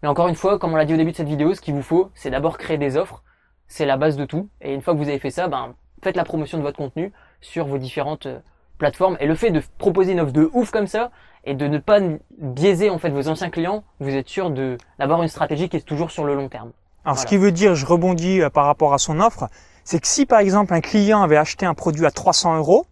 Mais 0.02 0.10
encore 0.10 0.28
une 0.28 0.36
fois, 0.36 0.60
comme 0.60 0.74
on 0.74 0.76
l'a 0.76 0.86
dit 0.86 0.94
au 0.94 0.98
début 0.98 1.12
de 1.12 1.16
cette 1.16 1.28
vidéo, 1.28 1.54
ce 1.54 1.62
qu'il 1.62 1.74
vous 1.74 1.82
faut, 1.82 2.12
c'est 2.14 2.30
d'abord 2.30 2.58
créer 2.58 2.78
des 2.78 2.98
offres. 2.98 3.24
C'est 3.68 3.86
la 3.86 3.98
base 3.98 4.18
de 4.18 4.26
tout. 4.26 4.50
Et 4.62 4.74
une 4.74 4.82
fois 4.82 4.94
que 4.94 5.00
vous 5.00 5.08
avez 5.08 5.20
fait 5.20 5.32
ça, 5.32 5.48
ben, 5.48 5.76
faites 6.04 6.18
la 6.18 6.26
promotion 6.26 6.58
de 6.58 6.64
votre 6.64 6.78
contenu 6.78 7.14
sur 7.40 7.66
vos 7.66 7.78
différentes 7.78 8.26
euh, 8.26 8.40
plateformes. 8.78 9.18
Et 9.22 9.28
le 9.28 9.36
fait 9.36 9.50
de 9.50 9.62
proposer 9.78 10.12
une 10.12 10.20
offre 10.20 10.34
de 10.34 10.50
ouf 10.54 10.72
comme 10.72 10.88
ça, 10.88 11.12
et 11.46 11.56
de 11.56 11.68
ne 11.68 11.78
pas 11.78 12.00
biaiser 12.38 12.90
en 12.90 13.00
fait 13.00 13.10
vos 13.10 13.28
anciens 13.28 13.50
clients, 13.50 13.84
vous 14.00 14.16
êtes 14.16 14.30
sûr 14.30 14.50
de 14.50 14.78
d'avoir 15.00 15.22
une 15.24 15.30
stratégie 15.30 15.68
qui 15.70 15.78
est 15.78 15.86
toujours 15.86 16.12
sur 16.12 16.24
le 16.24 16.36
long 16.36 16.48
terme. 16.50 16.72
Alors, 17.06 17.18
ce 17.18 17.26
qui 17.26 17.38
veut 17.38 17.52
dire, 17.52 17.76
je 17.76 17.86
rebondis 17.86 18.42
euh, 18.42 18.50
par 18.50 18.66
rapport 18.66 18.94
à 18.94 18.98
son 18.98 19.20
offre, 19.20 19.50
c'est 19.84 20.00
que 20.00 20.08
si 20.08 20.26
par 20.26 20.40
exemple 20.40 20.74
un 20.74 20.82
client 20.82 21.22
avait 21.22 21.38
acheté 21.38 21.66
un 21.66 21.74
produit 21.74 22.06
à 22.06 22.12
300 22.12 22.58
euros 22.58 22.86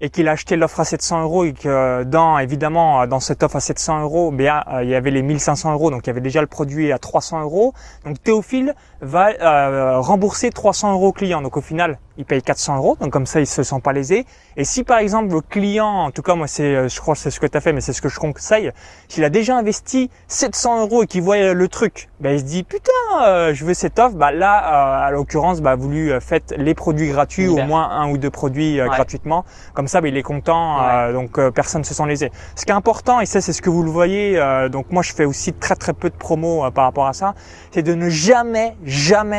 et 0.00 0.10
qu'il 0.10 0.28
a 0.28 0.32
acheté 0.32 0.56
l'offre 0.56 0.80
à 0.80 0.84
700 0.84 1.22
euros 1.22 1.44
et 1.44 1.52
que 1.52 1.68
euh, 1.68 2.04
dans 2.04 2.38
évidemment 2.38 3.02
euh, 3.02 3.06
dans 3.06 3.20
cette 3.20 3.42
offre 3.42 3.56
à 3.56 3.60
700 3.60 4.02
euros, 4.02 4.30
bien 4.32 4.64
euh, 4.68 4.82
il 4.82 4.90
y 4.90 4.94
avait 4.94 5.10
les 5.10 5.22
1500 5.22 5.72
euros, 5.72 5.90
donc 5.90 6.06
il 6.06 6.08
y 6.08 6.10
avait 6.10 6.20
déjà 6.20 6.40
le 6.40 6.46
produit 6.46 6.92
à 6.92 6.98
300 6.98 7.42
euros. 7.42 7.72
Donc 8.04 8.22
Théophile 8.22 8.74
va 9.06 9.30
euh, 9.40 10.00
rembourser 10.00 10.50
300 10.50 10.92
euros 10.92 11.08
au 11.08 11.12
client. 11.12 11.42
Donc 11.42 11.56
au 11.56 11.60
final, 11.60 11.98
il 12.16 12.24
paye 12.24 12.42
400 12.42 12.76
euros. 12.76 12.96
Donc 13.00 13.12
comme 13.12 13.26
ça, 13.26 13.40
il 13.40 13.46
se 13.46 13.62
sent 13.62 13.80
pas 13.82 13.92
lésé. 13.92 14.26
Et 14.56 14.64
si 14.64 14.84
par 14.84 14.98
exemple 14.98 15.32
le 15.34 15.40
client, 15.40 15.86
en 15.88 16.10
tout 16.10 16.22
cas 16.22 16.34
moi 16.34 16.46
c'est, 16.46 16.62
euh, 16.76 16.88
je 16.88 17.00
crois 17.00 17.14
que 17.14 17.20
c'est 17.20 17.30
ce 17.30 17.40
que 17.40 17.46
tu 17.46 17.56
as 17.56 17.60
fait, 17.60 17.72
mais 17.72 17.80
c'est 17.80 17.92
ce 17.92 18.00
que 18.02 18.08
je 18.08 18.18
conseille, 18.20 18.70
s'il 19.08 19.24
a 19.24 19.30
déjà 19.30 19.56
investi 19.56 20.10
700 20.28 20.80
euros 20.82 21.02
et 21.02 21.06
qu'il 21.06 21.22
voit 21.22 21.36
euh, 21.36 21.54
le 21.54 21.68
truc, 21.68 22.08
ben 22.20 22.30
il 22.34 22.38
se 22.40 22.44
dit 22.44 22.62
putain, 22.62 22.90
euh, 23.24 23.52
je 23.54 23.64
veux 23.64 23.74
cette 23.74 23.98
offre. 23.98 24.14
Bah 24.14 24.30
là, 24.32 24.58
euh, 25.02 25.06
à 25.08 25.10
l'occurrence, 25.10 25.60
bah 25.60 25.74
vous 25.74 25.88
lui 25.88 26.10
euh, 26.12 26.20
faites 26.20 26.54
les 26.56 26.74
produits 26.74 27.08
gratuits, 27.10 27.48
au 27.48 27.56
moins 27.66 27.90
un 27.90 28.10
ou 28.10 28.18
deux 28.18 28.30
produits 28.30 28.80
Ouais. 28.80 28.88
gratuitement. 28.88 29.44
Comme 29.74 29.88
ça, 29.88 30.00
bah, 30.00 30.08
il 30.08 30.16
est 30.16 30.22
content. 30.22 30.78
euh, 30.82 31.12
donc 31.12 31.38
personne 31.50 31.80
ne 31.80 31.86
se 31.86 31.94
sent 31.94 32.06
lésé. 32.06 32.30
Ce 32.56 32.64
qui 32.64 32.70
est 32.70 32.74
important, 32.74 33.20
et 33.20 33.26
ça 33.26 33.40
c'est 33.40 33.52
ce 33.52 33.60
que 33.62 33.70
vous 33.70 33.82
le 33.82 33.90
voyez, 33.90 34.38
euh, 34.38 34.68
donc 34.68 34.86
moi 34.90 35.02
je 35.02 35.12
fais 35.12 35.24
aussi 35.24 35.52
très 35.52 35.74
très 35.74 35.92
peu 35.92 36.10
de 36.10 36.14
promos 36.14 36.70
par 36.70 36.84
rapport 36.84 37.06
à 37.06 37.12
ça, 37.12 37.34
c'est 37.72 37.82
de 37.82 37.94
ne 37.94 38.08
jamais, 38.08 38.76
jamais, 38.84 38.93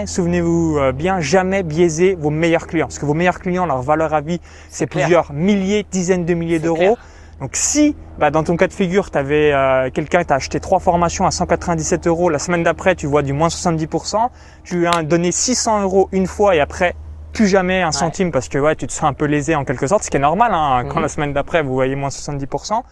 souvenez-vous 0.07 0.77
euh, 0.77 0.91
bien, 0.91 1.19
jamais 1.19 1.63
biaiser 1.63 2.15
vos 2.15 2.29
meilleurs 2.29 2.67
clients. 2.67 2.87
Parce 2.87 2.99
que 2.99 3.05
vos 3.05 3.13
meilleurs 3.13 3.39
clients, 3.39 3.65
leur 3.65 3.81
valeur 3.81 4.13
à 4.13 4.21
vie, 4.21 4.39
c'est 4.69 4.85
plusieurs 4.87 5.33
milliers, 5.33 5.85
dizaines 5.89 6.25
de 6.25 6.33
milliers 6.33 6.59
d'euros. 6.59 6.97
Donc 7.41 7.51
si, 7.53 7.95
bah, 8.17 8.31
dans 8.31 8.43
ton 8.43 8.55
cas 8.55 8.67
de 8.67 8.73
figure, 8.73 9.11
tu 9.11 9.17
avais 9.17 9.51
quelqu'un 9.93 10.19
qui 10.19 10.25
t'a 10.27 10.35
acheté 10.35 10.59
trois 10.59 10.79
formations 10.79 11.25
à 11.25 11.31
197 11.31 12.07
euros, 12.07 12.29
la 12.29 12.39
semaine 12.39 12.63
d'après, 12.63 12.95
tu 12.95 13.07
vois 13.07 13.23
du 13.23 13.33
moins 13.33 13.49
70%, 13.49 14.29
tu 14.63 14.79
lui 14.79 14.87
as 14.87 15.03
donné 15.03 15.31
600 15.33 15.81
euros 15.81 16.07
une 16.13 16.27
fois 16.27 16.55
et 16.55 16.61
après, 16.61 16.95
plus 17.33 17.47
jamais 17.47 17.81
un 17.81 17.91
centime 17.91 18.31
parce 18.31 18.47
que 18.47 18.57
ouais, 18.57 18.77
tu 18.77 18.87
te 18.87 18.93
sens 18.93 19.03
un 19.03 19.13
peu 19.13 19.25
lésé 19.25 19.53
en 19.55 19.65
quelque 19.65 19.87
sorte, 19.87 20.03
ce 20.03 20.09
qui 20.09 20.15
est 20.15 20.21
normal 20.21 20.51
hein, 20.53 20.85
quand 20.87 20.95
Mhm. 20.95 21.01
la 21.01 21.09
semaine 21.09 21.33
d'après, 21.33 21.61
vous 21.61 21.73
voyez 21.73 21.95
moins 21.95 22.09
70%. 22.09 22.83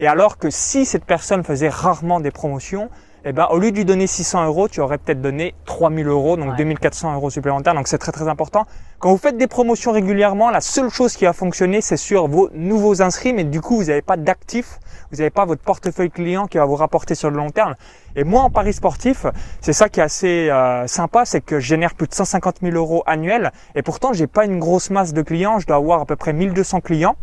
Et 0.00 0.08
alors 0.08 0.36
que 0.38 0.50
si 0.50 0.84
cette 0.84 1.04
personne 1.04 1.44
faisait 1.44 1.68
rarement 1.68 2.18
des 2.18 2.32
promotions, 2.32 2.90
eh 3.24 3.32
ben, 3.32 3.46
au 3.50 3.58
lieu 3.58 3.70
de 3.70 3.76
lui 3.76 3.84
donner 3.84 4.06
600 4.06 4.46
euros, 4.46 4.68
tu 4.68 4.80
aurais 4.80 4.98
peut-être 4.98 5.20
donné 5.20 5.54
3000 5.64 6.06
euros, 6.08 6.36
donc 6.36 6.50
Ouais. 6.50 6.56
2400 6.56 7.14
euros 7.14 7.30
supplémentaires. 7.30 7.74
Donc 7.74 7.86
c'est 7.88 7.98
très 7.98 8.12
très 8.12 8.28
important. 8.28 8.64
Quand 8.98 9.10
vous 9.10 9.18
faites 9.18 9.36
des 9.36 9.46
promotions 9.46 9.92
régulièrement, 9.92 10.50
la 10.50 10.60
seule 10.60 10.90
chose 10.90 11.14
qui 11.14 11.24
va 11.24 11.32
fonctionner, 11.32 11.80
c'est 11.80 11.96
sur 11.96 12.26
vos 12.28 12.50
nouveaux 12.52 13.00
inscrits, 13.02 13.32
mais 13.32 13.44
du 13.44 13.60
coup, 13.60 13.76
vous 13.76 13.84
n'avez 13.84 14.02
pas 14.02 14.16
d'actifs, 14.16 14.78
vous 15.10 15.18
n'avez 15.18 15.30
pas 15.30 15.44
votre 15.44 15.62
portefeuille 15.62 16.10
client 16.10 16.46
qui 16.46 16.58
va 16.58 16.64
vous 16.64 16.76
rapporter 16.76 17.14
sur 17.14 17.30
le 17.30 17.36
long 17.36 17.50
terme. 17.50 17.74
Et 18.16 18.24
moi, 18.24 18.42
en 18.42 18.50
paris 18.50 18.72
sportif, 18.72 19.26
c'est 19.60 19.72
ça 19.72 19.88
qui 19.88 20.00
est 20.00 20.04
assez 20.04 20.48
euh, 20.50 20.86
sympa, 20.86 21.24
c'est 21.24 21.40
que 21.40 21.60
je 21.60 21.66
génère 21.66 21.94
plus 21.94 22.06
de 22.08 22.14
150 22.14 22.56
000 22.62 22.74
euros 22.76 23.02
annuels, 23.06 23.52
et 23.74 23.82
pourtant, 23.82 24.12
j'ai 24.12 24.26
pas 24.26 24.44
une 24.44 24.58
grosse 24.58 24.90
masse 24.90 25.12
de 25.12 25.22
clients. 25.22 25.58
Je 25.58 25.66
dois 25.66 25.76
avoir 25.76 26.00
à 26.00 26.06
peu 26.06 26.16
près 26.16 26.32
1200 26.32 26.80
clients. 26.80 27.16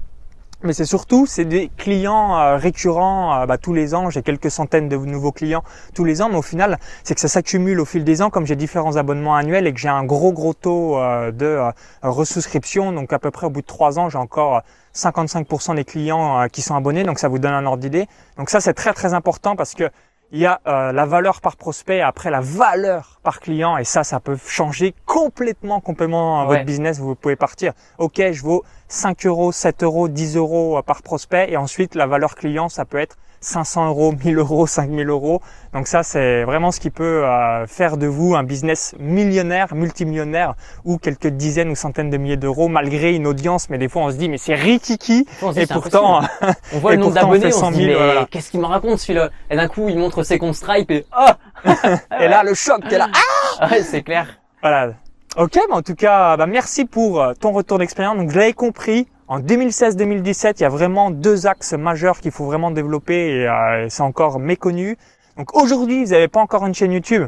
Mais 0.62 0.74
c'est 0.74 0.86
surtout, 0.86 1.26
c'est 1.26 1.46
des 1.46 1.72
clients 1.78 2.38
euh, 2.38 2.58
récurrents 2.58 3.34
euh, 3.34 3.46
bah, 3.46 3.58
tous 3.58 3.74
les 3.74 3.96
ans. 3.96 4.10
J'ai 4.10 4.22
quelques 4.22 4.52
centaines 4.52 4.90
de 4.90 4.98
nouveaux 4.98 5.32
clients 5.32 5.64
tous 5.96 6.04
les 6.04 6.22
ans, 6.22 6.28
mais 6.28 6.36
au 6.36 6.42
final, 6.42 6.78
c'est 7.06 7.16
que 7.16 7.22
ça 7.22 7.30
s'accumule 7.30 7.80
au 7.80 7.86
fil 7.86 8.04
des 8.04 8.22
ans. 8.22 8.30
Comme 8.30 8.46
j'ai 8.46 8.58
différents 8.58 8.98
abonnements 8.98 9.38
annuels 9.38 9.68
et 9.68 9.74
que 9.74 9.80
j'ai 9.80 9.88
un 9.88 10.04
gros 10.04 10.34
gros 10.34 10.54
taux 10.54 10.98
euh, 10.98 11.32
de 11.32 11.60
resouscription, 12.02 12.92
donc 12.92 13.14
à 13.14 13.20
peu 13.20 13.32
près 13.32 13.48
au 13.48 13.50
bout 13.50 13.62
de 13.62 13.68
trois 13.68 14.00
ans, 14.00 14.10
j'ai 14.10 14.18
encore 14.18 14.62
55% 14.94 15.76
des 15.76 15.86
clients 15.86 16.46
qui 16.52 16.62
sont 16.62 16.76
abonnés. 16.76 17.04
Donc 17.04 17.20
ça 17.20 17.30
vous 17.30 17.40
donne 17.40 17.54
un 17.54 17.66
ordre 17.66 17.82
d'idée. 17.82 18.08
Donc 18.38 18.50
ça, 18.50 18.60
c'est 18.60 18.74
très 18.74 18.92
très 18.92 19.14
important 19.14 19.56
parce 19.56 19.76
que 19.76 19.90
il 20.32 20.40
y 20.40 20.46
a 20.46 20.62
euh, 20.68 20.92
la 20.92 21.06
valeur 21.06 21.42
par 21.42 21.56
prospect, 21.58 22.02
après 22.02 22.30
la 22.30 22.40
valeur 22.42 23.20
par 23.24 23.40
client, 23.40 23.78
et 23.78 23.84
ça, 23.84 24.04
ça 24.04 24.20
peut 24.20 24.38
changer 24.48 24.94
complètement, 25.06 25.80
complètement 25.80 26.42
Ouais. 26.42 26.48
votre 26.48 26.66
business. 26.66 27.00
Vous 27.00 27.16
pouvez 27.16 27.36
partir, 27.36 27.74
ok, 27.98 28.22
je 28.32 28.42
vaux 28.44 28.64
5 28.88 29.26
euros, 29.26 29.52
7 29.52 29.84
euros, 29.84 30.08
10 30.08 30.36
euros 30.38 30.78
euh, 30.78 30.82
par 30.82 31.02
prospect, 31.02 31.52
et 31.52 31.58
ensuite 31.58 31.96
la 31.96 32.06
valeur 32.08 32.36
client, 32.36 32.70
ça 32.70 32.86
peut 32.86 32.98
être 33.00 33.18
500 33.42 33.88
euros, 33.88 34.14
1000 34.14 34.38
euros, 34.38 34.68
5000 34.68 35.10
euros. 35.10 35.42
Donc 35.74 35.88
ça, 35.88 36.04
c'est 36.04 36.44
vraiment 36.44 36.72
ce 36.72 36.80
qui 36.80 36.90
peut 36.90 37.24
euh, 37.26 37.66
faire 37.68 37.98
de 37.98 38.08
vous 38.08 38.36
un 38.36 38.44
business 38.44 38.96
millionnaire, 39.00 39.74
multimillionnaire, 39.74 40.56
ou 40.86 40.98
quelques 40.98 41.28
dizaines 41.28 41.70
ou 41.70 41.76
centaines 41.76 42.10
de 42.10 42.18
milliers 42.18 42.38
d'euros, 42.38 42.68
malgré 42.68 43.16
une 43.16 43.28
audience. 43.28 43.70
Mais 43.70 43.78
des 43.78 43.88
fois, 43.88 44.04
on 44.04 44.12
se 44.12 44.18
dit, 44.18 44.30
mais 44.30 44.38
c'est 44.38 44.56
rikiki. 44.56 45.26
On 45.42 45.50
se 45.52 45.56
dit, 45.56 45.62
Et 45.62 45.68
pourtant, 45.68 46.22
on 46.74 46.80
voit 46.80 46.92
le 46.96 46.98
nombre 46.98 47.12
on 47.12 47.16
d'abonnés, 47.16 47.52
fait 47.52 47.56
on 47.56 47.60
100 47.60 47.72
se 47.72 47.76
000, 47.76 47.78
dit 47.78 47.86
mais 47.88 47.94
voilà. 47.96 48.28
qu'est-ce 48.30 48.52
qu'il 48.52 48.60
me 48.60 48.66
raconte 48.66 49.00
celui-là? 49.00 49.30
Et 49.50 49.56
d'un 49.56 49.68
coup, 49.68 49.90
il 49.90 49.98
montre 49.98 50.24
ses 50.24 50.38
comptes 50.38 50.56
Stripe 50.56 50.92
et 50.92 51.06
ah 51.12 51.38
et 52.20 52.28
là, 52.28 52.44
le 52.44 52.54
choc, 52.54 52.82
t'es 52.90 52.98
là, 52.98 53.10
ah 53.60 53.68
ouais, 53.70 53.84
c'est 53.84 54.02
clair. 54.02 54.28
Voilà. 54.62 54.94
Ok, 55.38 55.60
mais 55.70 55.76
en 55.76 55.82
tout 55.82 55.96
cas, 55.96 56.38
bah, 56.38 56.48
merci 56.48 56.86
pour 56.86 57.22
euh, 57.22 57.34
ton 57.40 57.52
retour 57.52 57.78
d'expérience. 57.78 58.18
Donc, 58.18 58.32
je 58.32 58.38
l'avais 58.38 58.54
compris. 58.54 59.08
En 59.32 59.40
2016-2017, 59.42 60.54
il 60.58 60.62
y 60.64 60.66
a 60.66 60.70
vraiment 60.70 61.12
deux 61.12 61.46
axes 61.46 61.74
majeurs 61.74 62.20
qu'il 62.20 62.32
faut 62.32 62.46
vraiment 62.46 62.72
développer 62.72 63.42
et, 63.42 63.48
euh, 63.48 63.86
et 63.86 63.90
c'est 63.92 64.02
encore 64.02 64.40
méconnu. 64.40 64.98
Donc 65.38 65.56
aujourd'hui, 65.56 66.04
vous 66.04 66.10
n'avez 66.10 66.28
pas 66.28 66.40
encore 66.42 66.66
une 66.66 66.74
chaîne 66.74 66.92
YouTube. 66.92 67.28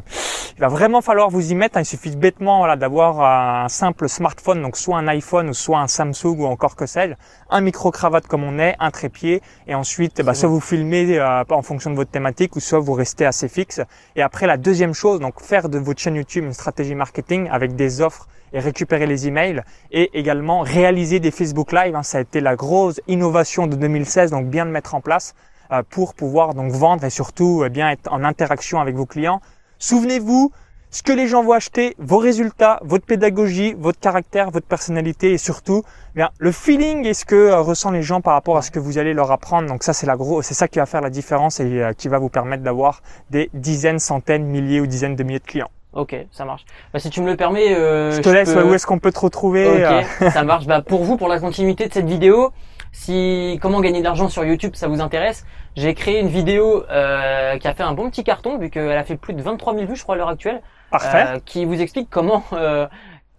Il 0.57 0.61
va 0.61 0.67
vraiment 0.67 1.01
falloir 1.01 1.29
vous 1.29 1.51
y 1.51 1.53
mettre. 1.53 1.77
hein. 1.77 1.81
Il 1.81 1.85
suffit 1.85 2.15
bêtement 2.15 2.57
voilà, 2.57 2.75
d'avoir 2.75 3.21
un 3.21 3.69
simple 3.69 4.09
smartphone, 4.09 4.63
donc 4.63 4.77
soit 4.77 4.97
un 4.97 5.07
iPhone 5.09 5.49
ou 5.49 5.53
soit 5.53 5.77
un 5.77 5.85
Samsung 5.85 6.39
ou 6.39 6.45
encore 6.47 6.75
que 6.75 6.87
sais-je, 6.87 7.13
un 7.51 7.61
micro-cravate 7.61 8.25
comme 8.25 8.43
on 8.45 8.57
est, 8.57 8.75
un 8.79 8.89
trépied, 8.89 9.43
et 9.67 9.75
ensuite, 9.75 10.23
bah, 10.23 10.33
soit 10.33 10.49
vous 10.49 10.59
filmez 10.59 11.19
euh, 11.19 11.43
en 11.51 11.61
fonction 11.61 11.91
de 11.91 11.95
votre 11.95 12.09
thématique 12.09 12.55
ou 12.55 12.59
soit 12.59 12.79
vous 12.79 12.93
restez 12.93 13.27
assez 13.27 13.47
fixe. 13.47 13.79
Et 14.15 14.23
après, 14.23 14.47
la 14.47 14.57
deuxième 14.57 14.95
chose, 14.95 15.19
donc 15.19 15.39
faire 15.39 15.69
de 15.69 15.77
votre 15.77 15.99
chaîne 15.99 16.15
YouTube 16.15 16.45
une 16.45 16.53
stratégie 16.53 16.95
marketing 16.95 17.47
avec 17.51 17.75
des 17.75 18.01
offres 18.01 18.27
et 18.53 18.59
récupérer 18.59 19.07
les 19.07 19.27
emails 19.27 19.63
et 19.91 20.17
également 20.17 20.61
réaliser 20.61 21.19
des 21.19 21.31
Facebook 21.31 21.71
Live. 21.71 21.95
hein. 21.95 22.03
Ça 22.03 22.17
a 22.19 22.21
été 22.21 22.41
la 22.41 22.55
grosse 22.55 22.99
innovation 23.07 23.67
de 23.67 23.75
2016, 23.75 24.31
donc 24.31 24.47
bien 24.47 24.65
de 24.65 24.71
mettre 24.71 24.95
en 24.95 25.01
place 25.01 25.33
euh, 25.71 25.83
pour 25.89 26.13
pouvoir 26.13 26.53
donc 26.53 26.71
vendre 26.71 27.03
et 27.03 27.09
surtout 27.09 27.63
eh 27.65 27.69
bien 27.69 27.89
être 27.89 28.11
en 28.11 28.23
interaction 28.23 28.79
avec 28.79 28.95
vos 28.95 29.05
clients. 29.05 29.41
Souvenez-vous, 29.79 30.51
ce 30.93 31.03
que 31.03 31.13
les 31.13 31.25
gens 31.25 31.41
vont 31.41 31.53
acheter, 31.53 31.95
vos 31.99 32.17
résultats, 32.17 32.81
votre 32.83 33.05
pédagogie, 33.05 33.73
votre 33.79 33.99
caractère, 33.99 34.51
votre 34.51 34.67
personnalité 34.67 35.31
et 35.31 35.37
surtout 35.37 35.83
eh 36.13 36.15
bien, 36.15 36.31
le 36.37 36.51
feeling 36.51 37.05
et 37.05 37.13
ce 37.13 37.23
que 37.23 37.35
euh, 37.35 37.61
ressentent 37.61 37.93
les 37.93 38.03
gens 38.03 38.19
par 38.19 38.33
rapport 38.33 38.57
à 38.57 38.61
ce 38.61 38.71
que 38.71 38.79
vous 38.79 38.97
allez 38.97 39.13
leur 39.13 39.31
apprendre. 39.31 39.69
Donc 39.69 39.83
ça 39.83 39.93
c'est 39.93 40.05
la 40.05 40.17
gros, 40.17 40.41
c'est 40.41 40.53
ça 40.53 40.67
qui 40.67 40.79
va 40.79 40.85
faire 40.85 40.99
la 41.01 41.09
différence 41.09 41.61
et 41.61 41.81
euh, 41.81 41.93
qui 41.93 42.09
va 42.09 42.19
vous 42.19 42.27
permettre 42.27 42.63
d'avoir 42.63 43.01
des 43.29 43.49
dizaines, 43.53 43.99
centaines, 43.99 44.45
milliers 44.45 44.81
ou 44.81 44.87
dizaines 44.87 45.15
de 45.15 45.23
milliers 45.23 45.39
de 45.39 45.45
clients. 45.45 45.71
Ok, 45.93 46.15
ça 46.31 46.45
marche. 46.45 46.63
Bah, 46.93 46.99
si 46.99 47.09
tu 47.09 47.21
me 47.21 47.27
le 47.27 47.35
permets, 47.35 47.75
euh, 47.75 48.11
je 48.11 48.21
te 48.21 48.29
laisse, 48.29 48.53
peux- 48.53 48.63
où 48.63 48.73
est-ce 48.73 48.85
qu'on 48.87 48.99
peut 48.99 49.11
te 49.11 49.19
retrouver 49.19 49.65
euh, 49.83 49.99
Ok, 50.21 50.31
ça 50.31 50.43
marche. 50.43 50.65
Bah, 50.65 50.81
pour 50.81 51.03
vous, 51.03 51.17
pour 51.17 51.27
la 51.27 51.39
continuité 51.39 51.87
de 51.87 51.93
cette 51.93 52.05
vidéo, 52.07 52.51
si 52.93 53.59
comment 53.61 53.81
gagner 53.81 53.99
de 53.99 54.03
l'argent 54.05 54.29
sur 54.29 54.45
YouTube, 54.45 54.71
ça 54.75 54.87
vous 54.87 55.01
intéresse, 55.01 55.45
j'ai 55.75 55.93
créé 55.93 56.19
une 56.19 56.27
vidéo 56.29 56.83
euh, 56.89 57.57
qui 57.57 57.67
a 57.67 57.73
fait 57.73 57.83
un 57.83 57.93
bon 57.93 58.09
petit 58.09 58.23
carton, 58.23 58.57
vu 58.57 58.69
qu'elle 58.69 58.91
a 58.97 59.03
fait 59.03 59.15
plus 59.17 59.33
de 59.33 59.41
23 59.41 59.73
000 59.73 59.85
vues, 59.85 59.95
je 59.95 60.03
crois, 60.03 60.15
à 60.15 60.17
l'heure 60.17 60.29
actuelle, 60.29 60.61
Parfait. 60.91 61.25
euh, 61.27 61.39
qui 61.45 61.65
vous 61.65 61.81
explique 61.81 62.09
comment 62.09 62.43
euh, 62.53 62.87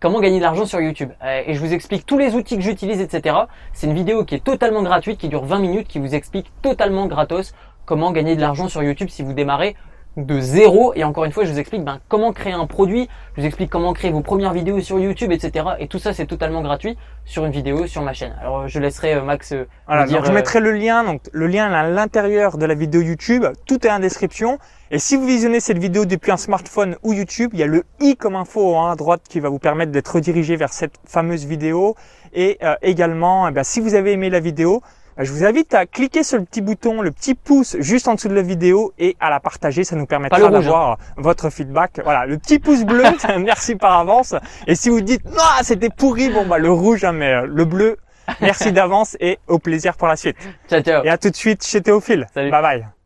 comment 0.01 0.21
gagner 0.21 0.38
de 0.38 0.43
l'argent 0.43 0.67
sur 0.67 0.81
YouTube. 0.81 1.11
Euh, 1.23 1.43
et 1.47 1.55
je 1.55 1.61
vous 1.61 1.73
explique 1.73 2.05
tous 2.05 2.19
les 2.19 2.35
outils 2.35 2.57
que 2.57 2.62
j'utilise, 2.62 3.01
etc. 3.01 3.37
C'est 3.73 3.87
une 3.87 3.95
vidéo 3.95 4.25
qui 4.25 4.35
est 4.35 4.45
totalement 4.45 4.83
gratuite, 4.83 5.19
qui 5.19 5.29
dure 5.29 5.44
20 5.44 5.59
minutes, 5.59 5.88
qui 5.88 5.98
vous 6.00 6.15
explique 6.15 6.50
totalement 6.61 7.07
gratos 7.07 7.55
comment 7.87 8.11
gagner 8.13 8.37
de 8.37 8.40
l'argent 8.40 8.69
sur 8.69 8.83
YouTube 8.83 9.09
si 9.11 9.23
vous 9.23 9.33
démarrez 9.33 9.77
de 10.17 10.40
zéro. 10.40 10.92
Et 10.94 11.04
encore 11.04 11.25
une 11.25 11.33
fois, 11.33 11.44
je 11.44 11.52
vous 11.52 11.58
explique 11.58 11.85
ben, 11.85 12.00
comment 12.08 12.33
créer 12.33 12.52
un 12.52 12.67
produit, 12.67 13.08
je 13.37 13.40
vous 13.40 13.46
explique 13.46 13.71
comment 13.71 13.92
créer 13.92 14.10
vos 14.10 14.21
premières 14.21 14.52
vidéos 14.52 14.81
sur 14.81 14.98
YouTube, 14.98 15.33
etc. 15.33 15.65
Et 15.79 15.88
tout 15.88 15.98
ça, 15.98 16.13
c'est 16.13 16.27
totalement 16.27 16.63
gratuit 16.63 16.96
sur 17.25 17.44
une 17.44 17.52
vidéo 17.52 17.87
sur 17.87 18.02
ma 18.02 18.13
chaîne. 18.13 18.35
Alors, 18.40 18.69
je 18.69 18.79
laisserai 18.79 19.15
euh, 19.15 19.23
Max 19.23 19.52
euh, 19.52 19.65
Voilà, 19.87 20.02
vous 20.02 20.08
dire. 20.08 20.19
donc 20.19 20.27
je 20.27 20.31
euh, 20.31 20.35
mettrai 20.35 20.60
le 20.60 20.73
lien, 20.73 21.04
donc 21.04 21.23
le 21.33 21.46
lien 21.46 21.71
est 21.71 21.75
à 21.75 21.88
l'intérieur 21.88 22.58
de 22.58 22.67
la 22.67 22.75
vidéo 22.75 23.00
YouTube, 23.00 23.46
tout 23.67 23.87
est 23.87 23.90
en 23.90 24.00
description. 24.00 24.58
Et 24.94 24.98
si 24.98 25.17
vous 25.17 25.25
visionnez 25.25 25.60
cette 25.60 25.79
vidéo 25.79 26.04
depuis 26.04 26.33
un 26.33 26.37
smartphone 26.37 26.96
ou 27.02 27.15
YouTube, 27.15 27.52
il 27.54 27.60
y 27.60 27.63
a 27.63 27.67
le 27.67 27.85
i 28.00 28.15
comme 28.15 28.37
info 28.37 28.77
hein, 28.77 28.92
à 28.92 28.94
droite 28.94 29.23
qui 29.27 29.40
va 29.40 29.48
vous 29.48 29.58
permettre 29.58 29.90
d'être 29.90 30.17
redirigé 30.17 30.54
vers 30.56 30.71
cette 30.71 30.96
fameuse 31.06 31.46
vidéo. 31.46 31.96
Et 32.35 32.58
euh, 32.63 32.75
également, 32.83 33.48
eh 33.48 33.52
ben, 33.52 33.65
si 33.65 33.81
vous 33.81 33.94
avez 33.94 34.13
aimé 34.13 34.29
la 34.29 34.40
vidéo, 34.40 34.83
je 35.23 35.33
vous 35.33 35.44
invite 35.44 35.75
à 35.75 35.87
cliquer 35.87 36.23
sur 36.23 36.38
le 36.38 36.44
petit 36.44 36.60
bouton, 36.60 37.02
le 37.02 37.10
petit 37.10 37.35
pouce 37.35 37.77
juste 37.81 38.08
en 38.08 38.14
dessous 38.14 38.29
de 38.29 38.35
la 38.35 38.42
vidéo 38.42 38.92
et 38.98 39.16
à 39.20 39.31
la 39.31 39.40
partager. 39.40 39.85
Ça 39.85 39.96
nous 39.96 40.06
permettra 40.06 40.50
d'avoir 40.50 40.98
votre 41.16 41.50
feedback. 41.50 42.00
Voilà, 42.04 42.27
le 42.27 42.38
petit 42.38 42.58
pouce 42.58 42.85
bleu, 42.85 43.04
merci 43.38 43.77
par 43.77 43.98
avance. 43.98 44.35
Et 44.66 44.75
si 44.75 44.90
vous 44.90 45.00
dites, 45.00 45.25
non, 45.25 45.42
c'était 45.62 45.90
pourri, 45.90 46.31
bon, 46.31 46.46
bah, 46.46 46.58
le 46.58 46.70
rouge, 46.70 47.04
hein, 47.04 47.12
mais 47.12 47.33
euh, 47.33 47.46
le 47.46 47.64
bleu, 47.64 47.96
merci 48.40 48.73
d'avance 48.73 49.16
et 49.20 49.38
au 49.48 49.58
plaisir 49.58 49.96
pour 49.96 50.08
la 50.08 50.16
suite. 50.16 50.37
Ciao, 50.68 50.81
ciao. 50.81 51.04
Et 51.04 51.08
à 51.08 51.18
tout 51.18 51.31
de 51.31 51.37
suite 51.37 51.64
chez 51.64 51.81
Théophile. 51.81 52.27
Salut. 52.35 52.50
Bye 52.50 52.62
bye. 52.62 53.02